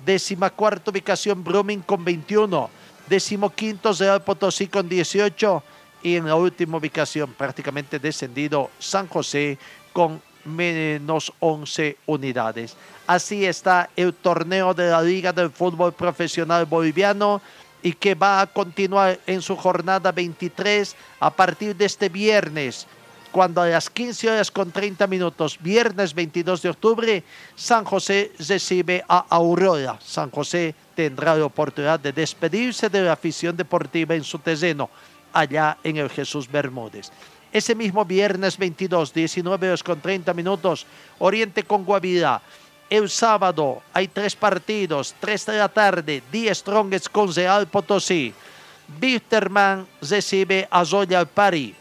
Décima 0.03 0.49
cuarta 0.49 0.91
ubicación 0.91 1.45
Brumming 1.45 1.83
con 1.83 2.03
21. 2.03 2.71
Décimo 3.07 3.51
quinto 3.51 3.93
Real 3.93 4.23
Potosí 4.23 4.67
con 4.67 4.89
18. 4.89 5.63
Y 6.05 6.17
en 6.17 6.27
la 6.27 6.35
última 6.35 6.79
ubicación 6.79 7.35
prácticamente 7.35 7.99
descendido 7.99 8.71
San 8.79 9.09
José 9.09 9.59
con 9.93 10.23
menos 10.47 11.31
11 11.39 11.99
unidades. 12.07 12.77
Así 13.07 13.45
está 13.45 13.91
el 13.95 14.15
torneo 14.15 14.73
de 14.73 14.91
la 14.91 15.03
Liga 15.03 15.35
del 15.35 15.51
Fútbol 15.51 15.93
Profesional 15.93 16.65
Boliviano 16.65 17.43
y 17.83 17.93
que 17.93 18.15
va 18.15 18.41
a 18.41 18.47
continuar 18.47 19.19
en 19.27 19.43
su 19.43 19.57
jornada 19.57 20.13
23 20.13 20.97
a 21.21 21.31
partir 21.31 21.75
de 21.77 21.85
este 21.85 22.09
viernes, 22.09 22.87
cuando 23.33 23.63
a 23.63 23.67
las 23.67 23.89
15 23.89 24.31
horas 24.31 24.51
con 24.51 24.71
30 24.71 25.07
minutos, 25.07 25.59
viernes 25.61 26.15
22 26.15 26.63
de 26.63 26.69
octubre, 26.69 27.25
San 27.57 27.85
José 27.85 28.33
recibe 28.39 29.03
a 29.09 29.25
Aurora. 29.31 29.99
San 30.05 30.31
José 30.31 30.75
tendrá 30.95 31.35
la 31.35 31.47
oportunidad 31.47 31.99
de 31.99 32.13
despedirse 32.13 32.89
de 32.91 33.01
la 33.01 33.15
afición 33.15 33.57
deportiva 33.57 34.15
en 34.15 34.23
su 34.23 34.39
terreno, 34.39 34.91
allá 35.33 35.79
en 35.83 35.97
el 35.97 36.11
Jesús 36.11 36.51
Bermúdez. 36.51 37.11
Ese 37.53 37.75
mismo 37.75 38.05
viernes 38.05 38.57
22, 38.57 39.13
19 39.13 39.69
horas 39.69 39.83
con 39.83 40.01
30 40.01 40.33
minutos, 40.35 40.87
Oriente 41.19 41.65
con 41.65 41.85
Guavirá. 41.85 42.41
El 42.93 43.09
sábado 43.09 43.81
hay 43.95 44.07
tres 44.07 44.37
partidos, 44.37 45.15
3 45.19 45.47
de 45.47 45.57
la 45.57 45.71
tarde, 45.71 46.23
10 46.31 46.59
Strongest 46.59 47.09
con 47.09 47.35
Real 47.35 47.67
Potosí. 47.67 48.35
Bitterman 49.01 49.89
recibe 50.03 50.69
a 50.71 50.85
Zoya 50.85 51.25
Pari. 51.25 51.75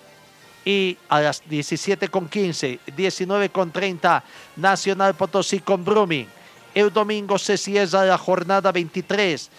Y 0.64 0.98
a 1.10 1.20
las 1.20 1.44
17 1.50 2.08
con 2.08 2.30
15, 2.30 2.80
19 2.96 3.50
con 3.50 3.72
30, 3.74 4.24
Nacional 4.56 5.14
Potosí 5.14 5.60
con 5.60 5.84
Brumming. 5.84 6.30
El 6.74 6.94
domingo 6.94 7.38
se 7.38 7.58
cierra 7.58 8.06
la 8.06 8.18
jornada 8.18 8.72
23, 8.72 9.50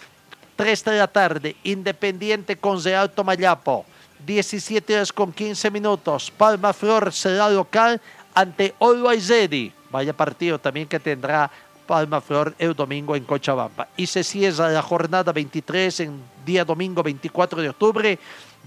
3 0.55 0.85
de 0.85 0.97
la 0.97 1.07
tarde, 1.07 1.55
Independiente 1.65 2.55
con 2.55 2.83
Real 2.83 3.11
Tomayapo. 3.11 3.85
17 4.25 4.95
horas 4.95 5.13
con 5.13 5.31
15 5.31 5.69
minutos. 5.69 6.31
Palma 6.35 6.73
Flor 6.73 7.13
será 7.13 7.47
local 7.47 8.01
ante 8.33 8.73
Always 8.79 9.29
Ready. 9.29 9.82
Vaya 9.93 10.11
partido 10.11 10.57
también 10.57 10.87
que 10.87 10.99
tendrá 10.99 11.51
Palma 11.85 12.19
Flor 12.19 12.55
el 12.57 12.73
domingo 12.73 13.15
en 13.15 13.25
Cochabamba. 13.25 13.89
Y 13.95 14.07
se 14.07 14.23
cierra 14.23 14.69
la 14.69 14.81
jornada 14.81 15.31
23 15.31 15.99
en 15.99 16.19
día 16.43 16.65
domingo 16.65 17.03
24 17.03 17.61
de 17.61 17.69
octubre. 17.69 18.19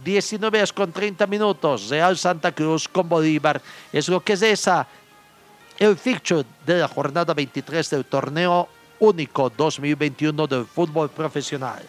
19 0.05 0.59
horas 0.59 0.73
con 0.73 0.93
30 0.93 1.27
minutos. 1.27 1.89
Real 1.89 2.17
Santa 2.17 2.53
Cruz 2.53 2.87
con 2.87 3.09
Bolívar. 3.09 3.61
Es 3.93 4.09
lo 4.09 4.21
que 4.21 4.35
es 4.35 4.43
esa. 4.43 4.87
El 5.77 5.97
fixture 5.97 6.45
de 6.65 6.79
la 6.79 6.87
jornada 6.87 7.35
23 7.35 7.91
del 7.91 8.05
torneo 8.05 8.69
único 9.01 9.51
2021 9.51 10.47
del 10.47 10.65
fútbol 10.65 11.11
profesional. 11.11 11.83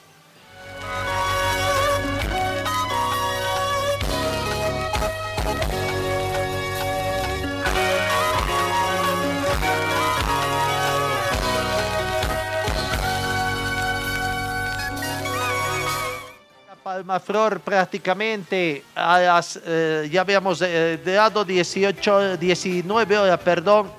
Palma 16.97 17.19
Flor 17.19 17.59
prácticamente 17.59 18.83
a 18.95 19.19
las, 19.19 19.59
eh, 19.63 20.09
ya 20.11 20.21
habíamos 20.21 20.63
eh, 20.63 20.99
dado 21.05 21.45
18, 21.45 22.37
19 22.37 23.17
horas, 23.19 23.39
perdón, 23.39 23.91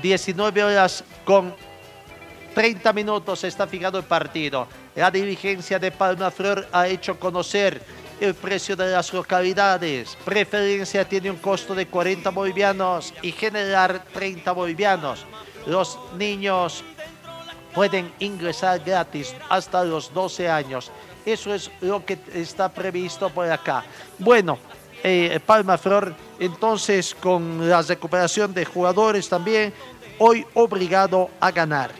19 0.00 0.62
horas 0.62 1.02
con 1.24 1.52
30 2.54 2.92
minutos 2.92 3.42
está 3.42 3.66
fijado 3.66 3.98
el 3.98 4.04
partido. 4.04 4.68
La 4.94 5.10
dirigencia 5.10 5.80
de 5.80 5.90
Palma 5.90 6.30
Flor 6.30 6.68
ha 6.70 6.86
hecho 6.86 7.18
conocer 7.18 7.82
el 8.20 8.34
precio 8.34 8.76
de 8.76 8.92
las 8.92 9.12
localidades. 9.12 10.16
Preferencia 10.24 11.04
tiene 11.04 11.32
un 11.32 11.38
costo 11.38 11.74
de 11.74 11.88
40 11.88 12.30
bolivianos 12.30 13.12
y 13.22 13.32
generar 13.32 14.04
30 14.14 14.52
bolivianos. 14.52 15.26
Los 15.66 15.98
niños 16.16 16.84
pueden 17.74 18.12
ingresar 18.20 18.78
gratis 18.84 19.34
hasta 19.48 19.82
los 19.82 20.14
12 20.14 20.48
años. 20.48 20.92
Eso 21.24 21.54
es 21.54 21.70
lo 21.80 22.04
que 22.04 22.18
está 22.34 22.68
previsto 22.68 23.30
por 23.30 23.50
acá. 23.50 23.84
Bueno, 24.18 24.58
eh, 25.04 25.40
Palma 25.44 25.78
Flor, 25.78 26.14
entonces 26.38 27.14
con 27.14 27.68
la 27.68 27.82
recuperación 27.82 28.54
de 28.54 28.64
jugadores 28.64 29.28
también, 29.28 29.72
hoy 30.18 30.46
obligado 30.54 31.30
a 31.40 31.50
ganar. 31.50 31.90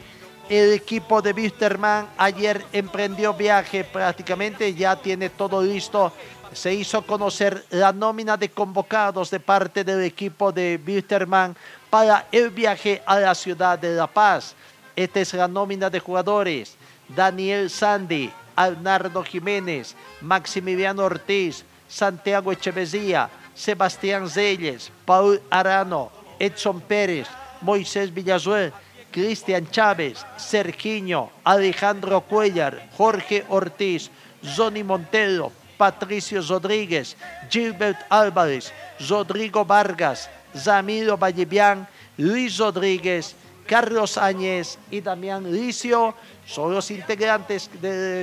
El 0.49 0.73
equipo 0.73 1.23
de 1.23 1.33
Wisterman 1.33 2.09
ayer 2.19 2.65
emprendió 2.73 3.33
viaje 3.33 3.85
prácticamente, 3.85 4.75
ya 4.75 4.97
tiene 4.97 5.31
todo 5.31 5.63
listo. 5.63 6.13
Se 6.53 6.75
hizo 6.75 7.03
conocer 7.03 7.65
la 7.71 7.93
nómina 7.93 8.37
de 8.37 8.51
convocados 8.51 9.31
de 9.31 9.41
parte 9.41 9.83
del 9.83 10.03
equipo 10.03 10.53
de 10.53 10.79
Wisterman 10.87 11.57
para 11.89 12.27
el 12.31 12.51
viaje 12.51 13.03
a 13.07 13.19
la 13.19 13.35
ciudad 13.35 13.79
de 13.79 13.95
La 13.95 14.07
Paz. 14.07 14.55
Esta 14.95 15.21
es 15.21 15.33
la 15.33 15.49
nómina 15.49 15.89
de 15.89 16.01
jugadores. 16.01 16.77
Daniel 17.09 17.71
Sandy, 17.71 18.31
Arnardo 18.57 19.23
Jiménez, 19.23 19.95
Maximiliano 20.21 21.05
Ortiz, 21.05 21.65
Santiago 21.89 22.53
Echeverría, 22.53 23.29
Sebastián 23.55 24.29
Zeyes, 24.29 24.91
Paul 25.05 25.41
Arano, 25.51 26.11
Edson 26.39 26.81
Pérez, 26.81 27.29
Moisés 27.61 28.13
Villazuel, 28.13 28.73
Cristian 29.11 29.71
Chávez, 29.71 30.25
Sergiño, 30.37 31.31
Alejandro 31.45 32.23
Cuellar, 32.23 32.89
Jorge 32.97 33.45
Ortiz, 33.49 34.11
Zoni 34.43 34.83
Montero, 34.83 35.53
Patricio 35.77 36.41
Rodríguez, 36.43 37.17
Gilbert 37.51 37.99
Álvarez, 38.09 38.73
Rodrigo 39.09 39.65
Vargas, 39.65 40.31
Zamiro 40.57 41.17
Vallebián, 41.17 41.87
Luis 42.17 42.59
Rodríguez, 42.59 43.37
Carlos 43.67 44.19
Áñez 44.19 44.79
y 44.91 45.01
Damián 45.01 45.51
Licio 45.51 46.15
son 46.47 46.75
los 46.75 46.91
integrantes 46.91 47.71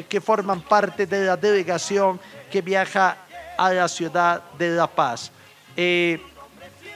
que 0.08 0.22
forman 0.22 0.62
parte 0.62 1.06
de 1.06 1.26
la 1.26 1.38
delegación 1.38 2.20
que 2.52 2.62
viaja 2.62 3.18
a 3.58 3.74
la 3.74 3.88
ciudad 3.88 4.42
de 4.58 4.70
La 4.72 4.88
Paz. 4.88 5.32
Eh, 5.76 6.22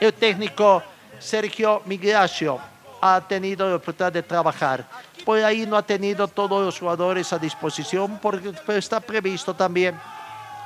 el 0.00 0.12
técnico 0.14 0.82
Sergio 1.18 1.82
Migracio 1.86 2.58
ha 3.00 3.20
tenido 3.26 3.68
la 3.68 3.76
oportunidad 3.76 4.12
de 4.12 4.22
trabajar. 4.22 4.86
Por 5.24 5.38
ahí 5.38 5.66
no 5.66 5.76
ha 5.76 5.82
tenido 5.82 6.28
todos 6.28 6.64
los 6.64 6.78
jugadores 6.78 7.32
a 7.32 7.38
disposición 7.38 8.18
porque 8.20 8.52
pero 8.66 8.78
está 8.78 9.00
previsto 9.00 9.54
también 9.54 9.98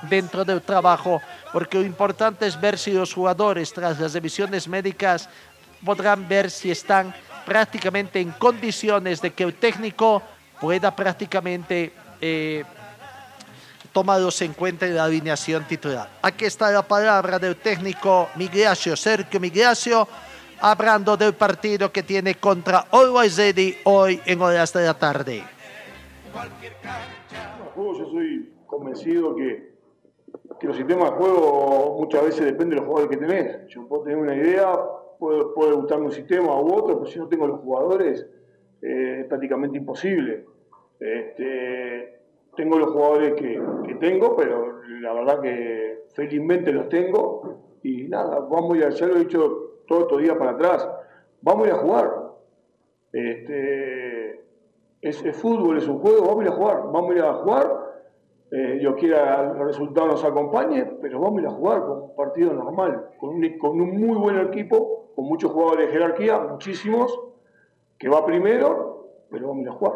dentro 0.03 0.45
del 0.45 0.63
trabajo, 0.63 1.21
porque 1.53 1.79
lo 1.79 1.85
importante 1.85 2.47
es 2.47 2.61
ver 2.61 2.79
si 2.79 2.93
los 2.93 3.13
jugadores 3.13 3.73
tras 3.73 3.99
las 3.99 4.13
revisiones 4.13 4.69
médicas 4.69 5.29
podrán 5.85 6.29
ver 6.29 6.51
si 6.51 6.71
están 6.71 7.15
prácticamente 7.49 8.21
en 8.21 8.33
condiciones 8.33 9.23
de 9.23 9.33
que 9.33 9.43
el 9.43 9.55
técnico 9.55 10.23
pueda 10.61 10.95
prácticamente 10.95 11.93
eh, 12.21 12.63
en 14.41 14.53
cuenta 14.53 14.87
en 14.87 14.95
la 14.95 15.05
alineación 15.05 15.65
titular. 15.65 16.09
Aquí 16.23 16.45
está 16.45 16.71
la 16.71 16.83
palabra 16.83 17.39
del 17.39 17.57
técnico 17.57 18.29
Migracio, 18.37 18.95
Sergio 18.95 19.41
Migracio, 19.41 20.07
hablando 20.61 21.17
del 21.17 21.35
partido 21.35 21.91
que 21.91 22.05
tiene 22.05 22.37
contra 22.37 22.87
Always 22.93 23.37
Ready 23.37 23.79
hoy 23.85 24.21
en 24.25 24.41
horas 24.41 24.73
de 24.73 24.85
la 24.85 24.95
tarde. 24.95 25.43
yo 27.75 28.07
soy 28.13 28.53
convencido 28.67 29.35
que, 29.35 29.75
que 30.61 30.67
los 30.69 30.77
sistemas 30.77 31.11
de 31.11 31.17
juego 31.17 31.97
muchas 31.99 32.23
veces 32.23 32.45
dependen 32.45 32.71
de 32.71 32.77
los 32.77 32.85
jugadores 32.85 33.19
que 33.19 33.27
tenés. 33.27 33.69
Yo 33.75 33.89
puedo 33.89 34.05
tener 34.05 34.19
una 34.19 34.35
idea, 34.37 34.69
puede, 35.19 35.45
puede 35.55 35.73
gustarme 35.73 36.07
un 36.07 36.13
sistema 36.13 36.61
u 36.61 36.75
otro, 36.75 36.99
pero 36.99 37.07
si 37.07 37.19
no 37.19 37.29
tengo 37.29 37.47
los 37.47 37.61
jugadores 37.61 38.27
eh, 38.83 39.21
es 39.21 39.27
prácticamente 39.27 39.79
imposible. 39.79 40.45
Este, 41.01 42.21
tengo 42.57 42.79
los 42.79 42.91
jugadores 42.91 43.35
que, 43.35 43.61
tengo, 44.01 44.37
pero 44.37 44.83
la 45.01 45.13
verdad 45.13 45.41
que 45.41 46.05
felizmente 46.15 46.73
los 46.73 46.89
tengo 46.89 47.61
y 47.83 48.09
nada, 48.09 48.41
vamos 48.41 48.77
a 48.79 48.91
ya 48.91 49.07
lo 49.07 49.17
he 49.17 49.21
dicho 49.21 49.83
todos 49.87 50.03
estos 50.03 50.23
días 50.23 50.37
para 50.37 50.53
atrás, 50.53 50.89
vamos 51.41 51.65
a 51.65 51.69
ir 51.69 51.75
a 51.75 51.79
jugar. 51.79 52.11
Este, 53.13 54.41
es, 55.01 55.25
es 55.25 55.37
fútbol, 55.37 55.79
es 55.79 55.89
un 55.89 55.99
juego, 55.99 56.27
vamos 56.27 56.41
a 56.41 56.43
ir 56.43 56.49
a 56.49 56.55
jugar, 56.55 56.77
vamos 56.93 57.11
a 57.11 57.15
ir 57.15 57.23
a 57.23 57.35
jugar. 57.35 57.89
Eh, 58.51 58.79
yo 58.81 58.95
quiera 58.97 59.53
el 59.53 59.59
resultado 59.59 60.09
nos 60.09 60.25
acompañe, 60.25 60.85
pero 61.03 61.21
vamos 61.21 61.39
a 61.39 61.43
ir 61.43 61.49
a 61.49 61.53
jugar 61.53 61.81
con 61.83 62.03
un 62.03 62.17
partido 62.17 62.53
normal, 62.53 63.11
con 63.19 63.31
un, 63.31 63.59
con 63.59 63.81
un 63.81 64.01
muy 64.01 64.17
buen 64.19 64.39
equipo, 64.41 65.08
con 65.19 65.27
muchos 65.27 65.51
jugadores 65.51 65.89
de 65.89 65.93
jerarquía, 65.95 66.39
muchísimos, 66.39 67.13
que 67.99 68.09
va 68.09 68.25
primero, 68.25 69.09
pero 69.29 69.49
vamos 69.49 69.59
a 69.59 69.63
ir 69.63 69.69
a 69.69 69.73
jugar. 69.73 69.93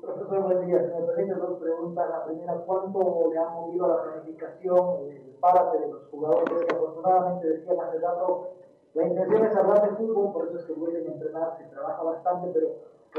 Profesor, 0.00 0.42
buen 0.44 0.66
día. 0.66 0.80
Si 0.80 0.94
me 0.98 1.06
permite 1.08 1.34
dos 1.34 1.58
preguntas. 1.60 2.08
La 2.08 2.24
primera, 2.24 2.54
¿cuánto 2.64 3.30
le 3.30 3.38
ha 3.38 3.50
movido 3.50 3.84
a 3.84 3.88
la 3.88 4.02
planificación 4.02 5.10
el 5.10 5.36
párate 5.40 5.80
de 5.80 5.88
los 5.88 6.08
jugadores? 6.08 6.66
Afortunadamente, 6.72 7.48
decía 7.48 7.74
hace 7.86 7.98
rato, 7.98 8.48
la 8.94 9.06
intención 9.06 9.44
es 9.44 9.56
hablar 9.56 9.90
de 9.90 9.96
fútbol, 9.96 10.32
por 10.32 10.48
eso 10.48 10.56
es 10.56 10.64
que 10.64 10.72
vuelven 10.72 11.06
a 11.06 11.12
entrenar, 11.12 11.58
se 11.58 11.64
trabaja 11.64 12.02
bastante, 12.02 12.48
pero 12.54 12.68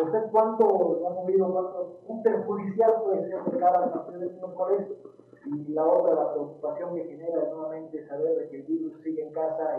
¿usted 0.02 0.20
cuánto 0.32 0.98
le 1.02 1.08
ha 1.08 1.10
movido, 1.12 1.52
cuánto, 1.52 2.00
un 2.08 2.24
perjudicial 2.24 2.94
puede 3.04 3.30
ser 3.30 3.44
de 3.44 3.58
cara 3.60 3.84
al 3.84 3.92
partido 3.92 4.20
del 4.20 4.32
miércoles? 4.34 4.88
Y 5.46 5.74
la 5.74 5.84
otra, 5.86 6.16
la 6.16 6.32
preocupación 6.34 6.96
que 6.96 7.04
genera 7.04 7.44
nuevamente 7.54 8.08
saber 8.08 8.38
de 8.40 8.50
que 8.50 8.56
el 8.58 8.64
virus 8.64 8.94
sigue 9.04 9.28
en 9.28 9.34
casa 9.34 9.78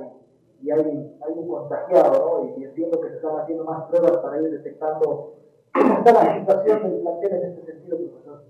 y, 0.60 0.66
y 0.66 0.70
hay, 0.70 0.80
hay 0.80 1.32
un 1.34 1.48
contagiado, 1.48 2.42
¿no? 2.42 2.54
Y 2.58 2.64
entiendo 2.64 3.00
que 3.00 3.08
se 3.08 3.16
están 3.16 3.40
haciendo 3.40 3.64
más 3.64 3.84
pruebas 3.88 4.18
para 4.18 4.40
ir 4.42 4.50
detectando 4.50 5.32
cómo 5.72 5.94
está 5.98 6.12
la 6.24 6.38
situación 6.40 6.82
del 6.82 7.00
plantel 7.00 7.32
en 7.32 7.42
este 7.44 7.72
sentido, 7.72 7.96
profesor. 7.96 8.42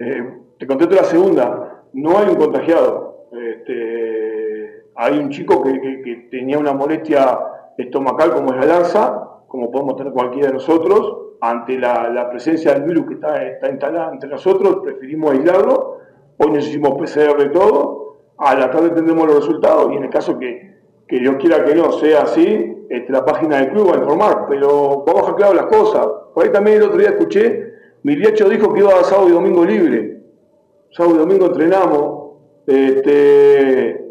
Eh, 0.00 0.42
te 0.58 0.66
contesto 0.66 0.94
la 0.96 1.04
segunda. 1.04 1.82
No 1.92 2.18
hay 2.18 2.28
un 2.30 2.36
contagiado. 2.36 3.26
Este, 3.32 4.84
hay 4.96 5.18
un 5.18 5.30
chico 5.30 5.62
que, 5.62 5.72
que- 5.80 6.02
que 6.02 6.16
tenía 6.30 6.58
una 6.58 6.72
molestia 6.72 7.38
estomacal 7.78 8.32
como 8.34 8.52
es 8.54 8.56
la 8.66 8.66
lanza, 8.78 9.35
como 9.56 9.70
podemos 9.70 9.96
tener 9.96 10.12
cualquiera 10.12 10.48
de 10.48 10.54
nosotros. 10.54 11.22
Ante 11.40 11.78
la, 11.78 12.28
presencia 12.30 12.74
del 12.74 12.82
virus 12.82 13.06
que 13.06 13.14
está, 13.14 13.42
está 13.42 13.70
instalada 13.70 14.12
entre 14.12 14.28
nosotros, 14.28 14.78
preferimos 14.82 15.32
aislarlo. 15.32 15.98
Hoy 16.38 16.50
nos 16.50 16.68
hicimos 16.68 16.92
PCR 16.98 17.38
de 17.38 17.48
todo. 17.50 18.18
A 18.38 18.54
la 18.54 18.70
tarde 18.70 18.90
tendremos 18.90 19.26
los 19.26 19.36
resultados 19.36 19.90
y 19.92 19.96
en 19.96 20.04
el 20.04 20.10
caso 20.10 20.38
que, 20.38 20.76
que 21.08 21.18
Dios 21.18 21.36
quiera 21.36 21.64
que 21.64 21.74
no 21.74 21.90
sea 21.92 22.22
así, 22.22 22.86
este, 22.90 23.10
la 23.10 23.24
página 23.24 23.56
del 23.56 23.70
club 23.70 23.90
va 23.90 23.94
a 23.94 23.98
informar. 23.98 24.46
Pero 24.48 25.04
vamos 25.06 25.28
a 25.28 25.34
claro 25.34 25.54
las 25.54 25.66
cosas. 25.66 26.06
Por 26.34 26.44
ahí 26.44 26.52
también 26.52 26.76
el 26.78 26.84
otro 26.84 26.98
día 26.98 27.10
escuché, 27.10 27.72
Miliacho 28.02 28.48
dijo 28.50 28.72
que 28.74 28.80
iba 28.80 28.92
a 28.92 29.04
sábado 29.04 29.28
y 29.28 29.32
domingo 29.32 29.64
libre. 29.64 30.20
Sábado 30.90 31.16
y 31.16 31.18
domingo 31.18 31.46
entrenamos. 31.46 32.26
Este, 32.66 34.04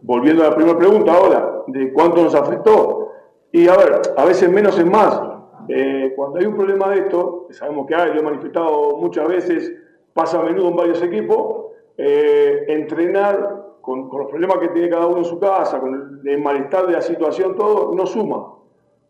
volviendo 0.00 0.44
a 0.44 0.50
la 0.50 0.54
primera 0.54 0.78
pregunta 0.78 1.12
ahora, 1.12 1.62
de 1.66 1.92
cuánto 1.92 2.22
nos 2.22 2.34
afectó. 2.34 3.07
Y 3.52 3.66
a 3.68 3.76
ver, 3.76 4.00
a 4.16 4.24
veces 4.24 4.50
menos 4.50 4.78
es 4.78 4.86
más. 4.86 5.20
Eh, 5.68 6.12
cuando 6.16 6.38
hay 6.38 6.46
un 6.46 6.54
problema 6.54 6.90
de 6.90 7.00
esto, 7.00 7.46
sabemos 7.50 7.86
que 7.86 7.94
hay, 7.94 8.12
lo 8.12 8.20
he 8.20 8.22
manifestado 8.22 8.96
muchas 8.96 9.28
veces, 9.28 9.72
pasa 10.12 10.40
a 10.40 10.42
menudo 10.42 10.68
en 10.68 10.76
varios 10.76 11.02
equipos, 11.02 11.66
eh, 11.96 12.64
entrenar 12.68 13.76
con, 13.80 14.08
los 14.10 14.30
problemas 14.30 14.58
que 14.58 14.68
tiene 14.68 14.90
cada 14.90 15.06
uno 15.06 15.18
en 15.18 15.24
su 15.24 15.38
casa, 15.38 15.80
con 15.80 16.20
el, 16.24 16.42
malestar 16.42 16.86
de 16.86 16.92
la 16.92 17.02
situación, 17.02 17.56
todo, 17.56 17.94
no 17.94 18.06
suma. 18.06 18.54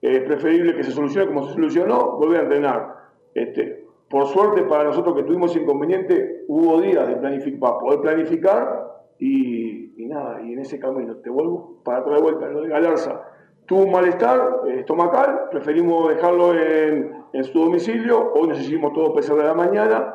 Es 0.01 0.21
preferible 0.21 0.77
que 0.77 0.85
se 0.85 0.93
solucione 0.93 1.27
como 1.27 1.47
se 1.47 1.55
solucionó, 1.55 2.17
volver 2.17 2.41
a 2.41 2.43
entrenar. 2.45 2.97
Este, 3.35 3.87
por 4.09 4.27
suerte 4.27 4.63
para 4.63 4.85
nosotros 4.85 5.17
que 5.17 5.25
tuvimos 5.25 5.55
inconveniente, 5.57 6.45
hubo 6.47 6.81
días 6.81 7.09
de 7.09 7.17
planificar, 7.17 7.61
para 7.61 7.79
poder 7.79 8.01
planificar 8.01 9.05
y, 9.19 9.93
nada, 9.99 10.41
y 10.43 10.53
en 10.53 10.61
ese 10.61 10.79
camino 10.79 11.17
te 11.17 11.29
vuelvo 11.29 11.81
para 11.85 12.03
de 12.03 12.23
vuelta. 12.23 12.49
Lo 12.49 12.63
de 12.63 12.69
Galarza 12.69 13.23
tuvo 13.69 13.83
un 13.83 13.93
malestar 13.93 14.63
eh, 14.67 14.81
estomacal, 14.81 15.51
preferimos 15.51 16.09
dejarlo 16.09 16.55
en, 16.55 17.25
en 17.33 17.45
su 17.45 17.61
domicilio, 17.61 18.33
hoy 18.33 18.49
nos 18.49 18.61
hicimos 18.61 18.93
todo 18.95 19.15
PCR 19.15 19.37
de 19.37 19.45
la 19.45 19.55
mañana, 19.55 20.15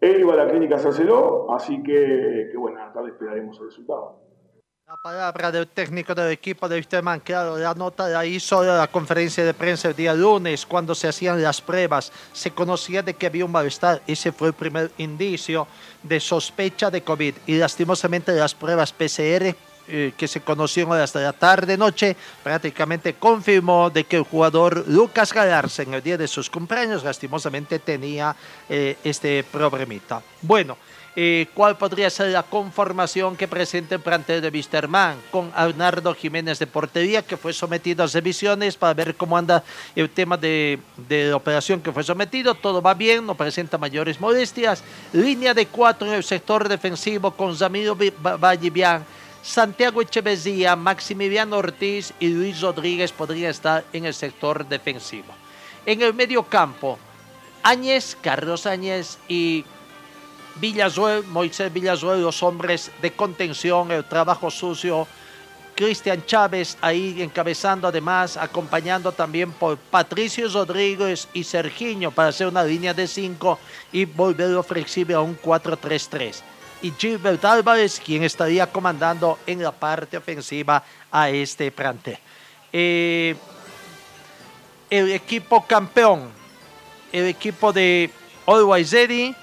él 0.00 0.20
iba 0.20 0.34
a 0.34 0.36
la 0.36 0.48
clínica 0.48 0.74
a 0.74 0.78
hacérselo, 0.78 1.52
así 1.52 1.82
que, 1.82 2.48
que 2.52 2.56
bueno, 2.58 2.80
a 2.82 2.92
tarde 2.92 3.08
esperaremos 3.08 3.58
el 3.58 3.66
resultado. 3.66 4.20
La 4.86 4.96
palabra 4.96 5.52
del 5.52 5.68
técnico 5.68 6.14
del 6.14 6.32
equipo 6.32 6.68
de 6.68 6.76
Wisterman, 6.76 7.20
claro, 7.20 7.56
la 7.56 7.74
nota 7.74 8.08
la 8.08 8.26
hizo 8.26 8.62
en 8.62 8.76
la 8.76 8.88
conferencia 8.88 9.44
de 9.44 9.54
prensa 9.54 9.88
el 9.88 9.94
día 9.94 10.12
lunes, 10.12 10.66
cuando 10.66 10.96
se 10.96 11.06
hacían 11.06 11.40
las 11.40 11.62
pruebas. 11.62 12.10
Se 12.32 12.50
conocía 12.50 13.00
de 13.00 13.14
que 13.14 13.26
había 13.26 13.44
un 13.44 13.52
malestar. 13.52 14.02
Ese 14.04 14.32
fue 14.32 14.48
el 14.48 14.54
primer 14.54 14.90
indicio 14.98 15.68
de 16.02 16.18
sospecha 16.18 16.90
de 16.90 17.02
COVID. 17.02 17.34
Y 17.46 17.58
lastimosamente 17.58 18.32
las 18.32 18.52
pruebas 18.52 18.92
PCR 18.92 19.54
eh, 19.90 20.12
que 20.16 20.28
se 20.28 20.40
conocieron 20.40 20.92
hasta 20.98 21.20
la 21.20 21.32
tarde 21.32 21.76
noche 21.76 22.16
prácticamente 22.42 23.14
confirmó 23.14 23.90
de 23.90 24.04
que 24.04 24.16
el 24.16 24.22
jugador 24.22 24.84
Lucas 24.88 25.32
Galarza 25.32 25.82
en 25.82 25.94
el 25.94 26.02
día 26.02 26.16
de 26.16 26.28
sus 26.28 26.48
cumpleaños 26.48 27.04
lastimosamente 27.04 27.78
tenía 27.78 28.34
eh, 28.68 28.96
este 29.04 29.44
problemita. 29.44 30.22
Bueno, 30.42 30.76
eh, 31.16 31.48
cuál 31.54 31.76
podría 31.76 32.08
ser 32.08 32.28
la 32.28 32.44
conformación 32.44 33.36
que 33.36 33.48
presenta 33.48 33.96
el 33.96 34.00
plantel 34.00 34.40
de 34.40 34.48
Wisterman 34.48 35.16
con 35.32 35.50
Arnardo 35.56 36.14
Jiménez 36.14 36.60
de 36.60 36.68
portería 36.68 37.22
que 37.22 37.36
fue 37.36 37.52
sometido 37.52 38.04
a 38.04 38.06
revisiones 38.06 38.76
para 38.76 38.94
ver 38.94 39.16
cómo 39.16 39.36
anda 39.36 39.64
el 39.96 40.08
tema 40.10 40.36
de, 40.36 40.78
de 41.08 41.30
la 41.30 41.36
operación 41.36 41.80
que 41.80 41.90
fue 41.92 42.04
sometido. 42.04 42.54
Todo 42.54 42.80
va 42.80 42.94
bien, 42.94 43.26
no 43.26 43.34
presenta 43.34 43.76
mayores 43.76 44.20
molestias. 44.20 44.84
Línea 45.12 45.52
de 45.52 45.66
cuatro 45.66 46.06
en 46.06 46.14
el 46.14 46.22
sector 46.22 46.68
defensivo 46.68 47.32
con 47.32 47.56
Zamiro 47.56 47.96
Vi- 47.96 48.14
Va- 48.24 48.36
Vallivian, 48.36 49.04
Santiago 49.42 50.02
Echeverría, 50.02 50.76
Maximiliano 50.76 51.56
Ortiz 51.56 52.12
y 52.20 52.28
Luis 52.28 52.60
Rodríguez 52.60 53.10
podrían 53.10 53.50
estar 53.50 53.84
en 53.92 54.04
el 54.04 54.14
sector 54.14 54.68
defensivo. 54.68 55.32
En 55.86 56.02
el 56.02 56.12
medio 56.12 56.42
campo, 56.42 56.98
Áñez, 57.62 58.16
Carlos 58.20 58.66
Áñez 58.66 59.18
y 59.28 59.64
Villazuel, 60.56 61.24
Moisés 61.24 61.72
Villazuel, 61.72 62.22
los 62.22 62.42
hombres 62.42 62.90
de 63.00 63.12
contención, 63.12 63.90
el 63.90 64.04
trabajo 64.04 64.50
sucio. 64.50 65.06
Cristian 65.74 66.26
Chávez 66.26 66.76
ahí 66.82 67.22
encabezando 67.22 67.88
además, 67.88 68.36
acompañando 68.36 69.12
también 69.12 69.50
por 69.50 69.78
Patricio 69.78 70.46
Rodríguez 70.48 71.26
y 71.32 71.44
Sergiño 71.44 72.10
para 72.10 72.28
hacer 72.28 72.48
una 72.48 72.62
línea 72.62 72.92
de 72.92 73.06
5 73.06 73.58
y 73.92 74.04
volverlo 74.04 74.62
flexible 74.62 75.14
a 75.14 75.20
un 75.20 75.38
4-3-3. 75.40 76.42
Y 76.82 76.92
Gilbert 76.92 77.44
Álvarez, 77.44 78.00
quien 78.04 78.22
estaría 78.22 78.66
comandando 78.66 79.38
en 79.46 79.62
la 79.62 79.72
parte 79.72 80.16
ofensiva 80.16 80.82
a 81.10 81.28
este 81.30 81.70
plantel. 81.70 82.18
Eh, 82.72 83.36
el 84.88 85.12
equipo 85.12 85.64
campeón, 85.66 86.30
el 87.12 87.26
equipo 87.26 87.72
de 87.72 88.10
Always 88.46 88.92
Ready, 88.92 89.34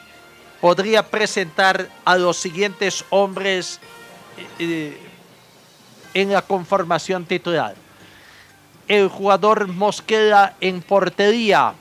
podría 0.59 1.03
presentar 1.03 1.89
a 2.03 2.17
los 2.17 2.37
siguientes 2.37 3.05
hombres 3.09 3.79
eh, 4.59 4.97
en 6.13 6.33
la 6.33 6.41
conformación 6.41 7.25
titular. 7.25 7.75
El 8.87 9.09
jugador 9.09 9.67
Mosquera 9.67 10.55
en 10.61 10.81
portería. 10.81 11.73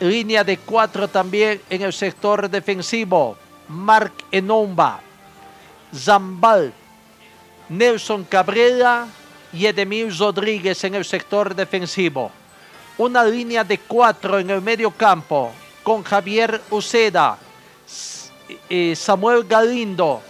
Línea 0.00 0.44
de 0.44 0.56
cuatro 0.56 1.08
también 1.08 1.60
en 1.68 1.82
el 1.82 1.92
sector 1.92 2.48
defensivo. 2.48 3.36
Mark 3.70 4.12
Enomba. 4.30 5.00
Zambal. 5.94 6.72
Nelson 7.68 8.24
Cabrera 8.24 9.06
y 9.52 9.66
Edemir 9.66 10.12
Rodríguez 10.16 10.82
en 10.84 10.96
el 10.96 11.04
sector 11.04 11.54
defensivo. 11.54 12.30
Una 12.98 13.24
línea 13.24 13.64
de 13.64 13.78
cuatro 13.78 14.38
en 14.38 14.50
el 14.50 14.60
medio 14.60 14.90
campo 14.90 15.52
con 15.82 16.02
Javier 16.02 16.60
Uceda, 16.70 17.38
eh, 18.68 18.94
Samuel 18.96 19.44
Galindo, 19.44 20.20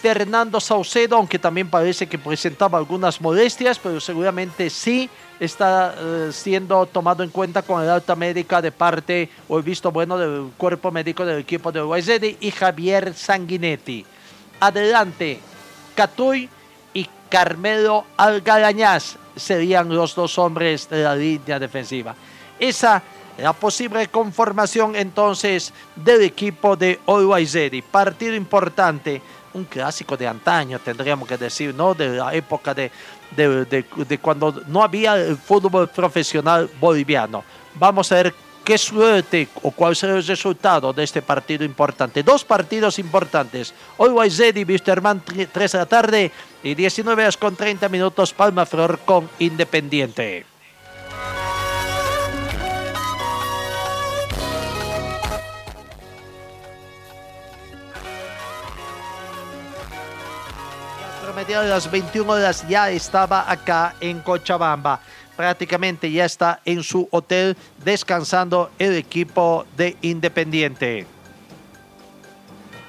Fernando 0.00 0.60
Saucedo, 0.60 1.16
aunque 1.16 1.38
también 1.38 1.68
parece 1.68 2.06
que 2.06 2.18
presentaba 2.18 2.78
algunas 2.78 3.20
molestias, 3.20 3.78
pero 3.78 4.00
seguramente 4.00 4.70
sí 4.70 5.10
está 5.40 5.94
eh, 5.98 6.30
siendo 6.32 6.86
tomado 6.86 7.24
en 7.24 7.30
cuenta 7.30 7.62
con 7.62 7.82
el 7.82 7.90
alta 7.90 8.14
médica 8.14 8.62
de 8.62 8.70
parte 8.70 9.28
o 9.48 9.58
el 9.58 9.64
visto 9.64 9.90
bueno 9.90 10.16
del 10.16 10.52
cuerpo 10.56 10.92
médico 10.92 11.26
del 11.26 11.40
equipo 11.40 11.72
de 11.72 11.80
Uruguay 11.80 12.36
y 12.40 12.50
Javier 12.50 13.12
Sanguinetti. 13.12 14.04
Adelante, 14.60 15.40
Catuy 15.96 16.48
y 16.94 17.08
Carmelo 17.28 18.04
Algarañaz 18.16 19.16
serían 19.34 19.88
los 19.88 20.14
dos 20.14 20.38
hombres 20.38 20.88
de 20.88 21.02
la 21.02 21.16
línea 21.16 21.58
defensiva. 21.58 22.14
Esa 22.58 23.02
la 23.38 23.52
posible 23.52 24.08
conformación 24.08 24.96
entonces 24.96 25.72
del 25.94 26.22
equipo 26.22 26.76
de 26.76 26.98
Always 27.06 27.56
Partido 27.88 28.34
importante, 28.34 29.22
clásico 29.64 30.16
de 30.16 30.26
antaño, 30.26 30.78
tendríamos 30.78 31.28
que 31.28 31.36
decir, 31.36 31.74
¿no? 31.74 31.94
De 31.94 32.16
la 32.16 32.34
época 32.34 32.74
de, 32.74 32.90
de, 33.36 34.18
cuando 34.18 34.62
no 34.66 34.82
había 34.82 35.16
el 35.16 35.36
fútbol 35.36 35.88
profesional 35.88 36.68
boliviano. 36.80 37.44
Vamos 37.74 38.10
a 38.12 38.16
ver 38.16 38.34
qué 38.64 38.76
suerte 38.76 39.48
o 39.62 39.70
cuál 39.70 39.96
será 39.96 40.16
el 40.16 40.26
resultado 40.26 40.92
de 40.92 41.04
este 41.04 41.22
partido 41.22 41.64
importante. 41.64 42.22
Dos 42.22 42.44
partidos 42.44 42.98
importantes. 42.98 43.72
Always 43.98 44.38
Ready, 44.38 44.64
Wisterman, 44.64 45.22
3 45.22 45.72
de 45.72 45.78
la 45.78 45.86
tarde 45.86 46.32
y 46.62 46.74
19 46.74 47.22
horas 47.22 47.36
con 47.36 47.56
30 47.56 47.88
minutos, 47.88 48.32
Palma 48.34 48.66
Flor 48.66 48.98
con 49.04 49.28
Independiente. 49.38 50.57
Mediados 61.38 61.66
de 61.66 61.70
las 61.70 61.88
21 61.88 62.32
horas 62.32 62.66
ya 62.68 62.90
estaba 62.90 63.48
acá 63.48 63.94
en 64.00 64.18
Cochabamba. 64.18 64.98
Prácticamente 65.36 66.10
ya 66.10 66.24
está 66.24 66.60
en 66.64 66.82
su 66.82 67.06
hotel 67.12 67.56
descansando 67.84 68.72
el 68.76 68.96
equipo 68.96 69.64
de 69.76 69.96
Independiente. 70.02 71.06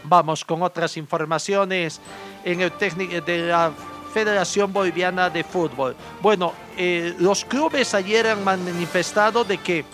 Vamos 0.04 0.44
con 0.44 0.64
otras 0.64 0.98
informaciones 0.98 2.02
en 2.44 2.62
el 2.62 2.72
técnico 2.72 3.22
de 3.22 3.38
la 3.50 3.72
Federación 4.16 4.74
Boliviana 4.74 5.30
de 5.30 5.44
Fútbol. 5.44 5.96
Bueno, 6.20 6.54
eh, 6.76 7.14
los 7.20 7.46
clubes 7.46 7.94
ayer 7.94 8.26
han 8.26 8.44
manifestado 8.44 9.44
de 9.44 9.60
que 9.60 9.86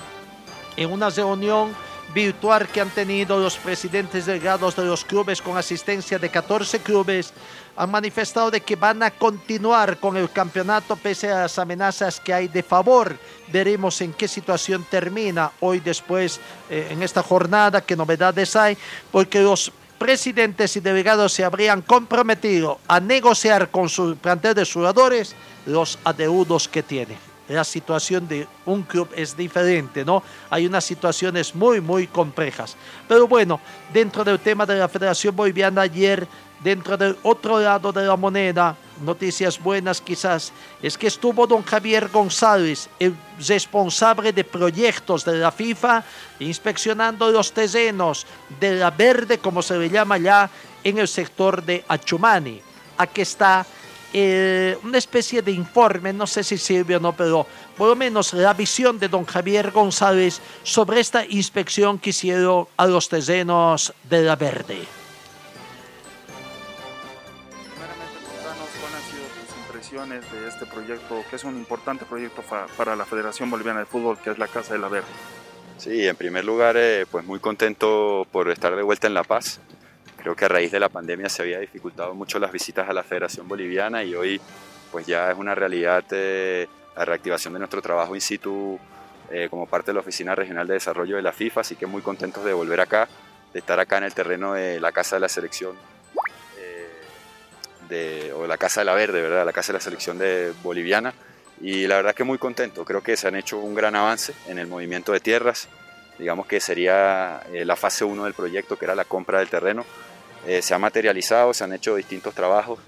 en 0.78 0.94
una 0.94 1.10
reunión 1.10 1.76
virtual 2.16 2.66
que 2.70 2.80
han 2.80 2.90
tenido 2.90 3.38
los 3.38 3.58
presidentes 3.58 4.26
delegados 4.26 4.74
de 4.78 4.86
los 4.86 5.04
clubes 5.04 5.42
con 5.42 5.58
asistencia 5.58 6.18
de 6.18 6.30
14 6.30 6.80
clubes 6.80 7.34
han 7.76 7.92
manifestado 7.92 8.50
de 8.50 8.62
que 8.62 8.78
van 8.78 9.04
a 9.04 9.12
continuar 9.12 9.98
con 9.98 10.16
el 10.16 10.32
campeonato 10.32 10.96
pese 10.96 11.30
a 11.30 11.42
las 11.42 11.60
amenazas 11.60 12.22
que 12.22 12.34
hay 12.34 12.48
de 12.48 12.64
favor. 12.64 13.18
Veremos 13.52 14.00
en 14.00 14.14
qué 14.14 14.30
situación 14.30 14.86
termina 14.90 15.52
hoy 15.60 15.82
después 15.82 16.40
eh, 16.70 16.88
en 16.90 17.04
esta 17.04 17.22
jornada, 17.22 17.82
qué 17.82 17.98
novedades 17.98 18.56
hay, 18.56 18.78
porque 19.12 19.42
los 19.42 19.74
presidentes 20.00 20.78
y 20.78 20.80
delegados 20.80 21.34
se 21.34 21.44
habrían 21.44 21.82
comprometido 21.82 22.80
a 22.88 23.02
negociar 23.02 23.70
con 23.72 23.90
su 23.90 24.16
plantel 24.16 24.56
de 24.56 24.66
jugadores 24.66 25.36
los 25.66 26.00
adeudos 26.06 26.70
que 26.70 26.82
tienen. 26.82 27.35
La 27.48 27.64
situación 27.64 28.28
de 28.28 28.48
un 28.66 28.84
club 28.84 29.10
es 29.16 29.38
diferente, 29.38 30.04
¿no? 30.04 30.24
Hay 30.50 30.66
unas 30.66 30.84
situaciones 30.84 31.54
muy, 31.54 31.80
muy 31.80 32.08
complejas. 32.08 32.76
Pero 33.08 33.28
bueno, 33.28 33.60
dentro 33.94 34.24
del 34.24 34.40
tema 34.40 34.66
de 34.66 34.76
la 34.78 34.88
Federación 34.88 35.36
Boliviana 35.36 35.82
ayer 35.82 36.28
dentro 36.64 36.98
del 36.98 37.16
otro 37.24 37.60
lado 37.60 37.92
de 37.92 38.06
la 38.06 38.16
moneda, 38.16 38.76
noticias 39.02 39.62
buenas 39.62 40.02
quizás, 40.02 40.52
es 40.82 40.98
que 40.98 41.08
estuvo 41.08 41.46
don 41.46 41.64
Javier 41.64 42.10
González, 42.10 42.90
el 42.98 43.16
responsable 43.48 44.34
de 44.34 44.44
proyectos 44.44 45.26
de 45.26 45.38
la 45.38 45.52
FIFA, 45.52 46.04
inspeccionando 46.40 47.30
los 47.32 47.52
terrenos 47.52 48.26
de 48.60 48.76
la 48.76 48.90
verde, 48.90 49.38
como 49.38 49.62
se 49.62 49.78
le 49.78 49.90
llama 49.90 50.18
ya, 50.18 50.50
en 50.84 50.98
el 50.98 51.08
sector 51.08 51.64
de 51.64 51.86
Achumani. 51.88 52.62
Aquí 52.98 53.22
está 53.22 53.66
eh, 54.14 54.78
una 54.84 54.98
especie 54.98 55.42
de 55.42 55.52
informe, 55.52 56.14
no 56.14 56.28
sé 56.28 56.44
si 56.44 56.58
sirve 56.58 56.96
o 56.96 57.00
no, 57.00 57.16
pero 57.16 57.46
por 57.78 57.90
lo 57.90 57.96
menos 57.96 58.34
la 58.34 58.54
visión 58.54 59.00
de 59.00 59.08
don 59.08 59.26
Javier 59.26 59.72
González 59.72 60.42
sobre 60.64 61.00
esta 61.00 61.26
inspección 61.26 62.00
que 62.00 62.12
hicieron 62.12 62.68
a 62.78 62.86
los 62.86 63.10
terrenos 63.10 63.94
de 64.10 64.24
la 64.24 64.36
verde. 64.36 64.86
de 70.04 70.48
este 70.48 70.66
proyecto, 70.66 71.24
que 71.30 71.38
es 71.38 71.44
un 71.46 71.56
importante 71.56 72.06
proyecto 72.06 72.44
para 72.78 72.96
la 72.96 73.06
Federación 73.06 73.50
Boliviana 73.50 73.80
de 73.80 73.86
Fútbol, 73.86 74.18
que 74.18 74.30
es 74.30 74.38
la 74.38 74.48
Casa 74.48 74.74
de 74.74 74.80
la 74.80 74.90
Verde. 74.90 75.08
Sí, 75.78 76.06
en 76.06 76.16
primer 76.16 76.44
lugar, 76.44 76.76
eh, 76.78 77.06
pues 77.10 77.26
muy 77.26 77.40
contento 77.40 78.28
por 78.32 78.50
estar 78.50 78.76
de 78.76 78.84
vuelta 78.84 79.08
en 79.08 79.14
La 79.14 79.24
Paz. 79.24 79.60
Creo 80.26 80.36
que 80.36 80.46
a 80.46 80.48
raíz 80.48 80.72
de 80.72 80.80
la 80.80 80.90
pandemia 80.90 81.30
se 81.30 81.44
había 81.44 81.60
dificultado 81.60 82.16
mucho 82.16 82.40
las 82.40 82.52
visitas 82.52 82.90
a 82.90 82.94
la 82.94 83.04
Federación 83.04 83.48
Boliviana 83.48 84.04
y 84.04 84.16
hoy 84.16 84.42
pues 84.92 85.06
ya 85.06 85.30
es 85.30 85.38
una 85.38 85.54
realidad 85.54 86.04
eh, 86.10 86.68
la 86.98 87.06
reactivación 87.06 87.54
de 87.54 87.60
nuestro 87.60 87.80
trabajo 87.80 88.16
in 88.16 88.22
situ 88.22 88.80
eh, 89.30 89.50
como 89.52 89.68
parte 89.68 89.92
de 89.92 89.94
la 89.94 90.00
Oficina 90.00 90.34
Regional 90.34 90.66
de 90.66 90.74
Desarrollo 90.74 91.18
de 91.18 91.22
la 91.22 91.32
FIFA, 91.32 91.62
así 91.62 91.76
que 91.76 91.86
muy 91.86 92.02
contentos 92.02 92.44
de 92.44 92.54
volver 92.54 92.82
acá, 92.82 93.08
de 93.54 93.60
estar 93.60 93.80
acá 93.80 94.00
en 94.00 94.06
el 94.06 94.16
terreno 94.16 94.54
de 94.54 94.80
la 94.80 94.92
Casa 94.92 95.18
de 95.18 95.20
la 95.20 95.30
Selección 95.30 95.76
o 98.36 98.48
la 98.48 98.58
Casa 98.58 98.82
de 98.82 98.86
la 98.86 98.96
Verde, 98.96 99.22
¿verdad? 99.22 99.46
la 99.46 99.54
Casa 99.54 99.74
de 99.74 99.78
la 99.78 99.84
Selección 99.84 100.18
de 100.18 100.54
Boliviana. 100.64 101.14
Y 101.62 101.86
la 101.86 101.98
verdad 101.98 102.16
que 102.16 102.24
muy 102.24 102.40
contento, 102.40 102.84
creo 102.84 103.04
que 103.04 103.16
se 103.16 103.28
han 103.28 103.36
hecho 103.36 103.60
un 103.60 103.76
gran 103.76 103.96
avance 103.96 104.34
en 104.48 104.58
el 104.58 104.66
movimiento 104.66 105.12
de 105.12 105.20
tierras, 105.20 105.68
digamos 106.18 106.48
que 106.48 106.60
sería 106.60 107.42
eh, 107.54 107.64
la 107.64 107.76
fase 107.76 108.06
1 108.06 108.24
del 108.24 108.34
proyecto, 108.34 108.76
que 108.76 108.86
era 108.86 108.96
la 108.96 109.06
compra 109.06 109.38
del 109.38 109.50
terreno. 109.50 109.86
Eh, 110.48 110.62
se 110.62 110.76
ha 110.76 110.80
materializado, 110.80 111.54
se 111.54 111.64
han 111.64 111.74
hecho 111.74 111.96
distintos 111.96 112.36
trabajos. 112.36 112.80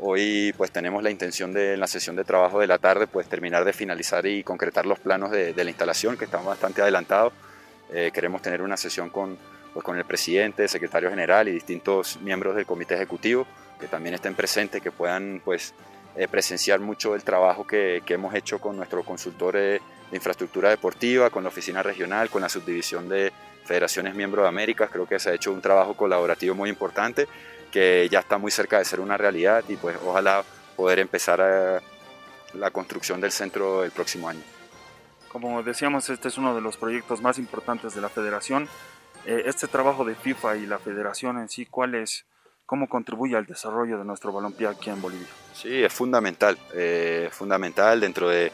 Hoy 0.00 0.52
pues 0.56 0.70
tenemos 0.70 1.02
la 1.02 1.10
intención 1.10 1.52
de 1.52 1.74
en 1.74 1.80
la 1.80 1.86
sesión 1.86 2.14
de 2.14 2.24
trabajo 2.24 2.60
de 2.60 2.66
la 2.66 2.78
tarde 2.78 3.06
pues 3.06 3.26
terminar 3.28 3.64
de 3.64 3.72
finalizar 3.72 4.26
y 4.26 4.42
concretar 4.42 4.86
los 4.86 4.98
planos 4.98 5.30
de, 5.30 5.54
la 5.54 5.70
instalación 5.70 6.16
que 6.16 6.26
están 6.26 6.44
bastante 6.44 6.82
adelantados. 6.82 7.32
Eh, 7.92 8.10
queremos 8.12 8.42
tener 8.42 8.60
una 8.60 8.76
sesión 8.76 9.08
con, 9.10 9.38
pues, 9.72 9.84
con 9.84 9.96
el 9.96 10.04
presidente, 10.04 10.64
el 10.64 10.68
secretario 10.68 11.10
general 11.10 11.48
y 11.48 11.52
distintos 11.52 12.18
miembros 12.20 12.54
del 12.54 12.66
comité 12.66 12.94
ejecutivo 12.94 13.46
que 13.78 13.86
también 13.86 14.14
estén 14.14 14.34
presentes, 14.34 14.82
que 14.82 14.92
puedan 14.92 15.40
pues, 15.42 15.72
eh, 16.16 16.28
presenciar 16.28 16.80
mucho 16.80 17.14
el 17.14 17.24
trabajo 17.24 17.66
que, 17.66 18.02
que 18.04 18.14
hemos 18.14 18.34
hecho 18.34 18.58
con 18.58 18.76
nuestro 18.76 19.02
consultor 19.04 19.54
de 19.54 19.80
infraestructura 20.12 20.68
deportiva, 20.68 21.30
con 21.30 21.44
la 21.44 21.48
oficina 21.48 21.82
regional, 21.82 22.28
con 22.28 22.42
la 22.42 22.50
subdivisión 22.50 23.08
de 23.08 23.32
federaciones 23.70 24.16
miembros 24.16 24.42
de 24.42 24.48
América. 24.48 24.88
Creo 24.88 25.06
que 25.06 25.20
se 25.20 25.30
ha 25.30 25.34
hecho 25.34 25.52
un 25.52 25.60
trabajo 25.60 25.94
colaborativo 25.94 26.56
muy 26.56 26.68
importante 26.68 27.28
que 27.70 28.08
ya 28.10 28.18
está 28.18 28.36
muy 28.36 28.50
cerca 28.50 28.78
de 28.78 28.84
ser 28.84 28.98
una 28.98 29.16
realidad 29.16 29.62
y 29.68 29.76
pues 29.76 29.96
ojalá 30.04 30.42
poder 30.74 30.98
empezar 30.98 31.40
a 31.40 31.80
la 32.54 32.70
construcción 32.72 33.20
del 33.20 33.30
centro 33.30 33.84
el 33.84 33.92
próximo 33.92 34.28
año. 34.28 34.42
Como 35.28 35.62
decíamos, 35.62 36.10
este 36.10 36.26
es 36.26 36.36
uno 36.36 36.52
de 36.52 36.60
los 36.60 36.76
proyectos 36.76 37.22
más 37.22 37.38
importantes 37.38 37.94
de 37.94 38.00
la 38.00 38.08
federación. 38.08 38.68
Eh, 39.24 39.44
este 39.46 39.68
trabajo 39.68 40.04
de 40.04 40.16
FIFA 40.16 40.56
y 40.56 40.66
la 40.66 40.80
federación 40.80 41.38
en 41.38 41.48
sí, 41.48 41.64
¿cuál 41.64 41.94
es, 41.94 42.24
cómo 42.66 42.88
contribuye 42.88 43.36
al 43.36 43.46
desarrollo 43.46 43.98
de 43.98 44.04
nuestro 44.04 44.32
balompié 44.32 44.66
aquí 44.66 44.90
en 44.90 45.00
Bolivia. 45.00 45.28
Sí, 45.54 45.84
es 45.84 45.92
fundamental, 45.92 46.58
eh, 46.74 47.28
fundamental 47.30 48.00
dentro 48.00 48.28
de, 48.28 48.50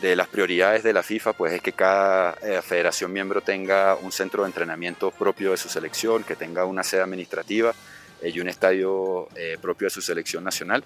de, 0.00 0.16
las 0.16 0.28
prioridades 0.28 0.82
de 0.82 0.92
la 0.92 1.02
FIFA, 1.02 1.32
pues 1.32 1.52
es 1.52 1.62
que 1.62 1.72
cada 1.72 2.36
eh, 2.42 2.60
federación 2.62 3.12
miembro 3.12 3.40
tenga 3.40 3.96
un 3.96 4.12
centro 4.12 4.42
de 4.42 4.48
entrenamiento 4.48 5.10
propio 5.10 5.50
de 5.50 5.56
su 5.56 5.68
selección, 5.68 6.24
que 6.24 6.36
tenga 6.36 6.64
una 6.64 6.82
sede 6.82 7.02
administrativa 7.02 7.74
eh, 8.20 8.30
y 8.30 8.40
un 8.40 8.48
estadio 8.48 9.28
eh, 9.36 9.58
propio 9.60 9.86
de 9.86 9.90
su 9.90 10.02
selección 10.02 10.44
nacional, 10.44 10.84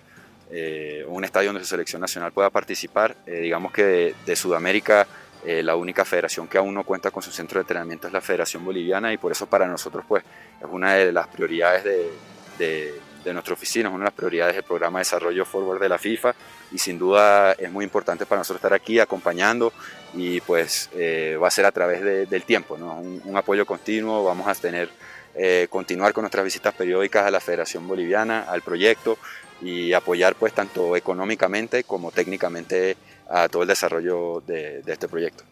un 1.08 1.24
estadio 1.24 1.48
donde 1.48 1.64
su 1.64 1.70
selección 1.70 2.00
nacional 2.00 2.30
pueda 2.30 2.50
participar. 2.50 3.16
digamos 3.26 3.72
que 3.72 3.82
de, 3.82 4.14
de 4.24 4.36
Sudamérica 4.36 5.04
la 5.44 5.74
única 5.74 6.04
federación 6.04 6.46
que 6.46 6.56
aún 6.56 6.72
no 6.72 6.84
cuenta 6.84 7.10
con 7.10 7.20
su 7.20 7.32
centro 7.32 7.58
de 7.58 7.62
entrenamiento 7.62 8.06
es 8.06 8.12
la 8.12 8.20
Federación 8.20 8.64
Boliviana 8.64 9.12
y 9.12 9.16
por 9.16 9.32
eso 9.32 9.46
para 9.46 9.66
nosotros 9.66 10.04
pues 10.06 10.22
es 10.60 10.68
una 10.70 10.94
de 10.94 11.10
las 11.10 11.26
prioridades 11.26 11.82
de, 11.82 12.10
de, 12.58 12.94
de 13.24 13.32
nuestra 13.32 13.54
oficina, 13.54 13.88
es 13.88 13.94
una 13.94 14.04
de 14.04 14.10
las 14.10 14.14
prioridades 14.14 14.54
del 14.54 14.62
programa 14.62 15.00
de 15.00 15.00
desarrollo 15.00 15.44
Forward 15.44 15.80
de 15.80 15.88
la 15.88 15.98
FIFA 15.98 16.32
y 16.72 16.78
sin 16.78 16.98
duda 16.98 17.52
es 17.52 17.70
muy 17.70 17.84
importante 17.84 18.26
para 18.26 18.40
nosotros 18.40 18.58
estar 18.58 18.74
aquí 18.74 18.98
acompañando 18.98 19.72
y 20.14 20.40
pues 20.40 20.90
va 20.94 21.46
a 21.46 21.50
ser 21.50 21.66
a 21.66 21.72
través 21.72 22.02
del 22.28 22.42
tiempo, 22.44 22.76
¿no? 22.76 22.98
un, 22.98 23.20
un 23.24 23.36
apoyo 23.36 23.66
continuo, 23.66 24.24
vamos 24.24 24.48
a 24.48 24.54
tener 24.54 24.90
eh, 25.38 25.66
continuar 25.68 26.14
con 26.14 26.22
nuestras 26.22 26.44
visitas 26.44 26.72
periódicas 26.72 27.26
a 27.26 27.30
la 27.30 27.40
Federación 27.40 27.86
Boliviana, 27.86 28.44
al 28.48 28.62
proyecto 28.62 29.18
y 29.60 29.92
apoyar 29.92 30.34
pues 30.34 30.54
tanto 30.54 30.96
económicamente 30.96 31.84
como 31.84 32.10
técnicamente 32.10 32.96
a 33.28 33.46
todo 33.50 33.60
el 33.60 33.68
desarrollo 33.68 34.42
de, 34.46 34.82
este 34.86 35.08
proyecto. 35.08 35.44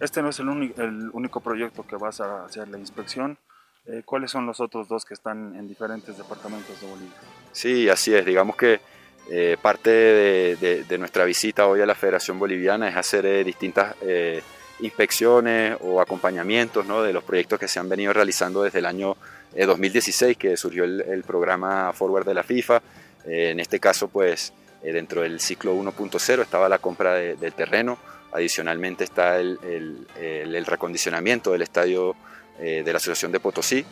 Este 0.00 0.20
no 0.20 0.28
es 0.28 0.38
el, 0.38 0.48
el, 0.76 1.10
único 1.14 1.40
proyecto 1.40 1.86
que 1.86 1.96
vas 1.96 2.20
a 2.20 2.44
hacer 2.44 2.68
la 2.68 2.76
inspección. 2.76 3.38
Eh, 3.86 4.02
¿Cuáles 4.04 4.30
son 4.30 4.44
los 4.44 4.60
otros 4.60 4.86
dos 4.86 5.06
que 5.06 5.14
están 5.14 5.56
en 5.56 5.66
diferentes 5.66 6.18
departamentos 6.18 6.78
de 6.82 6.86
Bolivia? 6.86 7.16
Sí, 7.52 7.88
así 7.88 8.14
es. 8.14 8.26
Digamos 8.26 8.56
que 8.56 8.80
eh, 9.30 9.56
parte 9.60 9.90
de, 9.90 10.84
de, 10.88 10.98
nuestra 10.98 11.24
visita 11.24 11.66
hoy 11.66 11.80
a 11.80 11.86
la 11.86 11.94
Federación 11.94 12.38
Boliviana 12.38 12.88
es 12.88 12.96
hacer 12.96 13.44
distintas 13.44 13.94
inspecciones 14.82 15.76
o 15.80 16.00
acompañamientos 16.00 16.84
¿no? 16.86 17.02
de 17.02 17.12
los 17.12 17.22
proyectos 17.24 17.58
que 17.58 17.68
se 17.68 17.78
han 17.78 17.88
venido 17.88 18.12
realizando 18.12 18.62
desde 18.62 18.80
el 18.80 18.86
año 18.86 19.16
2016 19.54 20.32
eh, 20.32 20.34
que 20.34 20.56
surgió 20.56 20.84
el, 20.84 21.22
programa 21.26 21.92
Forward 21.92 22.26
de 22.26 22.34
la 22.34 22.42
FIFA. 22.42 22.82
Eh, 23.26 23.50
en 23.50 23.60
este 23.60 23.78
caso, 23.78 24.08
pues 24.08 24.52
eh, 24.82 24.92
dentro 24.92 25.22
del 25.22 25.40
ciclo 25.40 25.74
1.0 25.74 26.42
estaba 26.42 26.68
la 26.68 26.78
compra 26.78 27.14
del 27.14 27.52
terreno, 27.52 27.98
adicionalmente 28.32 29.04
está 29.04 29.38
el, 29.38 29.58
el, 30.18 30.66
recondicionamiento 30.66 31.52
del 31.52 31.62
estadio 31.62 32.16
de 32.58 32.84
la 32.84 32.96
Asociación 32.96 33.32
de 33.32 33.40
Potosí, 33.40 33.84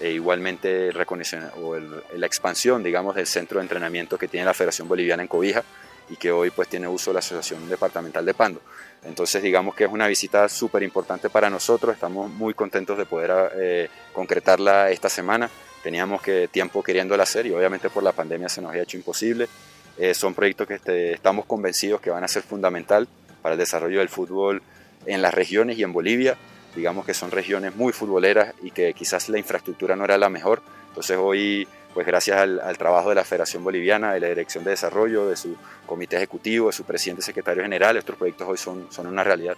e 0.00 0.12
igualmente 0.12 0.90
o 0.90 1.76
la 2.16 2.26
expansión, 2.26 2.82
digamos, 2.82 3.14
del 3.14 3.26
centro 3.26 3.58
de 3.58 3.64
entrenamiento 3.64 4.18
que 4.18 4.28
tiene 4.28 4.46
la 4.46 4.54
Federación 4.54 4.88
Boliviana 4.88 5.22
en 5.22 5.28
Cobija 5.28 5.64
y 6.10 6.16
que 6.16 6.30
hoy 6.30 6.50
pues 6.50 6.68
tiene 6.68 6.88
uso 6.88 7.12
la 7.12 7.18
Asociación 7.18 7.68
Departamental 7.68 8.24
de 8.24 8.34
Pando. 8.34 8.60
Entonces 9.04 9.42
digamos 9.42 9.74
que 9.74 9.84
es 9.84 9.90
una 9.90 10.06
visita 10.06 10.48
súper 10.48 10.82
importante 10.82 11.30
para 11.30 11.50
nosotros, 11.50 11.94
estamos 11.94 12.30
muy 12.30 12.54
contentos 12.54 12.96
de 12.98 13.06
poder 13.06 13.52
eh, 13.56 13.88
concretarla 14.12 14.90
esta 14.90 15.08
semana. 15.08 15.50
Teníamos 15.82 16.20
que, 16.22 16.48
tiempo 16.48 16.82
queriéndola 16.82 17.22
hacer 17.22 17.46
y 17.46 17.52
obviamente 17.52 17.90
por 17.90 18.02
la 18.02 18.12
pandemia 18.12 18.48
se 18.48 18.60
nos 18.60 18.70
había 18.70 18.82
hecho 18.82 18.96
imposible. 18.96 19.48
Eh, 19.96 20.14
son 20.14 20.34
proyectos 20.34 20.66
que 20.66 20.74
este, 20.74 21.12
estamos 21.12 21.44
convencidos 21.46 22.00
que 22.00 22.10
van 22.10 22.24
a 22.24 22.28
ser 22.28 22.42
fundamental 22.42 23.08
para 23.42 23.54
el 23.54 23.58
desarrollo 23.58 23.98
del 23.98 24.08
fútbol 24.08 24.62
en 25.06 25.22
las 25.22 25.34
regiones 25.34 25.78
y 25.78 25.82
en 25.82 25.92
Bolivia. 25.92 26.36
Digamos 26.78 27.04
que 27.04 27.12
son 27.12 27.32
regiones 27.32 27.74
muy 27.74 27.92
futboleras 27.92 28.54
y 28.62 28.70
que 28.70 28.94
quizás 28.94 29.28
la 29.28 29.38
infraestructura 29.38 29.96
no 29.96 30.04
era 30.04 30.16
la 30.16 30.28
mejor. 30.28 30.62
Entonces 30.90 31.18
hoy 31.20 31.66
pues 31.92 32.06
gracias 32.06 32.38
al, 32.38 32.78
trabajo 32.78 33.08
de 33.08 33.16
la 33.16 33.24
Federación 33.24 33.64
Boliviana, 33.64 34.12
de 34.12 34.20
la 34.20 34.28
Dirección 34.28 34.62
de 34.62 34.70
Desarrollo, 34.70 35.26
de 35.26 35.34
su 35.34 35.56
comité 35.84 36.16
ejecutivo, 36.16 36.68
de 36.68 36.72
su 36.72 36.84
presidente 36.84 37.22
y 37.22 37.24
secretario 37.24 37.64
general, 37.64 37.96
estos 37.96 38.14
proyectos 38.14 38.46
hoy 38.48 38.56
son, 38.56 38.86
son 38.90 39.08
una 39.08 39.24
realidad. 39.24 39.56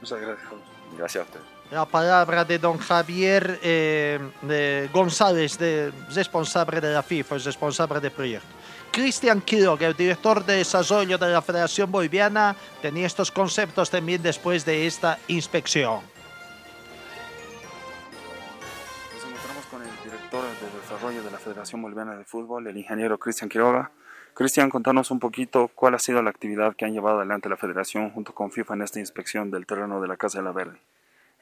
Muchas 0.00 0.20
gracias. 0.20 0.48
Gracias 0.96 1.22
a 1.22 1.26
usted. 1.26 1.40
La 1.72 1.86
palabra 1.86 2.44
de 2.44 2.58
don 2.60 2.78
Javier 2.78 3.58
eh, 3.62 4.88
González, 4.92 5.58
de, 5.58 5.92
responsable 6.14 6.80
de 6.80 6.92
la 6.92 7.02
FIFA, 7.02 7.38
responsable 7.38 7.98
del 7.98 8.12
proyecto. 8.12 8.46
Cristian 8.92 9.40
Quiroga, 9.40 9.88
el 9.88 9.96
director 9.96 10.44
de 10.44 10.58
desarrollo 10.58 11.18
de 11.18 11.28
la 11.28 11.42
Federación 11.42 11.90
Boliviana, 11.90 12.54
tenía 12.80 13.06
estos 13.06 13.32
conceptos 13.32 13.90
también 13.90 14.22
después 14.22 14.64
de 14.64 14.86
esta 14.86 15.18
inspección. 15.26 16.00
Desarrollo 21.00 21.24
de 21.24 21.30
la 21.30 21.38
Federación 21.38 21.80
Boliviana 21.80 22.14
de 22.14 22.26
Fútbol, 22.26 22.66
el 22.66 22.76
ingeniero 22.76 23.16
Cristian 23.16 23.48
Quiroga. 23.48 23.90
Cristian, 24.34 24.68
contanos 24.68 25.10
un 25.10 25.18
poquito 25.18 25.70
cuál 25.74 25.94
ha 25.94 25.98
sido 25.98 26.22
la 26.22 26.28
actividad 26.28 26.76
que 26.76 26.84
han 26.84 26.92
llevado 26.92 27.16
adelante 27.16 27.48
la 27.48 27.56
Federación 27.56 28.10
junto 28.10 28.34
con 28.34 28.52
FIFA 28.52 28.74
en 28.74 28.82
esta 28.82 28.98
inspección 28.98 29.50
del 29.50 29.64
terreno 29.64 30.02
de 30.02 30.08
la 30.08 30.18
Casa 30.18 30.40
de 30.40 30.44
la 30.44 30.52
Verde. 30.52 30.78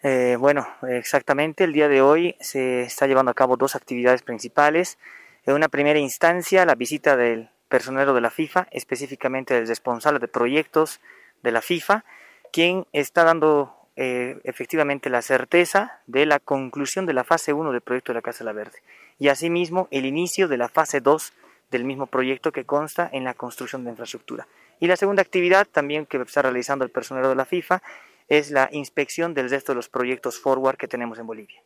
Eh, 0.04 0.36
bueno, 0.38 0.68
exactamente, 0.86 1.64
el 1.64 1.72
día 1.72 1.88
de 1.88 2.02
hoy 2.02 2.36
se 2.38 2.82
está 2.82 3.08
llevando 3.08 3.32
a 3.32 3.34
cabo 3.34 3.56
dos 3.56 3.74
actividades 3.74 4.22
principales. 4.22 4.96
En 5.44 5.54
una 5.54 5.68
primera 5.68 5.98
instancia, 5.98 6.64
la 6.64 6.76
visita 6.76 7.16
del 7.16 7.50
personero 7.68 8.14
de 8.14 8.20
la 8.20 8.30
FIFA, 8.30 8.68
específicamente 8.70 9.54
del 9.54 9.66
responsable 9.66 10.20
de 10.20 10.28
proyectos 10.28 11.00
de 11.42 11.50
la 11.50 11.62
FIFA, 11.62 12.04
quien 12.52 12.86
está 12.92 13.24
dando 13.24 13.74
eh, 13.96 14.38
efectivamente 14.44 15.10
la 15.10 15.20
certeza 15.20 16.00
de 16.06 16.26
la 16.26 16.38
conclusión 16.38 17.06
de 17.06 17.14
la 17.14 17.24
fase 17.24 17.52
1 17.52 17.72
del 17.72 17.80
proyecto 17.80 18.12
de 18.12 18.18
la 18.18 18.22
Casa 18.22 18.44
de 18.44 18.44
la 18.44 18.52
Verde 18.52 18.78
y 19.18 19.28
asimismo 19.28 19.88
el 19.90 20.06
inicio 20.06 20.48
de 20.48 20.56
la 20.56 20.68
fase 20.68 21.00
2 21.00 21.32
del 21.70 21.84
mismo 21.84 22.06
proyecto 22.06 22.52
que 22.52 22.64
consta 22.64 23.08
en 23.12 23.24
la 23.24 23.34
construcción 23.34 23.84
de 23.84 23.90
infraestructura. 23.90 24.46
Y 24.80 24.86
la 24.86 24.96
segunda 24.96 25.22
actividad 25.22 25.66
también 25.66 26.06
que 26.06 26.18
está 26.18 26.42
realizando 26.42 26.84
el 26.84 26.90
personero 26.90 27.28
de 27.28 27.34
la 27.34 27.44
FIFA 27.44 27.82
es 28.28 28.50
la 28.50 28.68
inspección 28.72 29.34
del 29.34 29.50
resto 29.50 29.72
de 29.72 29.76
los 29.76 29.88
proyectos 29.88 30.38
forward 30.38 30.76
que 30.76 30.88
tenemos 30.88 31.18
en 31.18 31.26
Bolivia. 31.26 31.62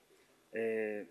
Eh, 0.53 1.07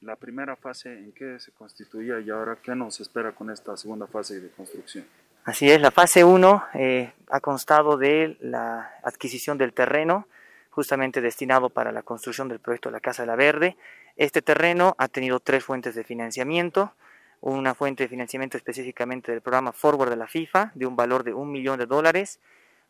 la 0.00 0.16
primera 0.16 0.56
fase 0.56 0.92
en 0.92 1.12
qué 1.12 1.38
se 1.38 1.52
constituía 1.52 2.20
y 2.20 2.30
ahora 2.30 2.58
qué 2.62 2.74
nos 2.74 3.00
espera 3.00 3.32
con 3.32 3.50
esta 3.50 3.76
segunda 3.76 4.06
fase 4.06 4.40
de 4.40 4.50
construcción. 4.50 5.04
Así 5.44 5.70
es, 5.70 5.80
la 5.80 5.90
fase 5.90 6.24
1 6.24 6.64
eh, 6.74 7.12
ha 7.28 7.40
constado 7.40 7.96
de 7.96 8.36
la 8.40 8.92
adquisición 9.02 9.58
del 9.58 9.72
terreno, 9.72 10.26
justamente 10.70 11.20
destinado 11.20 11.70
para 11.70 11.92
la 11.92 12.02
construcción 12.02 12.48
del 12.48 12.60
proyecto 12.60 12.88
de 12.88 12.94
la 12.94 13.00
Casa 13.00 13.22
de 13.22 13.26
la 13.26 13.36
Verde. 13.36 13.76
Este 14.16 14.42
terreno 14.42 14.94
ha 14.98 15.08
tenido 15.08 15.40
tres 15.40 15.64
fuentes 15.64 15.94
de 15.94 16.04
financiamiento, 16.04 16.94
una 17.40 17.74
fuente 17.74 18.04
de 18.04 18.08
financiamiento 18.08 18.56
específicamente 18.56 19.32
del 19.32 19.40
programa 19.40 19.72
Forward 19.72 20.10
de 20.10 20.16
la 20.16 20.26
FIFA, 20.26 20.72
de 20.74 20.86
un 20.86 20.96
valor 20.96 21.24
de 21.24 21.34
un 21.34 21.50
millón 21.50 21.78
de 21.78 21.86
dólares, 21.86 22.40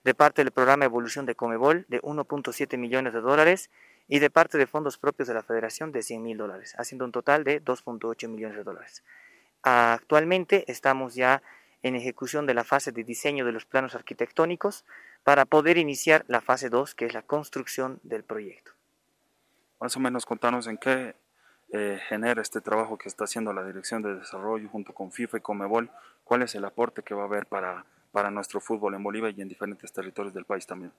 de 0.05 0.14
parte 0.14 0.43
del 0.43 0.53
programa 0.53 0.85
Evolución 0.85 1.26
de 1.26 1.35
Comebol, 1.35 1.87
de 1.89 2.01
1.7 2.03 2.78
millones 2.78 3.12
de 3.12 3.20
dólares, 3.20 3.70
y 4.09 4.18
de 4.18 4.28
parte 4.28 4.59
de 4.59 4.66
fondos 4.66 4.99
propios 4.99 5.28
de 5.28 5.35
la 5.35 5.43
Federación 5.45 5.93
de 5.93 6.03
100 6.03 6.22
mil 6.22 6.37
dólares, 6.37 6.74
haciendo 6.76 7.05
un 7.05 7.12
total 7.12 7.45
de 7.45 7.62
2.8 7.62 8.28
millones 8.28 8.57
de 8.57 8.64
dólares. 8.64 9.05
Actualmente 9.62 10.64
estamos 10.66 11.14
ya 11.14 11.43
en 11.83 11.95
ejecución 11.95 12.45
de 12.45 12.55
la 12.55 12.64
fase 12.64 12.91
de 12.91 13.05
diseño 13.05 13.45
de 13.45 13.53
los 13.53 13.66
planos 13.66 13.95
arquitectónicos 13.95 14.85
para 15.25 15.45
poder 15.45 15.79
iniciar 15.79 16.25
la 16.29 16.41
fase 16.41 16.68
2, 16.68 16.95
que 16.95 17.07
es 17.07 17.14
la 17.14 17.23
construcción 17.23 18.01
del 18.03 18.25
proyecto. 18.25 18.73
Más 19.81 19.97
o 19.97 20.01
menos 20.01 20.27
contanos 20.27 20.66
en 20.66 20.79
qué 20.79 21.14
eh, 21.73 22.01
genera 22.09 22.43
este 22.43 22.61
trabajo 22.61 22.99
que 22.99 23.09
está 23.09 23.25
haciendo 23.25 23.53
la 23.53 23.64
Dirección 23.64 24.03
de 24.03 24.16
Desarrollo 24.16 24.68
junto 24.68 24.93
con 24.93 25.12
FIFA 25.12 25.39
y 25.39 25.41
Comebol, 25.41 25.91
cuál 26.25 26.43
es 26.43 26.55
el 26.55 26.64
aporte 26.64 27.03
que 27.03 27.14
va 27.14 27.23
a 27.23 27.27
haber 27.27 27.47
para, 27.47 27.85
para 28.12 28.31
nuestro 28.31 28.61
fútbol 28.61 28.95
en 28.95 29.03
Bolivia 29.03 29.31
y 29.31 29.41
en 29.41 29.49
diferentes 29.49 29.93
territorios 29.93 30.35
del 30.35 30.45
país 30.45 30.66
también. 30.66 30.93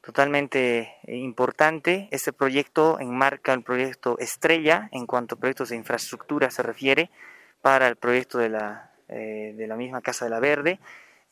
Totalmente 0.00 0.96
eh, 1.04 1.16
importante, 1.16 2.08
este 2.10 2.32
proyecto 2.32 2.98
enmarca 3.00 3.52
el 3.52 3.62
proyecto 3.62 4.18
estrella 4.18 4.88
en 4.92 5.06
cuanto 5.06 5.34
a 5.34 5.38
proyectos 5.38 5.68
de 5.68 5.76
infraestructura 5.76 6.50
se 6.50 6.62
refiere 6.62 7.10
para 7.60 7.86
el 7.86 7.96
proyecto 7.96 8.38
de 8.38 8.48
la 8.48 8.90
eh, 9.12 9.54
de 9.56 9.66
la 9.66 9.74
misma 9.74 10.02
Casa 10.02 10.26
de 10.26 10.30
la 10.30 10.38
Verde, 10.38 10.78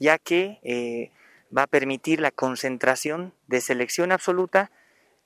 ya 0.01 0.19
que 0.19 0.59
eh, 0.65 1.13
va 1.57 1.63
a 1.63 1.67
permitir 1.67 2.21
la 2.21 2.31
concentración 2.31 3.35
de 3.47 3.61
selección 3.61 4.13
absoluta 4.13 4.71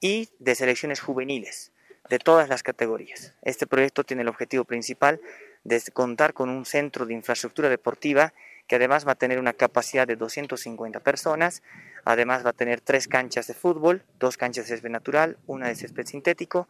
y 0.00 0.28
de 0.38 0.54
selecciones 0.54 1.00
juveniles 1.00 1.72
de 2.08 2.18
todas 2.18 2.48
las 2.48 2.62
categorías. 2.62 3.34
Este 3.42 3.66
proyecto 3.66 4.04
tiene 4.04 4.22
el 4.22 4.28
objetivo 4.28 4.64
principal 4.64 5.20
de 5.64 5.80
contar 5.92 6.34
con 6.34 6.50
un 6.50 6.64
centro 6.64 7.06
de 7.06 7.14
infraestructura 7.14 7.68
deportiva 7.68 8.34
que 8.66 8.76
además 8.76 9.06
va 9.06 9.12
a 9.12 9.16
tener 9.16 9.38
una 9.38 9.52
capacidad 9.52 10.06
de 10.06 10.16
250 10.16 11.00
personas, 11.00 11.62
además 12.04 12.44
va 12.44 12.50
a 12.50 12.54
tener 12.54 12.80
tres 12.80 13.08
canchas 13.08 13.46
de 13.46 13.54
fútbol, 13.54 14.04
dos 14.18 14.36
canchas 14.36 14.64
de 14.64 14.74
césped 14.74 14.90
natural, 14.90 15.38
una 15.46 15.68
de 15.68 15.74
césped 15.74 16.06
sintético, 16.06 16.68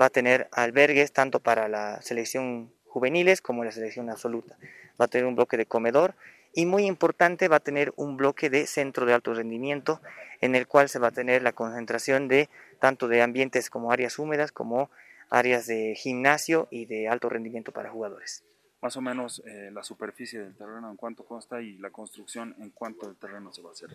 va 0.00 0.06
a 0.06 0.10
tener 0.10 0.48
albergues 0.52 1.12
tanto 1.12 1.40
para 1.40 1.68
la 1.68 2.00
selección 2.02 2.72
juveniles 2.86 3.40
como 3.40 3.64
la 3.64 3.72
selección 3.72 4.10
absoluta 4.10 4.56
va 5.00 5.06
a 5.06 5.08
tener 5.08 5.26
un 5.26 5.34
bloque 5.34 5.56
de 5.56 5.66
comedor 5.66 6.14
y 6.54 6.66
muy 6.66 6.86
importante 6.86 7.48
va 7.48 7.56
a 7.56 7.60
tener 7.60 7.92
un 7.96 8.16
bloque 8.16 8.48
de 8.48 8.66
centro 8.66 9.06
de 9.06 9.12
alto 9.12 9.34
rendimiento 9.34 10.00
en 10.40 10.54
el 10.54 10.66
cual 10.66 10.88
se 10.88 10.98
va 10.98 11.08
a 11.08 11.12
tener 11.12 11.42
la 11.42 11.52
concentración 11.52 12.28
de 12.28 12.48
tanto 12.78 13.08
de 13.08 13.22
ambientes 13.22 13.70
como 13.70 13.92
áreas 13.92 14.18
húmedas 14.18 14.52
como 14.52 14.90
áreas 15.30 15.66
de 15.66 15.94
gimnasio 15.96 16.68
y 16.70 16.86
de 16.86 17.08
alto 17.08 17.28
rendimiento 17.28 17.72
para 17.72 17.90
jugadores. 17.90 18.44
Más 18.80 18.96
o 18.96 19.00
menos 19.00 19.42
eh, 19.46 19.70
la 19.72 19.82
superficie 19.82 20.40
del 20.40 20.54
terreno 20.54 20.90
en 20.90 20.96
cuánto 20.96 21.24
consta 21.24 21.60
y 21.62 21.78
la 21.78 21.90
construcción 21.90 22.54
en 22.60 22.70
cuánto 22.70 23.08
el 23.08 23.16
terreno 23.16 23.52
se 23.52 23.62
va 23.62 23.70
a 23.70 23.72
hacer. 23.72 23.88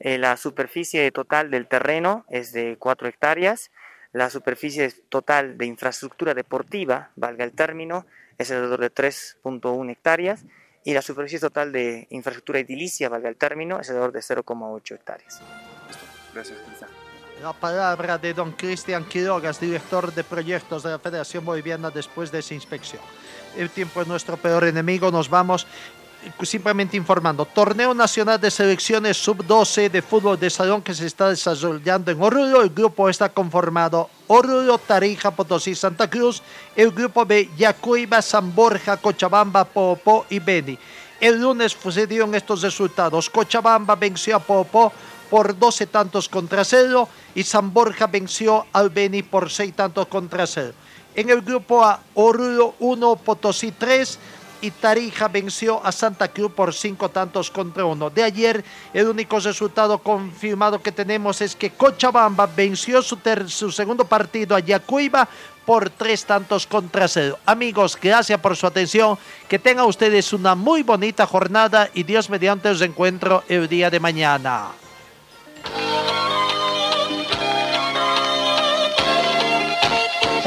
Eh, 0.00 0.18
la 0.18 0.36
superficie 0.36 1.10
total 1.10 1.50
del 1.50 1.66
terreno 1.66 2.26
es 2.28 2.52
de 2.52 2.76
4 2.78 3.08
hectáreas. 3.08 3.70
La 4.12 4.30
superficie 4.30 4.90
total 5.08 5.58
de 5.58 5.66
infraestructura 5.66 6.34
deportiva, 6.34 7.10
valga 7.16 7.44
el 7.44 7.52
término, 7.52 8.06
es 8.36 8.50
alrededor 8.50 8.80
de 8.80 8.92
3.1 8.92 9.90
hectáreas 9.90 10.44
y 10.88 10.94
la 10.94 11.02
superficie 11.02 11.38
total 11.38 11.70
de 11.70 12.06
infraestructura 12.08 12.60
edilicia, 12.60 13.10
valga 13.10 13.28
el 13.28 13.36
término, 13.36 13.78
es 13.78 13.90
alrededor 13.90 14.10
de 14.10 14.20
0,8 14.20 14.94
hectáreas. 14.94 15.42
Gracias, 16.32 16.58
Cristian. 16.64 16.88
La 17.42 17.52
palabra 17.52 18.16
de 18.16 18.32
don 18.32 18.52
Cristian 18.52 19.04
Quirogas, 19.04 19.60
director 19.60 20.14
de 20.14 20.24
proyectos 20.24 20.82
de 20.82 20.88
la 20.92 20.98
Federación 20.98 21.44
Boliviana 21.44 21.90
después 21.90 22.32
de 22.32 22.38
esa 22.38 22.54
inspección. 22.54 23.02
El 23.54 23.68
tiempo 23.68 24.00
es 24.00 24.08
nuestro 24.08 24.38
peor 24.38 24.64
enemigo, 24.64 25.10
nos 25.10 25.28
vamos 25.28 25.66
simplemente 26.42 26.96
informando. 26.96 27.44
Torneo 27.44 27.94
Nacional 27.94 28.40
de 28.40 28.50
Selecciones 28.50 29.16
Sub-12 29.16 29.90
de 29.90 30.02
fútbol 30.02 30.38
de 30.38 30.50
salón 30.50 30.82
que 30.82 30.94
se 30.94 31.06
está 31.06 31.28
desarrollando 31.28 32.10
en 32.10 32.20
Oruro. 32.20 32.62
El 32.62 32.70
grupo 32.70 33.08
está 33.08 33.28
conformado 33.28 34.08
Oruro, 34.26 34.78
Tarija, 34.78 35.30
Potosí, 35.30 35.74
Santa 35.74 36.08
Cruz. 36.08 36.42
El 36.74 36.92
grupo 36.92 37.24
B, 37.24 37.50
Yacuiba, 37.56 38.22
San 38.22 38.54
Borja, 38.54 38.96
Cochabamba, 38.96 39.64
Popó 39.64 40.26
y 40.30 40.38
Beni. 40.38 40.78
El 41.20 41.40
lunes 41.40 41.72
sucedieron 41.72 42.34
estos 42.34 42.62
resultados. 42.62 43.28
Cochabamba 43.28 43.96
venció 43.96 44.36
a 44.36 44.38
Popó 44.38 44.92
por 45.28 45.58
12 45.58 45.86
tantos 45.86 46.28
contra 46.28 46.64
cero 46.64 47.08
y 47.34 47.42
San 47.42 47.72
Borja 47.72 48.06
venció 48.06 48.66
al 48.72 48.90
Beni 48.90 49.22
por 49.22 49.50
6 49.50 49.74
tantos 49.74 50.06
contra 50.06 50.46
cero. 50.46 50.72
En 51.14 51.30
el 51.30 51.42
grupo 51.42 51.84
A, 51.84 52.00
Oruro 52.14 52.76
1, 52.78 53.16
Potosí 53.16 53.72
3 53.72 54.18
y 54.60 54.70
Tarija 54.70 55.28
venció 55.28 55.84
a 55.84 55.92
Santa 55.92 56.28
Cruz 56.28 56.52
por 56.52 56.74
5 56.74 57.08
tantos 57.10 57.50
contra 57.50 57.84
1. 57.84 58.10
De 58.10 58.22
ayer, 58.22 58.64
el 58.92 59.08
único 59.08 59.38
resultado 59.40 59.98
confirmado 59.98 60.80
que 60.80 60.92
tenemos 60.92 61.40
es 61.40 61.54
que 61.54 61.70
Cochabamba 61.70 62.46
venció 62.46 63.02
su, 63.02 63.18
su 63.46 63.72
segundo 63.72 64.04
partido 64.04 64.56
a 64.56 64.60
Yacuiba 64.60 65.28
por 65.64 65.90
3 65.90 66.24
tantos 66.24 66.66
contra 66.66 67.06
0. 67.06 67.38
Amigos, 67.44 67.98
gracias 68.00 68.40
por 68.40 68.56
su 68.56 68.66
atención. 68.66 69.18
Que 69.48 69.58
tengan 69.58 69.86
ustedes 69.86 70.32
una 70.32 70.54
muy 70.54 70.82
bonita 70.82 71.26
jornada 71.26 71.90
y 71.92 72.04
Dios 72.04 72.30
mediante 72.30 72.70
os 72.70 72.80
encuentro 72.80 73.44
el 73.48 73.68
día 73.68 73.90
de 73.90 74.00
mañana. 74.00 74.87